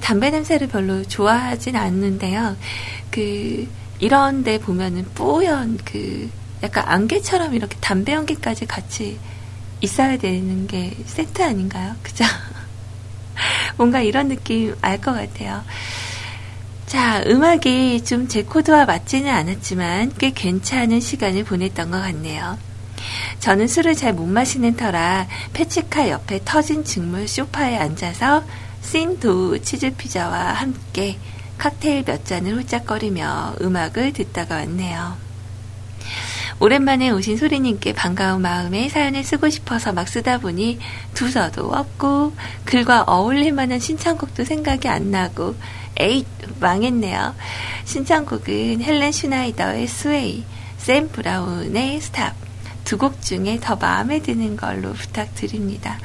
담배 0.00 0.30
냄새를 0.30 0.68
별로 0.68 1.02
좋아하진 1.02 1.74
않는데요. 1.74 2.56
그 3.10 3.66
이런 3.98 4.44
데 4.44 4.58
보면은 4.58 5.06
뽀얀 5.14 5.78
그 5.84 6.30
약간 6.62 6.84
안개처럼 6.86 7.54
이렇게 7.54 7.76
담배 7.80 8.12
연기까지 8.12 8.66
같이 8.66 9.18
있어야 9.86 10.16
되는 10.18 10.66
게 10.66 10.94
세트 11.06 11.42
아닌가요? 11.42 11.94
그죠? 12.02 12.24
뭔가 13.76 14.00
이런 14.00 14.28
느낌 14.28 14.74
알 14.82 14.98
것 15.00 15.12
같아요. 15.12 15.62
자, 16.86 17.22
음악이 17.26 18.04
좀 18.04 18.28
제 18.28 18.42
코드와 18.42 18.84
맞지는 18.86 19.30
않았지만 19.30 20.12
꽤 20.18 20.30
괜찮은 20.30 21.00
시간을 21.00 21.44
보냈던 21.44 21.90
것 21.90 22.00
같네요. 22.00 22.58
저는 23.40 23.66
술을 23.68 23.94
잘 23.94 24.12
못 24.14 24.26
마시는 24.26 24.76
터라 24.76 25.26
패치카 25.52 26.08
옆에 26.10 26.40
터진 26.44 26.84
직물 26.84 27.28
소파에 27.28 27.76
앉아서 27.76 28.44
thin 28.82 29.16
dough 29.16 29.58
치즈 29.62 29.94
피자와 29.96 30.52
함께 30.54 31.18
칵테일 31.58 32.04
몇 32.04 32.24
잔을 32.24 32.54
홀짝거리며 32.56 33.56
음악을 33.60 34.12
듣다가 34.12 34.56
왔네요. 34.56 35.16
오랜만에 36.58 37.10
오신 37.10 37.36
소리님께 37.36 37.92
반가운 37.92 38.40
마음에 38.42 38.88
사연을 38.88 39.24
쓰고 39.24 39.50
싶어서 39.50 39.92
막 39.92 40.08
쓰다 40.08 40.38
보니 40.38 40.78
두서도 41.14 41.70
없고 41.70 42.34
글과 42.64 43.02
어울릴 43.02 43.52
만한 43.52 43.78
신청곡도 43.78 44.44
생각이 44.44 44.88
안 44.88 45.10
나고 45.10 45.54
에잇 45.98 46.26
망했네요. 46.60 47.34
신청곡은 47.84 48.82
헬렌 48.82 49.12
슈나이더의 49.12 49.86
Sway, 49.86 50.44
샘 50.78 51.08
브라운의 51.08 52.00
Stop 52.00 52.34
두 52.84 52.96
곡 52.98 53.20
중에 53.20 53.58
더 53.60 53.76
마음에 53.76 54.20
드는 54.20 54.56
걸로 54.56 54.92
부탁드립니다. 54.92 55.98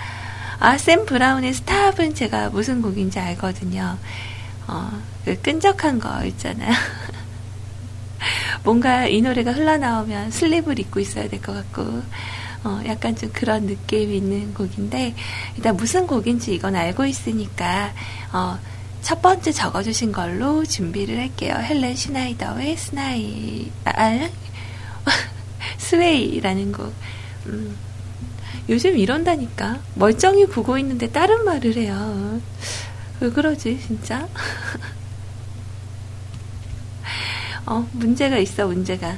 아, 0.59 0.77
샘 0.77 1.05
브라운의 1.05 1.53
Stop은 1.53 2.15
제가 2.15 2.49
무슨 2.49 2.81
곡인지 2.81 3.19
알거든요. 3.19 3.97
어, 4.67 4.91
그 5.23 5.39
끈적한 5.41 5.99
거 5.99 6.25
있잖아요. 6.25 6.73
뭔가 8.63 9.07
이 9.07 9.21
노래가 9.21 9.51
흘러나오면 9.51 10.31
슬립을 10.31 10.79
입고 10.79 10.99
있어야 10.99 11.27
될 11.27 11.41
것 11.41 11.53
같고, 11.53 12.01
어, 12.63 12.81
약간 12.85 13.15
좀 13.15 13.29
그런 13.33 13.65
느낌이 13.65 14.17
있는 14.17 14.53
곡인데, 14.53 15.15
일단 15.57 15.75
무슨 15.75 16.05
곡인지 16.07 16.53
이건 16.53 16.75
알고 16.75 17.05
있으니까, 17.05 17.91
어, 18.33 18.59
첫 19.01 19.21
번째 19.21 19.51
적어주신 19.51 20.11
걸로 20.11 20.63
준비를 20.63 21.17
할게요. 21.17 21.55
헬렌 21.57 21.95
슈나이더의 21.95 22.77
스나이, 22.77 23.71
아, 23.85 23.91
아 23.95 24.29
스웨이라는 25.77 26.71
곡. 26.71 26.93
음, 27.47 27.75
요즘 28.69 28.97
이런다니까. 28.97 29.79
멀쩡히 29.95 30.45
보고 30.45 30.77
있는데 30.77 31.09
다른 31.09 31.43
말을 31.43 31.75
해요. 31.77 32.39
왜 33.19 33.29
그러지, 33.31 33.79
진짜? 33.87 34.27
어, 37.65 37.87
문제가 37.93 38.37
있어, 38.37 38.67
문제가. 38.67 39.15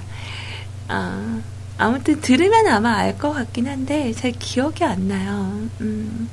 아, 0.87 1.41
아무튼 1.77 2.21
들으면 2.21 2.67
아마 2.67 2.93
알 2.97 3.17
것 3.17 3.33
같긴 3.33 3.67
한데 3.67 4.11
잘 4.13 4.31
기억이 4.31 4.83
안 4.83 5.07
나요. 5.07 5.59
음, 5.81 6.29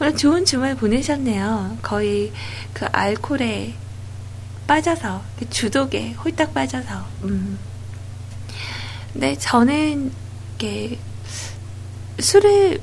오늘 0.00 0.16
좋은 0.16 0.44
주말 0.44 0.74
보내셨네요. 0.76 1.78
거의 1.82 2.32
그 2.72 2.86
알코올에 2.86 3.74
빠져서 4.66 5.22
그 5.38 5.50
주독에 5.50 6.12
홀딱 6.12 6.54
빠져서. 6.54 7.04
음. 7.24 7.58
근데 9.12 9.36
저는 9.36 10.12
이게 10.56 10.98
술을 12.20 12.80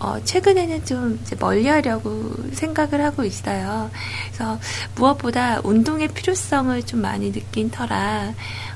어, 0.00 0.18
최근에는 0.24 0.86
좀 0.86 1.20
이제 1.22 1.36
멀리 1.38 1.68
하려고 1.68 2.34
생각을 2.52 3.04
하고 3.04 3.22
있어요. 3.22 3.90
그래서 4.26 4.58
무엇보다 4.94 5.60
운동의 5.62 6.08
필요성을 6.08 6.82
좀 6.86 7.02
많이 7.02 7.30
느낀 7.30 7.70
터라, 7.70 8.32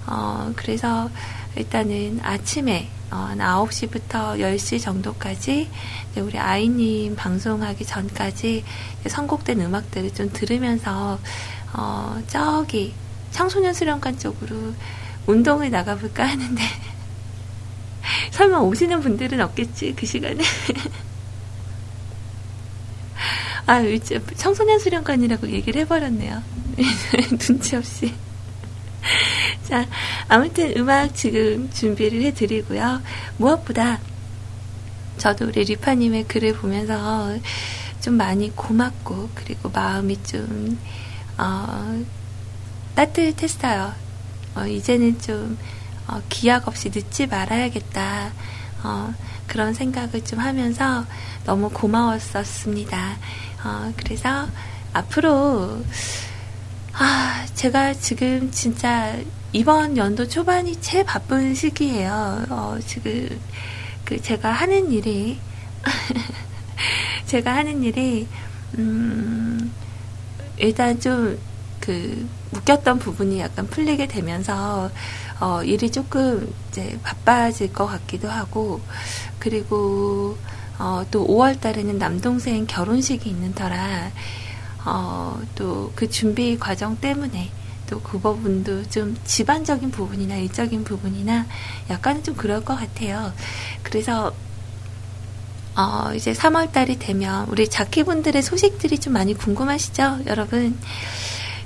어, 0.06 0.52
그래서 0.54 1.10
일단은 1.56 2.20
아침에, 2.22 2.90
어, 3.10 3.16
한 3.16 3.38
9시부터 3.38 4.38
10시 4.38 4.82
정도까지 4.82 5.70
우리 6.18 6.38
아이님 6.38 7.16
방송하기 7.16 7.86
전까지 7.86 8.62
선곡된 9.06 9.62
음악들을 9.62 10.12
좀 10.12 10.30
들으면서, 10.30 11.18
어, 11.72 12.22
저기 12.26 12.92
청소년 13.30 13.72
수련관 13.72 14.18
쪽으로 14.18 14.74
운동을 15.26 15.70
나가볼까 15.70 16.26
하는데, 16.26 16.62
설마 18.32 18.58
오시는 18.58 19.00
분들은 19.00 19.40
없겠지, 19.40 19.94
그 19.96 20.04
시간에. 20.04 20.44
아, 23.66 23.80
이제 23.80 24.20
청소년 24.36 24.78
수련관이라고 24.78 25.48
얘기를 25.50 25.80
해버렸네요. 25.82 26.42
눈치 27.38 27.76
없이. 27.76 28.14
자, 29.64 29.86
아무튼 30.28 30.74
음악 30.76 31.14
지금 31.14 31.70
준비를 31.72 32.22
해드리고요. 32.22 33.00
무엇보다 33.38 34.00
저도 35.16 35.46
우리 35.46 35.64
리파님의 35.64 36.24
글을 36.24 36.54
보면서 36.54 37.38
좀 38.00 38.14
많이 38.14 38.54
고맙고, 38.54 39.30
그리고 39.34 39.70
마음이 39.70 40.22
좀, 40.24 40.78
어, 41.38 42.04
따뜻했어요. 42.94 43.94
어, 44.56 44.66
이제는 44.66 45.18
좀, 45.20 45.56
어, 46.06 46.20
기약 46.28 46.68
없이 46.68 46.90
늦지 46.94 47.26
말아야겠다. 47.26 48.32
어, 48.82 49.14
그런 49.46 49.72
생각을 49.72 50.22
좀 50.24 50.38
하면서 50.38 51.06
너무 51.44 51.68
고마웠었습니다. 51.70 53.16
어, 53.64 53.92
그래서 53.96 54.46
앞으로 54.92 55.82
아, 56.92 57.46
제가 57.54 57.94
지금 57.94 58.50
진짜 58.50 59.16
이번 59.52 59.96
연도 59.96 60.26
초반이 60.26 60.80
제일 60.80 61.04
바쁜 61.04 61.54
시기예요. 61.54 62.46
어, 62.50 62.78
지금 62.86 63.40
그 64.04 64.20
제가 64.20 64.52
하는 64.52 64.90
일이 64.90 65.38
제가 67.26 67.54
하는 67.54 67.82
일이 67.82 68.26
음, 68.78 69.72
일단 70.58 70.98
좀 71.00 71.38
그 71.84 72.26
묶였던 72.50 72.98
부분이 72.98 73.40
약간 73.40 73.66
풀리게 73.66 74.06
되면서 74.06 74.90
어, 75.38 75.62
일이 75.62 75.90
조금 75.90 76.50
이제 76.70 76.98
바빠질 77.02 77.74
것 77.74 77.86
같기도 77.86 78.30
하고 78.30 78.80
그리고 79.38 80.38
어, 80.78 81.04
또 81.10 81.26
5월 81.26 81.60
달에는 81.60 81.98
남동생 81.98 82.66
결혼식이 82.66 83.28
있는 83.28 83.54
터라, 83.54 84.10
어, 84.84 85.40
또 85.54 85.92
그 85.94 86.08
준비 86.10 86.58
과정 86.58 86.96
때문에 86.96 87.50
또 87.88 88.00
그 88.02 88.18
부분도 88.18 88.88
좀 88.90 89.16
집안적인 89.24 89.90
부분이나 89.90 90.36
일적인 90.36 90.84
부분이나 90.84 91.46
약간은 91.90 92.22
좀 92.24 92.34
그럴 92.34 92.64
것 92.64 92.76
같아요. 92.76 93.32
그래서, 93.82 94.32
어, 95.76 96.12
이제 96.14 96.32
3월 96.32 96.72
달이 96.72 96.98
되면 96.98 97.46
우리 97.48 97.68
자키분들의 97.68 98.42
소식들이 98.42 98.98
좀 98.98 99.12
많이 99.12 99.34
궁금하시죠? 99.34 100.20
여러분. 100.26 100.78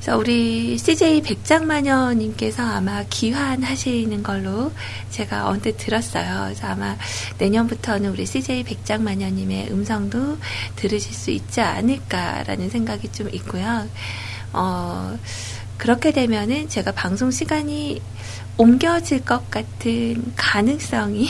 그래서 0.09 0.21
우리 0.21 0.79
CJ 0.79 1.21
백장마녀님께서 1.21 2.63
아마 2.63 3.05
기환하시는 3.11 4.23
걸로 4.23 4.73
제가 5.11 5.49
언뜻 5.49 5.77
들었어요. 5.77 6.45
그래서 6.45 6.67
아마 6.67 6.97
내년부터는 7.37 8.13
우리 8.13 8.25
CJ 8.25 8.65
백장마녀님의 8.65 9.71
음성도 9.71 10.39
들으실 10.77 11.13
수 11.13 11.31
있지 11.31 11.61
않을까라는 11.61 12.71
생각이 12.71 13.13
좀 13.13 13.29
있고요. 13.35 13.87
어, 14.55 15.19
그렇게 15.77 16.11
되면은 16.11 16.71
제가 16.71 16.93
방송 16.93 17.31
시간이 17.31 18.01
옮겨질 18.57 19.27
것 19.27 19.51
같은 19.51 20.33
가능성이 20.37 21.29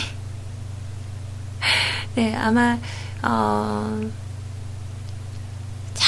네, 2.15 2.33
아마 2.37 2.79
어, 3.25 4.09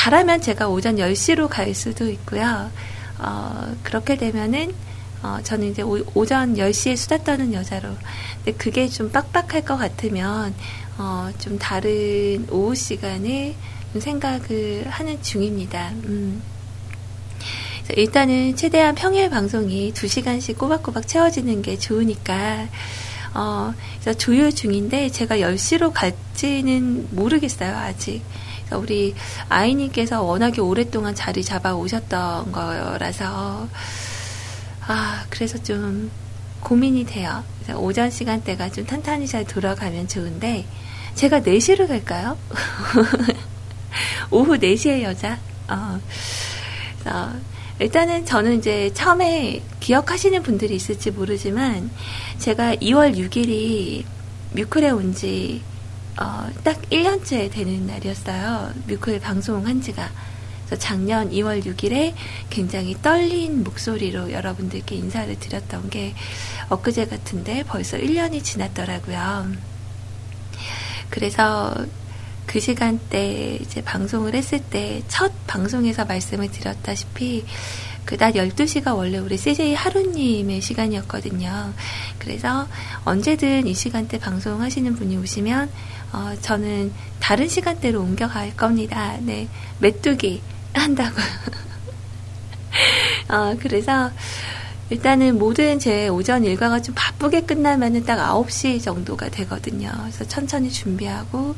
잘하면 0.00 0.40
제가 0.40 0.66
오전 0.66 0.96
10시로 0.96 1.46
갈 1.46 1.74
수도 1.74 2.08
있고요. 2.08 2.70
어, 3.18 3.76
그렇게 3.82 4.16
되면은, 4.16 4.72
어, 5.22 5.40
저는 5.42 5.72
이제 5.72 5.82
오, 5.82 6.24
전 6.24 6.54
10시에 6.54 6.96
수다 6.96 7.18
떠는 7.18 7.52
여자로. 7.52 7.90
근데 8.36 8.56
그게 8.56 8.88
좀 8.88 9.10
빡빡할 9.10 9.66
것 9.66 9.76
같으면, 9.76 10.54
어, 10.96 11.28
좀 11.38 11.58
다른 11.58 12.46
오후 12.48 12.74
시간을 12.74 13.54
좀 13.92 14.00
생각을 14.00 14.86
하는 14.88 15.22
중입니다. 15.22 15.90
음. 16.06 16.42
일단은 17.94 18.56
최대한 18.56 18.94
평일 18.94 19.28
방송이 19.28 19.92
2시간씩 19.92 20.56
꼬박꼬박 20.56 21.06
채워지는 21.06 21.60
게 21.60 21.78
좋으니까, 21.78 22.68
어, 23.34 23.74
조율 24.16 24.50
중인데 24.50 25.10
제가 25.10 25.36
10시로 25.40 25.92
갈지는 25.92 27.08
모르겠어요, 27.10 27.76
아직. 27.76 28.22
우리 28.76 29.14
아이님께서 29.48 30.22
워낙에 30.22 30.60
오랫동안 30.60 31.14
자리 31.14 31.42
잡아 31.42 31.74
오셨던 31.74 32.52
거라서 32.52 33.68
아 34.86 35.24
그래서 35.30 35.62
좀 35.62 36.10
고민이 36.60 37.06
돼요. 37.06 37.42
오전 37.76 38.10
시간대가 38.10 38.70
좀 38.70 38.84
탄탄히 38.86 39.26
잘 39.26 39.44
돌아가면 39.44 40.08
좋은데 40.08 40.66
제가 41.14 41.40
4시로 41.40 41.86
갈까요? 41.88 42.36
오후 44.30 44.56
4시에 44.58 45.02
여자? 45.02 45.38
어, 45.68 46.00
그래서 46.98 47.32
일단은 47.78 48.26
저는 48.26 48.58
이제 48.58 48.90
처음에 48.92 49.62
기억하시는 49.80 50.42
분들이 50.42 50.74
있을지 50.74 51.10
모르지만 51.10 51.90
제가 52.38 52.74
2월 52.76 53.16
6일이 53.16 54.04
뮤클에 54.52 54.90
온 54.90 55.14
지 55.14 55.62
어, 56.18 56.48
딱 56.64 56.80
1년째 56.90 57.50
되는 57.50 57.86
날이었어요. 57.86 58.72
뮤클 58.86 59.20
방송한 59.20 59.80
지가. 59.80 60.10
작년 60.78 61.30
2월 61.30 61.64
6일에 61.64 62.14
굉장히 62.48 62.96
떨린 63.02 63.64
목소리로 63.64 64.30
여러분들께 64.30 64.94
인사를 64.94 65.36
드렸던 65.40 65.90
게 65.90 66.14
엊그제 66.68 67.06
같은데 67.06 67.64
벌써 67.64 67.96
1년이 67.96 68.44
지났더라고요. 68.44 69.48
그래서 71.10 71.74
그 72.46 72.60
시간대 72.60 73.58
이제 73.60 73.82
방송을 73.82 74.34
했을 74.34 74.60
때 74.60 75.02
첫 75.08 75.32
방송에서 75.46 76.04
말씀을 76.04 76.50
드렸다시피 76.50 77.44
그낮 78.10 78.34
12시가 78.34 78.96
원래 78.96 79.18
우리 79.18 79.36
CJ 79.36 79.72
하루님의 79.74 80.60
시간이었거든요. 80.60 81.72
그래서 82.18 82.66
언제든 83.04 83.68
이 83.68 83.74
시간대 83.74 84.18
방송하시는 84.18 84.96
분이 84.96 85.16
오시면 85.16 85.70
어, 86.12 86.34
저는 86.40 86.92
다른 87.20 87.46
시간대로 87.46 88.00
옮겨갈 88.00 88.56
겁니다. 88.56 89.16
네, 89.20 89.46
메뚜기 89.78 90.42
한다고. 90.74 91.20
어, 93.30 93.56
그래서 93.60 94.10
일단은 94.90 95.38
모든 95.38 95.78
제 95.78 96.08
오전 96.08 96.44
일과가 96.44 96.82
좀 96.82 96.94
바쁘게 96.96 97.42
끝나면은 97.42 98.04
딱 98.04 98.18
9시 98.18 98.82
정도가 98.82 99.28
되거든요. 99.28 99.88
그래서 100.00 100.24
천천히 100.26 100.70
준비하고 100.70 101.54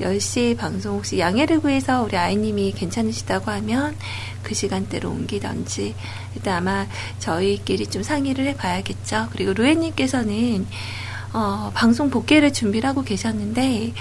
10시 0.00 0.56
방송 0.56 0.96
혹시 0.96 1.18
양해를 1.18 1.60
구해서 1.60 2.02
우리 2.02 2.16
아이님이 2.16 2.72
괜찮으시다고 2.72 3.50
하면 3.50 3.94
그 4.42 4.54
시간대로 4.54 5.10
옮기던지 5.10 5.94
일단 6.34 6.56
아마 6.56 6.86
저희끼리 7.18 7.86
좀 7.86 8.02
상의를 8.02 8.46
해봐야겠죠. 8.46 9.28
그리고 9.32 9.52
루에님께서는 9.52 10.66
어, 11.34 11.70
방송 11.74 12.08
복귀를 12.08 12.52
준비를 12.52 12.88
하고 12.88 13.02
계셨는데 13.02 13.92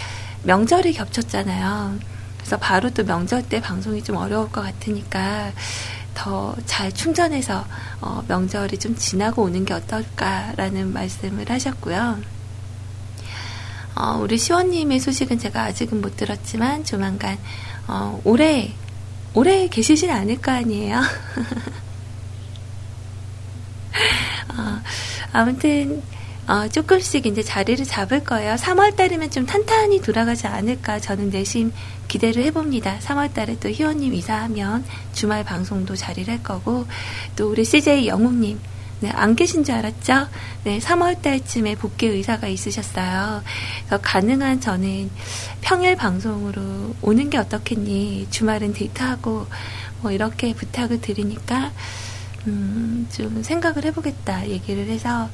명절이 0.43 0.93
겹쳤잖아요. 0.93 1.99
그래서 2.37 2.57
바로 2.57 2.89
또 2.91 3.03
명절 3.03 3.43
때 3.43 3.59
방송이 3.59 4.03
좀 4.03 4.15
어려울 4.15 4.49
것 4.49 4.61
같으니까 4.61 5.51
더 6.19 6.53
잘 6.65 6.91
충전해서 6.91 7.65
어, 8.01 8.23
명절이 8.27 8.77
좀 8.77 8.95
지나고 8.95 9.43
오는 9.43 9.63
게 9.65 9.73
어떨까라는 9.73 10.91
말씀을 10.93 11.49
하셨고요. 11.49 12.19
어, 13.95 14.19
우리 14.21 14.37
시원님의 14.37 14.99
소식은 14.99 15.39
제가 15.39 15.63
아직은 15.63 16.01
못 16.01 16.17
들었지만 16.17 16.83
조만간 16.83 17.37
어, 17.87 18.19
올해 18.23 18.73
올해 19.33 19.67
계시진 19.67 20.09
않을 20.11 20.41
거 20.41 20.51
아니에요. 20.51 20.99
어, 24.57 24.81
아무튼 25.31 26.01
어, 26.49 26.67
조금씩 26.67 27.27
이제 27.27 27.43
자리를 27.43 27.85
잡을 27.85 28.23
거예요. 28.23 28.55
3월 28.55 28.95
달이면 28.95 29.29
좀 29.29 29.45
탄탄히 29.45 30.01
돌아가지 30.01 30.47
않을까 30.47 30.99
저는 30.99 31.29
내심 31.29 31.71
기대를 32.07 32.43
해봅니다. 32.45 32.97
3월 32.97 33.31
달에 33.31 33.59
또 33.59 33.69
희원님 33.69 34.15
이사하면 34.15 34.83
주말 35.13 35.43
방송도 35.43 35.95
자리를 35.95 36.33
할 36.33 36.41
거고 36.41 36.87
또 37.35 37.51
우리 37.51 37.63
CJ 37.63 38.07
영웅님 38.07 38.59
네, 39.01 39.11
안 39.11 39.35
계신 39.35 39.63
줄 39.63 39.75
알았죠? 39.75 40.27
네, 40.63 40.79
3월 40.79 41.21
달쯤에 41.21 41.75
복귀 41.75 42.07
의사가 42.07 42.47
있으셨어요. 42.47 43.43
그래서 43.85 44.01
가능한 44.01 44.59
저는 44.59 45.11
평일 45.61 45.95
방송으로 45.95 46.95
오는 47.03 47.29
게 47.29 47.37
어떻겠니? 47.37 48.25
주말은 48.31 48.73
데이트하고 48.73 49.45
뭐 50.01 50.11
이렇게 50.11 50.55
부탁을 50.55 50.99
드리니까 50.99 51.71
음, 52.47 53.07
좀 53.11 53.43
생각을 53.43 53.85
해보겠다 53.85 54.49
얘기를 54.49 54.87
해서 54.87 55.29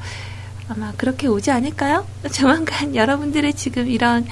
아마 0.67 0.91
그렇게 0.97 1.27
오지 1.27 1.51
않을까요? 1.51 2.07
조만간 2.31 2.95
여러분들의 2.95 3.53
지금 3.53 3.87
이런 3.87 4.25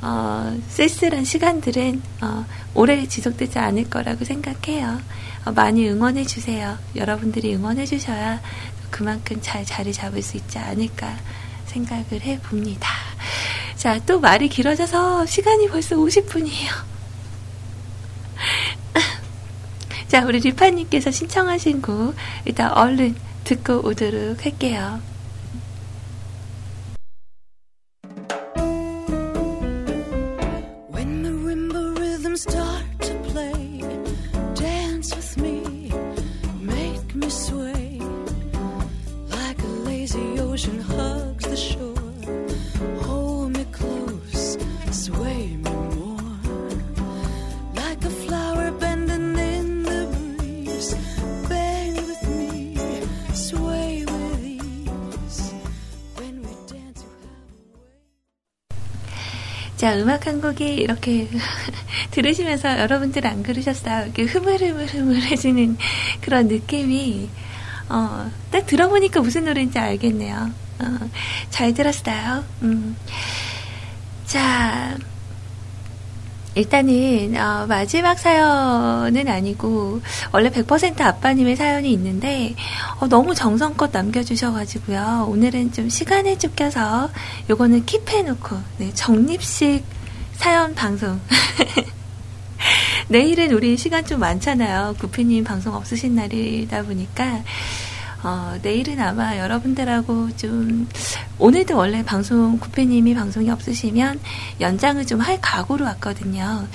어, 0.00 0.56
쓸쓸한 0.68 1.24
시간들은 1.24 2.02
어, 2.22 2.44
오래 2.74 3.06
지속되지 3.06 3.58
않을 3.58 3.90
거라고 3.90 4.24
생각해요. 4.24 5.00
어, 5.44 5.52
많이 5.52 5.88
응원해 5.88 6.24
주세요. 6.24 6.78
여러분들이 6.94 7.54
응원해 7.54 7.86
주셔야 7.86 8.40
그만큼 8.90 9.38
잘 9.40 9.64
자리 9.64 9.92
잡을 9.92 10.22
수 10.22 10.36
있지 10.36 10.58
않을까 10.58 11.16
생각을 11.66 12.20
해 12.22 12.38
봅니다. 12.40 12.88
자, 13.76 13.98
또 14.06 14.20
말이 14.20 14.48
길어져서 14.48 15.26
시간이 15.26 15.68
벌써 15.68 15.96
50분이에요. 15.96 16.70
자, 20.08 20.24
우리 20.24 20.40
리파님께서 20.40 21.10
신청하신 21.10 21.82
곡 21.82 22.14
일단 22.44 22.72
얼른 22.72 23.14
듣고 23.44 23.86
오도록 23.86 24.44
할게요. 24.44 25.00
음악 59.98 60.26
한 60.26 60.40
곡이 60.40 60.64
이렇게 60.74 61.28
들으시면서 62.10 62.78
여러분들 62.80 63.26
안 63.26 63.42
그러셨어요? 63.42 64.04
이렇게 64.04 64.24
흐물흐물흐물해지는 64.24 65.76
그런 66.20 66.48
느낌이, 66.48 67.28
어, 67.88 68.30
딱 68.50 68.66
들어보니까 68.66 69.20
무슨 69.20 69.44
노래인지 69.44 69.78
알겠네요. 69.78 70.50
어, 70.80 71.10
잘 71.50 71.74
들었어요. 71.74 72.44
음. 72.62 72.96
자, 74.26 74.96
일단은 76.58 77.36
어, 77.36 77.66
마지막 77.68 78.18
사연은 78.18 79.28
아니고 79.28 80.00
원래 80.32 80.50
100% 80.50 81.00
아빠님의 81.00 81.54
사연이 81.54 81.92
있는데 81.92 82.56
어, 82.98 83.06
너무 83.06 83.32
정성껏 83.32 83.90
남겨주셔가지고요. 83.92 85.28
오늘은 85.30 85.72
좀 85.72 85.88
시간에 85.88 86.36
쫓겨서 86.36 87.10
요거는 87.48 87.86
킵해놓고 87.86 88.60
네, 88.78 88.92
정립식 88.92 89.84
사연 90.34 90.74
방송. 90.74 91.20
내일은 93.06 93.52
우리 93.52 93.76
시간 93.76 94.04
좀 94.04 94.18
많잖아요. 94.18 94.96
구피님 94.98 95.44
방송 95.44 95.74
없으신 95.74 96.16
날이다 96.16 96.82
보니까 96.82 97.44
어, 98.22 98.58
내일은 98.62 99.00
아마 99.00 99.38
여러분들하고 99.38 100.36
좀, 100.36 100.88
오늘도 101.38 101.76
원래 101.76 102.04
방송, 102.04 102.58
구피님이 102.58 103.14
방송이 103.14 103.50
없으시면 103.50 104.20
연장을 104.60 105.06
좀 105.06 105.20
할 105.20 105.40
각오로 105.40 105.84
왔거든요. 105.84 106.66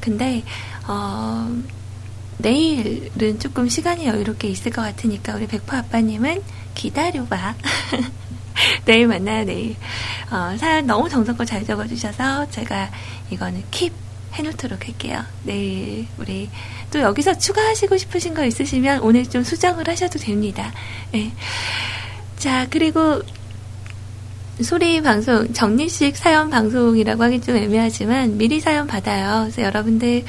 근데, 0.00 0.42
어, 0.88 1.54
내일은 2.38 3.38
조금 3.38 3.68
시간이 3.68 4.06
여유롭게 4.06 4.48
있을 4.48 4.70
것 4.70 4.82
같으니까 4.82 5.34
우리 5.34 5.46
백퍼 5.46 5.76
아빠님은 5.76 6.42
기다려봐. 6.74 7.54
내일 8.84 9.06
만나요, 9.06 9.44
내일. 9.44 9.76
어, 10.30 10.56
사연 10.58 10.86
너무 10.86 11.08
정성껏 11.08 11.46
잘 11.46 11.64
적어주셔서 11.64 12.50
제가 12.50 12.90
이거는 13.30 13.62
킵 13.70 13.90
해놓도록 14.36 14.86
할게요. 14.86 15.22
내일 15.44 16.06
우리 16.18 16.48
또 16.90 17.00
여기서 17.00 17.38
추가하시고 17.38 17.96
싶으신 17.96 18.34
거 18.34 18.44
있으시면 18.44 19.00
오늘 19.00 19.28
좀 19.28 19.42
수정을 19.42 19.88
하셔도 19.88 20.18
됩니다. 20.18 20.72
네. 21.12 21.32
자, 22.38 22.66
그리고 22.70 23.22
소리 24.62 25.02
방송, 25.02 25.52
정리식 25.52 26.16
사연 26.16 26.48
방송이라고 26.50 27.22
하기 27.24 27.40
좀 27.40 27.56
애매하지만 27.56 28.38
미리 28.38 28.60
사연 28.60 28.86
받아요. 28.86 29.42
그래서 29.42 29.62
여러분들, 29.62 30.24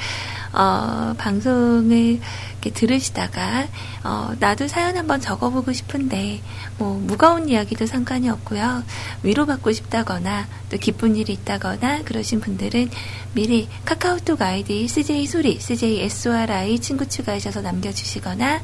어, 0.52 1.14
방송을 1.16 2.20
이렇게 2.60 2.70
들으시다가, 2.70 3.68
어, 4.02 4.32
나도 4.38 4.68
사연 4.68 4.96
한번 4.96 5.20
적어보고 5.20 5.72
싶은데, 5.72 6.40
뭐, 6.78 6.98
무거운 6.98 7.48
이야기도 7.48 7.86
상관이 7.86 8.28
없고요. 8.28 8.82
위로받고 9.22 9.72
싶다거나, 9.72 10.46
또 10.70 10.76
기쁜 10.76 11.16
일이 11.16 11.32
있다거나, 11.32 12.02
그러신 12.02 12.40
분들은 12.40 12.90
미리 13.34 13.68
카카오톡 13.84 14.42
아이디 14.42 14.88
CJ 14.88 15.26
소리, 15.26 15.60
CJ 15.60 16.02
SORI 16.02 16.80
친구 16.80 17.08
추가하셔서 17.08 17.60
남겨주시거나, 17.60 18.60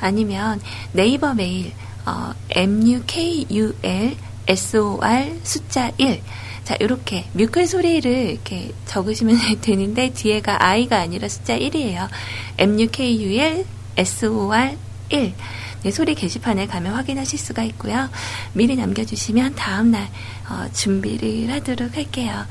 아니면 0.00 0.60
네이버 0.92 1.34
메일, 1.34 1.72
어, 2.04 2.32
MUKUL 2.50 4.16
SOR 4.46 5.40
숫자 5.42 5.90
1. 5.98 6.22
자, 6.68 6.76
요렇게 6.78 7.30
뮤클 7.32 7.66
소리를 7.66 8.12
이렇게 8.12 8.72
적으시면 8.84 9.38
되는데 9.62 10.12
뒤에가 10.12 10.62
I가 10.62 11.00
아니라 11.00 11.26
숫자 11.26 11.58
1이에요. 11.58 12.10
MUKUL 12.58 13.64
SOR 13.96 14.76
1. 15.08 15.34
네, 15.82 15.90
소리 15.90 16.14
게시판에 16.14 16.66
가면 16.66 16.92
확인하실 16.92 17.38
수가 17.38 17.62
있고요. 17.62 18.10
미리 18.52 18.76
남겨주시면 18.76 19.54
다음날 19.54 20.10
어, 20.50 20.68
준비를 20.74 21.50
하도록 21.54 21.96
할게요. 21.96 22.44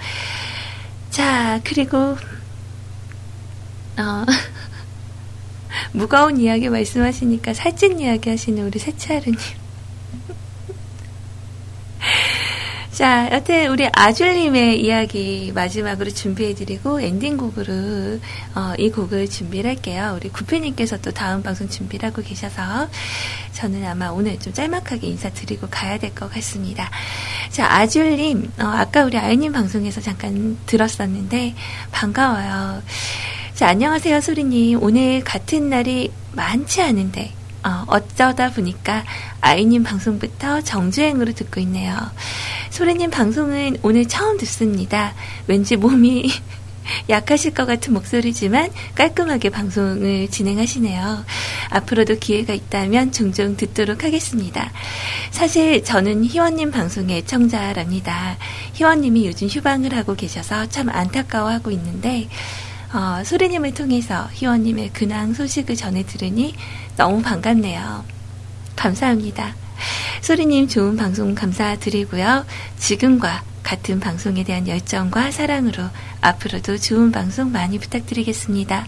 자, 1.11 1.61
그리고 1.64 2.18
어, 3.98 4.26
무거운 5.94 6.39
이야기 6.39 6.69
말씀하시니까 6.69 7.53
살찐 7.53 7.99
이야기 7.99 8.31
하시는 8.31 8.65
우리 8.65 8.80
세차르님. 8.80 9.66
자, 12.98 13.30
여튼 13.32 13.68
우리 13.69 13.88
아줄님의 13.94 14.82
이야기 14.82 15.52
마지막으로 15.53 16.10
준비해드리고 16.10 16.99
엔딩곡으로 16.99 18.19
어, 18.56 18.74
이 18.80 18.90
곡을 18.90 19.30
준비를 19.30 19.69
할게요. 19.69 20.14
우리 20.15 20.30
구피님께서 20.30 20.98
또 21.02 21.11
다음 21.11 21.44
방송 21.44 21.69
준비를 21.69 22.10
하고 22.10 22.24
계셔서 22.24 22.90
저는 23.53 23.86
아마 23.86 24.10
오늘 24.10 24.40
좀 24.40 24.52
짤막하게 24.52 25.06
인사드리고 25.10 25.68
가야 25.69 25.99
될 25.99 26.15
것 26.15 26.34
같습니다. 26.34 26.90
자, 27.52 27.72
아줄님, 27.72 28.52
어, 28.60 28.65
아까 28.65 29.03
우리 29.03 29.15
아이님 29.15 29.52
방송에서 29.52 30.02
잠깐 30.02 30.57
들었었는데 30.65 31.53
반가워요. 31.91 32.82
자, 33.53 33.68
안녕하세요, 33.68 34.22
소리님. 34.22 34.82
오늘 34.82 35.24
같은 35.24 35.69
날이 35.69 36.11
많지 36.32 36.82
않은데 36.82 37.32
어, 37.63 37.84
어쩌다 37.88 38.51
보니까 38.51 39.03
아이님 39.41 39.84
방송부터 39.84 40.61
정주행으로 40.61 41.34
듣고 41.34 41.59
있네요. 41.61 41.95
소리님 42.69 43.09
방송은 43.09 43.77
오늘 43.81 44.07
처음 44.07 44.38
듣습니다. 44.38 45.13
왠지 45.47 45.75
몸이 45.75 46.31
약하실 47.09 47.53
것 47.53 47.65
같은 47.65 47.93
목소리지만 47.93 48.71
깔끔하게 48.95 49.49
방송을 49.49 50.29
진행하시네요. 50.29 51.25
앞으로도 51.69 52.17
기회가 52.19 52.53
있다면 52.53 53.11
종종 53.11 53.57
듣도록 53.57 54.03
하겠습니다. 54.03 54.71
사실 55.31 55.84
저는 55.84 56.23
희원님 56.25 56.71
방송의 56.71 57.25
청자랍니다. 57.25 58.38
희원님이 58.73 59.27
요즘 59.27 59.47
휴방을 59.47 59.95
하고 59.95 60.15
계셔서 60.15 60.69
참 60.69 60.89
안타까워하고 60.89 61.71
있는데 61.71 62.29
어, 62.93 63.21
소리님을 63.23 63.73
통해서 63.73 64.29
희원님의 64.31 64.91
근황 64.93 65.34
소식을 65.34 65.75
전해 65.75 66.05
들으니 66.05 66.55
너무 66.98 67.22
반갑네요. 67.22 68.03
감사합니다. 68.76 69.53
소리님 70.22 70.68
좋은 70.68 70.98
방송 70.98 71.36
감사드리고요. 71.36 72.44
지금과 72.80 73.44
같은 73.61 73.99
방송에 73.99 74.44
대한 74.44 74.68
열정과 74.68 75.30
사랑으로 75.30 75.84
앞으로도 76.22 76.78
좋은 76.80 77.11
방송 77.11 77.52
많이 77.52 77.78
부탁드리겠습니다. 77.78 78.88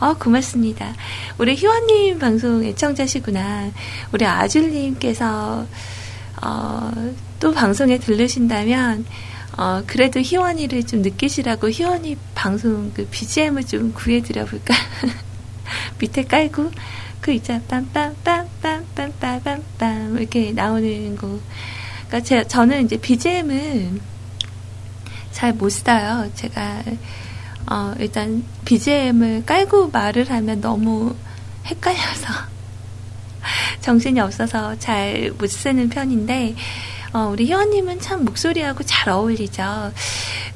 어, 0.00 0.14
고맙습니다. 0.14 0.94
우리 1.36 1.54
희원님 1.54 2.18
방송 2.18 2.64
애청자시구나. 2.64 3.70
우리 4.12 4.24
아줄님께서, 4.24 5.66
어, 6.42 6.92
또 7.40 7.52
방송에 7.52 7.98
들르신다면, 7.98 9.04
어, 9.58 9.82
그래도 9.86 10.20
희원이를 10.20 10.84
좀 10.84 11.02
느끼시라고 11.02 11.68
희원이 11.68 12.16
방송 12.34 12.90
그 12.94 13.06
BGM을 13.10 13.66
좀 13.66 13.92
구해드려볼까? 13.92 14.74
밑에 16.00 16.24
깔고, 16.24 16.70
그 17.20 17.32
있잖아, 17.32 17.60
빰빰빰빰빰빰빰빰, 17.68 20.18
이렇게 20.18 20.52
나오는 20.52 21.16
거. 21.16 21.38
그니까 22.08 22.20
제, 22.22 22.46
저는 22.46 22.84
이제 22.86 22.96
BGM은 22.96 24.00
잘 25.32 25.52
못 25.52 25.70
써요. 25.70 26.30
제가, 26.34 26.82
어, 27.70 27.94
일단 27.98 28.44
BGM을 28.64 29.44
깔고 29.46 29.90
말을 29.90 30.30
하면 30.30 30.60
너무 30.60 31.14
헷갈려서. 31.66 32.28
정신이 33.80 34.20
없어서 34.20 34.78
잘 34.78 35.32
못 35.38 35.48
쓰는 35.50 35.88
편인데, 35.88 36.54
어, 37.12 37.28
우리 37.32 37.46
희원님은 37.46 38.00
참 38.00 38.24
목소리하고 38.24 38.84
잘 38.84 39.08
어울리죠. 39.10 39.92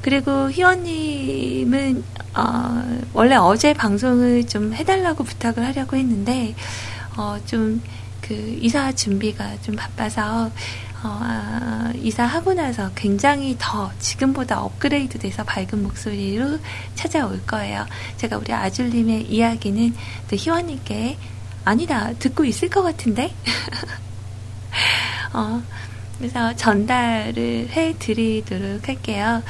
그리고 0.01 0.49
희원님은, 0.51 2.03
어, 2.35 2.83
원래 3.13 3.35
어제 3.35 3.73
방송을 3.73 4.45
좀 4.47 4.73
해달라고 4.73 5.23
부탁을 5.23 5.65
하려고 5.65 5.95
했는데, 5.95 6.53
어, 7.15 7.37
좀, 7.45 7.81
그, 8.21 8.33
이사 8.61 8.91
준비가 8.91 9.55
좀 9.61 9.75
바빠서, 9.75 10.47
어, 10.47 11.19
아, 11.21 11.93
이사하고 11.95 12.53
나서 12.53 12.91
굉장히 12.93 13.55
더 13.57 13.91
지금보다 13.99 14.61
업그레이드 14.61 15.17
돼서 15.17 15.43
밝은 15.43 15.81
목소리로 15.83 16.59
찾아올 16.95 17.41
거예요. 17.45 17.85
제가 18.17 18.37
우리 18.37 18.51
아줄님의 18.51 19.31
이야기는 19.31 19.95
또 20.29 20.35
희원님께, 20.35 21.17
아니다, 21.63 22.11
듣고 22.19 22.43
있을 22.43 22.69
것 22.69 22.83
같은데? 22.83 23.33
어, 25.33 25.61
그래서 26.17 26.53
전달을 26.55 27.69
해 27.69 27.95
드리도록 27.97 28.87
할게요. 28.89 29.41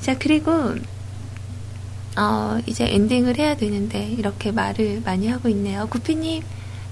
자, 0.00 0.16
그리고, 0.18 0.76
어, 2.18 2.58
이제 2.66 2.86
엔딩을 2.88 3.38
해야 3.38 3.56
되는데, 3.56 4.08
이렇게 4.10 4.50
말을 4.50 5.02
많이 5.04 5.28
하고 5.28 5.48
있네요. 5.50 5.86
구피님, 5.88 6.42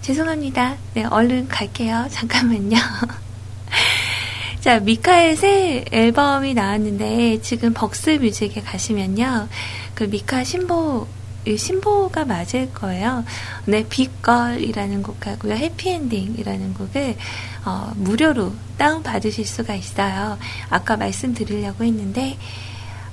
죄송합니다. 0.01 0.77
네, 0.95 1.05
얼른 1.05 1.49
갈게요. 1.49 2.07
잠깐만요. 2.13 2.77
자, 4.61 4.79
미카의 4.79 5.37
새 5.37 5.85
앨범이 5.91 6.55
나왔는데, 6.55 7.41
지금 7.43 7.75
벅스 7.75 8.11
뮤직에 8.11 8.61
가시면요. 8.63 9.49
그 9.95 10.05
미카 10.05 10.45
신보 10.45 11.07
이 11.47 11.57
신보가 11.57 12.25
맞을 12.25 12.73
거예요. 12.75 13.25
네, 13.67 13.87
빅걸이라는 13.89 15.03
곡하고요. 15.03 15.55
해피엔딩이라는 15.55 16.75
곡을 16.75 17.17
어, 17.65 17.93
무료로 17.97 18.53
다운 18.77 19.03
받으실 19.03 19.47
수가 19.47 19.75
있어요. 19.77 20.39
아까 20.71 20.97
말씀드리려고 20.97 21.85
했는데 21.85 22.37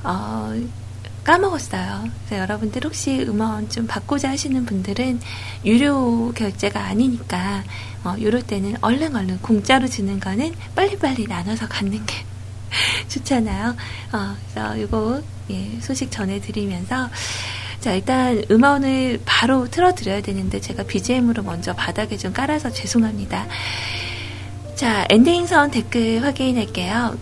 어, 0.04 0.52
까먹었어요. 1.24 2.10
그래서 2.26 2.42
여러분들 2.44 2.84
혹시 2.84 3.22
음원 3.22 3.70
좀 3.70 3.88
받고자 3.88 4.30
하시는 4.30 4.66
분들은 4.66 5.20
유료 5.66 6.32
결제가 6.34 6.82
아니니까 6.84 7.64
어, 8.04 8.16
이럴 8.18 8.42
때는 8.42 8.76
얼른 8.82 9.16
얼른 9.16 9.40
공짜로 9.42 9.88
주는 9.88 10.20
거는 10.20 10.54
빨리빨리 10.76 11.28
나눠서 11.28 11.68
갖는 11.70 12.06
게 12.06 12.16
좋잖아요. 13.08 13.76
어, 14.12 14.36
그래서 14.52 14.78
이거 14.78 15.22
예, 15.50 15.80
소식 15.82 16.12
전해드리면서 16.12 17.10
자, 17.80 17.94
일단 17.94 18.42
음원을 18.50 19.22
바로 19.26 19.70
틀어드려야 19.70 20.22
되는데 20.22 20.62
제가 20.62 20.84
BGM으로 20.84 21.44
먼저 21.44 21.74
바닥에 21.74 22.16
좀 22.16 22.32
깔아서 22.32 22.72
죄송합니다. 22.72 23.46
자, 24.76 25.06
엔딩선 25.10 25.72
댓글 25.72 26.24
확인할게요. 26.24 27.18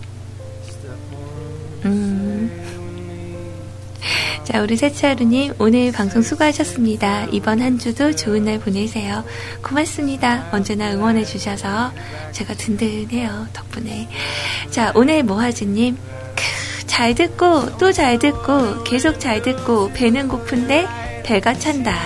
음. 1.84 2.61
자, 4.44 4.60
우리 4.60 4.76
세차루님, 4.76 5.54
오늘 5.58 5.92
방송 5.92 6.22
수고하셨습니다. 6.22 7.26
이번 7.32 7.60
한 7.60 7.78
주도 7.78 8.14
좋은 8.14 8.44
날 8.44 8.58
보내세요. 8.58 9.24
고맙습니다. 9.62 10.48
언제나 10.52 10.92
응원해주셔서 10.92 11.92
제가 12.32 12.54
든든해요. 12.54 13.48
덕분에. 13.52 14.08
자, 14.70 14.92
오늘 14.94 15.22
모하즈님, 15.22 15.96
잘 16.86 17.14
듣고 17.14 17.78
또 17.78 17.92
잘 17.92 18.18
듣고 18.18 18.82
계속 18.84 19.18
잘 19.18 19.40
듣고 19.42 19.92
배는 19.92 20.28
고픈데 20.28 20.86
배가 21.24 21.54
찬다. 21.54 21.96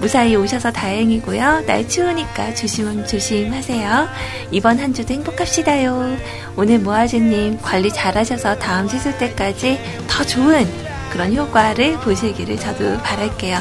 무사히 0.00 0.34
오셔서 0.36 0.72
다행이고요. 0.72 1.64
날 1.66 1.88
추우니까 1.88 2.54
조심 2.54 3.04
조심 3.06 3.52
하세요. 3.52 4.08
이번 4.50 4.78
한 4.78 4.94
주도 4.94 5.12
행복합시다요. 5.14 6.16
오늘 6.56 6.78
모아즈님 6.78 7.58
관리 7.60 7.92
잘하셔서 7.92 8.58
다음 8.58 8.88
시술 8.88 9.16
때까지 9.18 9.78
더 10.08 10.24
좋은 10.24 10.87
그런 11.10 11.34
효과를 11.34 11.98
보시기를 12.00 12.56
저도 12.58 12.98
바랄게요. 12.98 13.58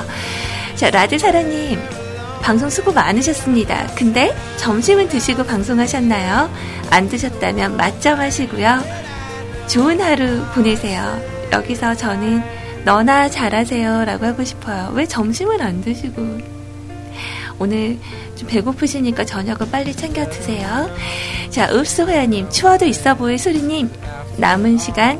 자 0.75 0.89
라드사라님 0.89 1.79
방송 2.41 2.69
수고 2.69 2.93
많으셨습니다. 2.93 3.87
근데 3.95 4.35
점심은 4.57 5.09
드시고 5.09 5.43
방송하셨나요? 5.43 6.49
안 6.89 7.09
드셨다면 7.09 7.77
맛점 7.77 8.19
하시고요. 8.19 8.81
좋은 9.67 9.99
하루 9.99 10.45
보내세요. 10.53 11.19
여기서 11.51 11.95
저는 11.95 12.41
너나 12.85 13.29
잘하세요 13.29 14.05
라고 14.05 14.25
하고 14.25 14.43
싶어요. 14.43 14.91
왜 14.93 15.05
점심을 15.05 15.61
안 15.61 15.81
드시고. 15.81 16.57
오늘 17.59 17.97
좀 18.35 18.47
배고프시니까 18.47 19.25
저녁은 19.25 19.71
빨리 19.71 19.93
챙겨 19.93 20.29
드세요. 20.29 20.89
자, 21.49 21.67
읍수호야님, 21.71 22.49
추워도 22.49 22.85
있어 22.85 23.15
보일 23.15 23.39
소리님, 23.39 23.89
남은 24.37 24.77
시간 24.77 25.19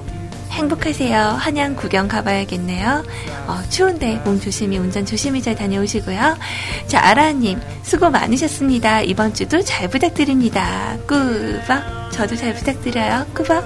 행복하세요. 0.58 1.38
한양 1.40 1.76
구경 1.76 2.08
가봐야겠네요. 2.08 3.04
어, 3.46 3.62
추운데 3.70 4.20
몸 4.26 4.40
조심히 4.40 4.80
운전 4.80 5.06
조심히 5.06 5.40
잘 5.42 5.56
다녀오시고요. 5.56 6.36
자, 6.88 7.00
아라님 7.00 7.62
수고 7.84 8.10
많으셨습니다. 8.10 9.02
이번 9.02 9.36
주도 9.36 9.62
잘 9.62 9.88
부탁드립니다. 9.88 10.98
꾸벅. 11.08 12.12
저도 12.12 12.36
잘 12.36 12.56
부탁드려요. 12.56 13.28
꾸벅. 13.36 13.64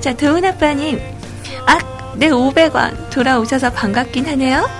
자, 0.00 0.14
도훈 0.14 0.44
아빠님. 0.44 1.00
아, 1.66 1.78
내 2.14 2.28
500원 2.28 3.10
돌아오셔서 3.10 3.72
반갑긴 3.72 4.26
하네요. 4.26 4.70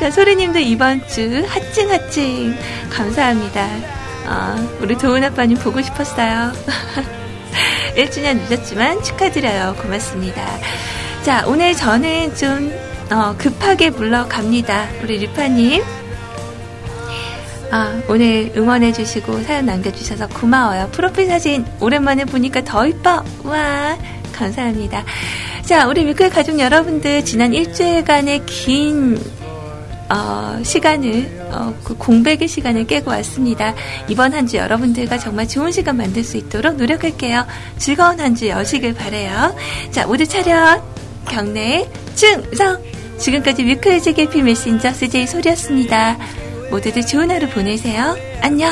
자, 0.00 0.10
소리님도 0.10 0.60
이번 0.60 1.06
주 1.08 1.44
하칭하칭 1.46 2.56
감사합니다. 2.88 3.68
어, 4.28 4.56
우리 4.80 4.96
도훈 4.96 5.22
아빠님 5.24 5.58
보고 5.58 5.82
싶었어요. 5.82 6.52
1주년 7.98 8.38
늦었지만 8.48 9.02
축하드려요. 9.02 9.74
고맙습니다. 9.82 10.46
자, 11.22 11.44
오늘 11.48 11.74
저는 11.74 12.34
좀 12.36 12.72
어, 13.10 13.34
급하게 13.36 13.90
물러갑니다. 13.90 14.86
우리 15.02 15.18
리파님. 15.18 15.82
아, 17.72 18.00
오늘 18.08 18.52
응원해주시고 18.56 19.42
사연 19.42 19.66
남겨주셔서 19.66 20.28
고마워요. 20.28 20.88
프로필 20.92 21.26
사진 21.26 21.66
오랜만에 21.80 22.24
보니까 22.24 22.62
더 22.62 22.86
이뻐. 22.86 23.24
와, 23.42 23.98
감사합니다. 24.32 25.04
자, 25.62 25.88
우리 25.88 26.04
뮤클 26.04 26.30
가족 26.30 26.60
여러분들, 26.60 27.24
지난 27.24 27.52
일주일간의 27.52 28.46
긴, 28.46 29.18
어, 30.10 30.58
시간을, 30.62 31.48
어, 31.52 31.74
그 31.84 31.94
공백의 31.96 32.48
시간을 32.48 32.86
깨고 32.86 33.10
왔습니다. 33.10 33.74
이번 34.08 34.32
한 34.34 34.46
주 34.48 34.56
여러분들과 34.56 35.18
정말 35.18 35.46
좋은 35.46 35.70
시간 35.72 35.96
만들 35.98 36.24
수 36.24 36.36
있도록 36.38 36.76
노력할게요. 36.76 37.46
즐거운 37.78 38.18
한 38.20 38.34
주 38.34 38.48
여시길 38.48 38.94
바래요. 38.94 39.54
자, 39.90 40.06
모두 40.06 40.26
차렷, 40.26 40.80
경례, 41.28 41.86
충성! 42.14 42.78
지금까지 43.18 43.64
뮤클 43.64 44.00
JKP 44.00 44.42
메신저 44.42 44.92
CJ 44.92 45.26
소리였습니다. 45.26 46.16
모두들 46.70 47.04
좋은 47.06 47.30
하루 47.30 47.48
보내세요. 47.48 48.16
안녕! 48.40 48.70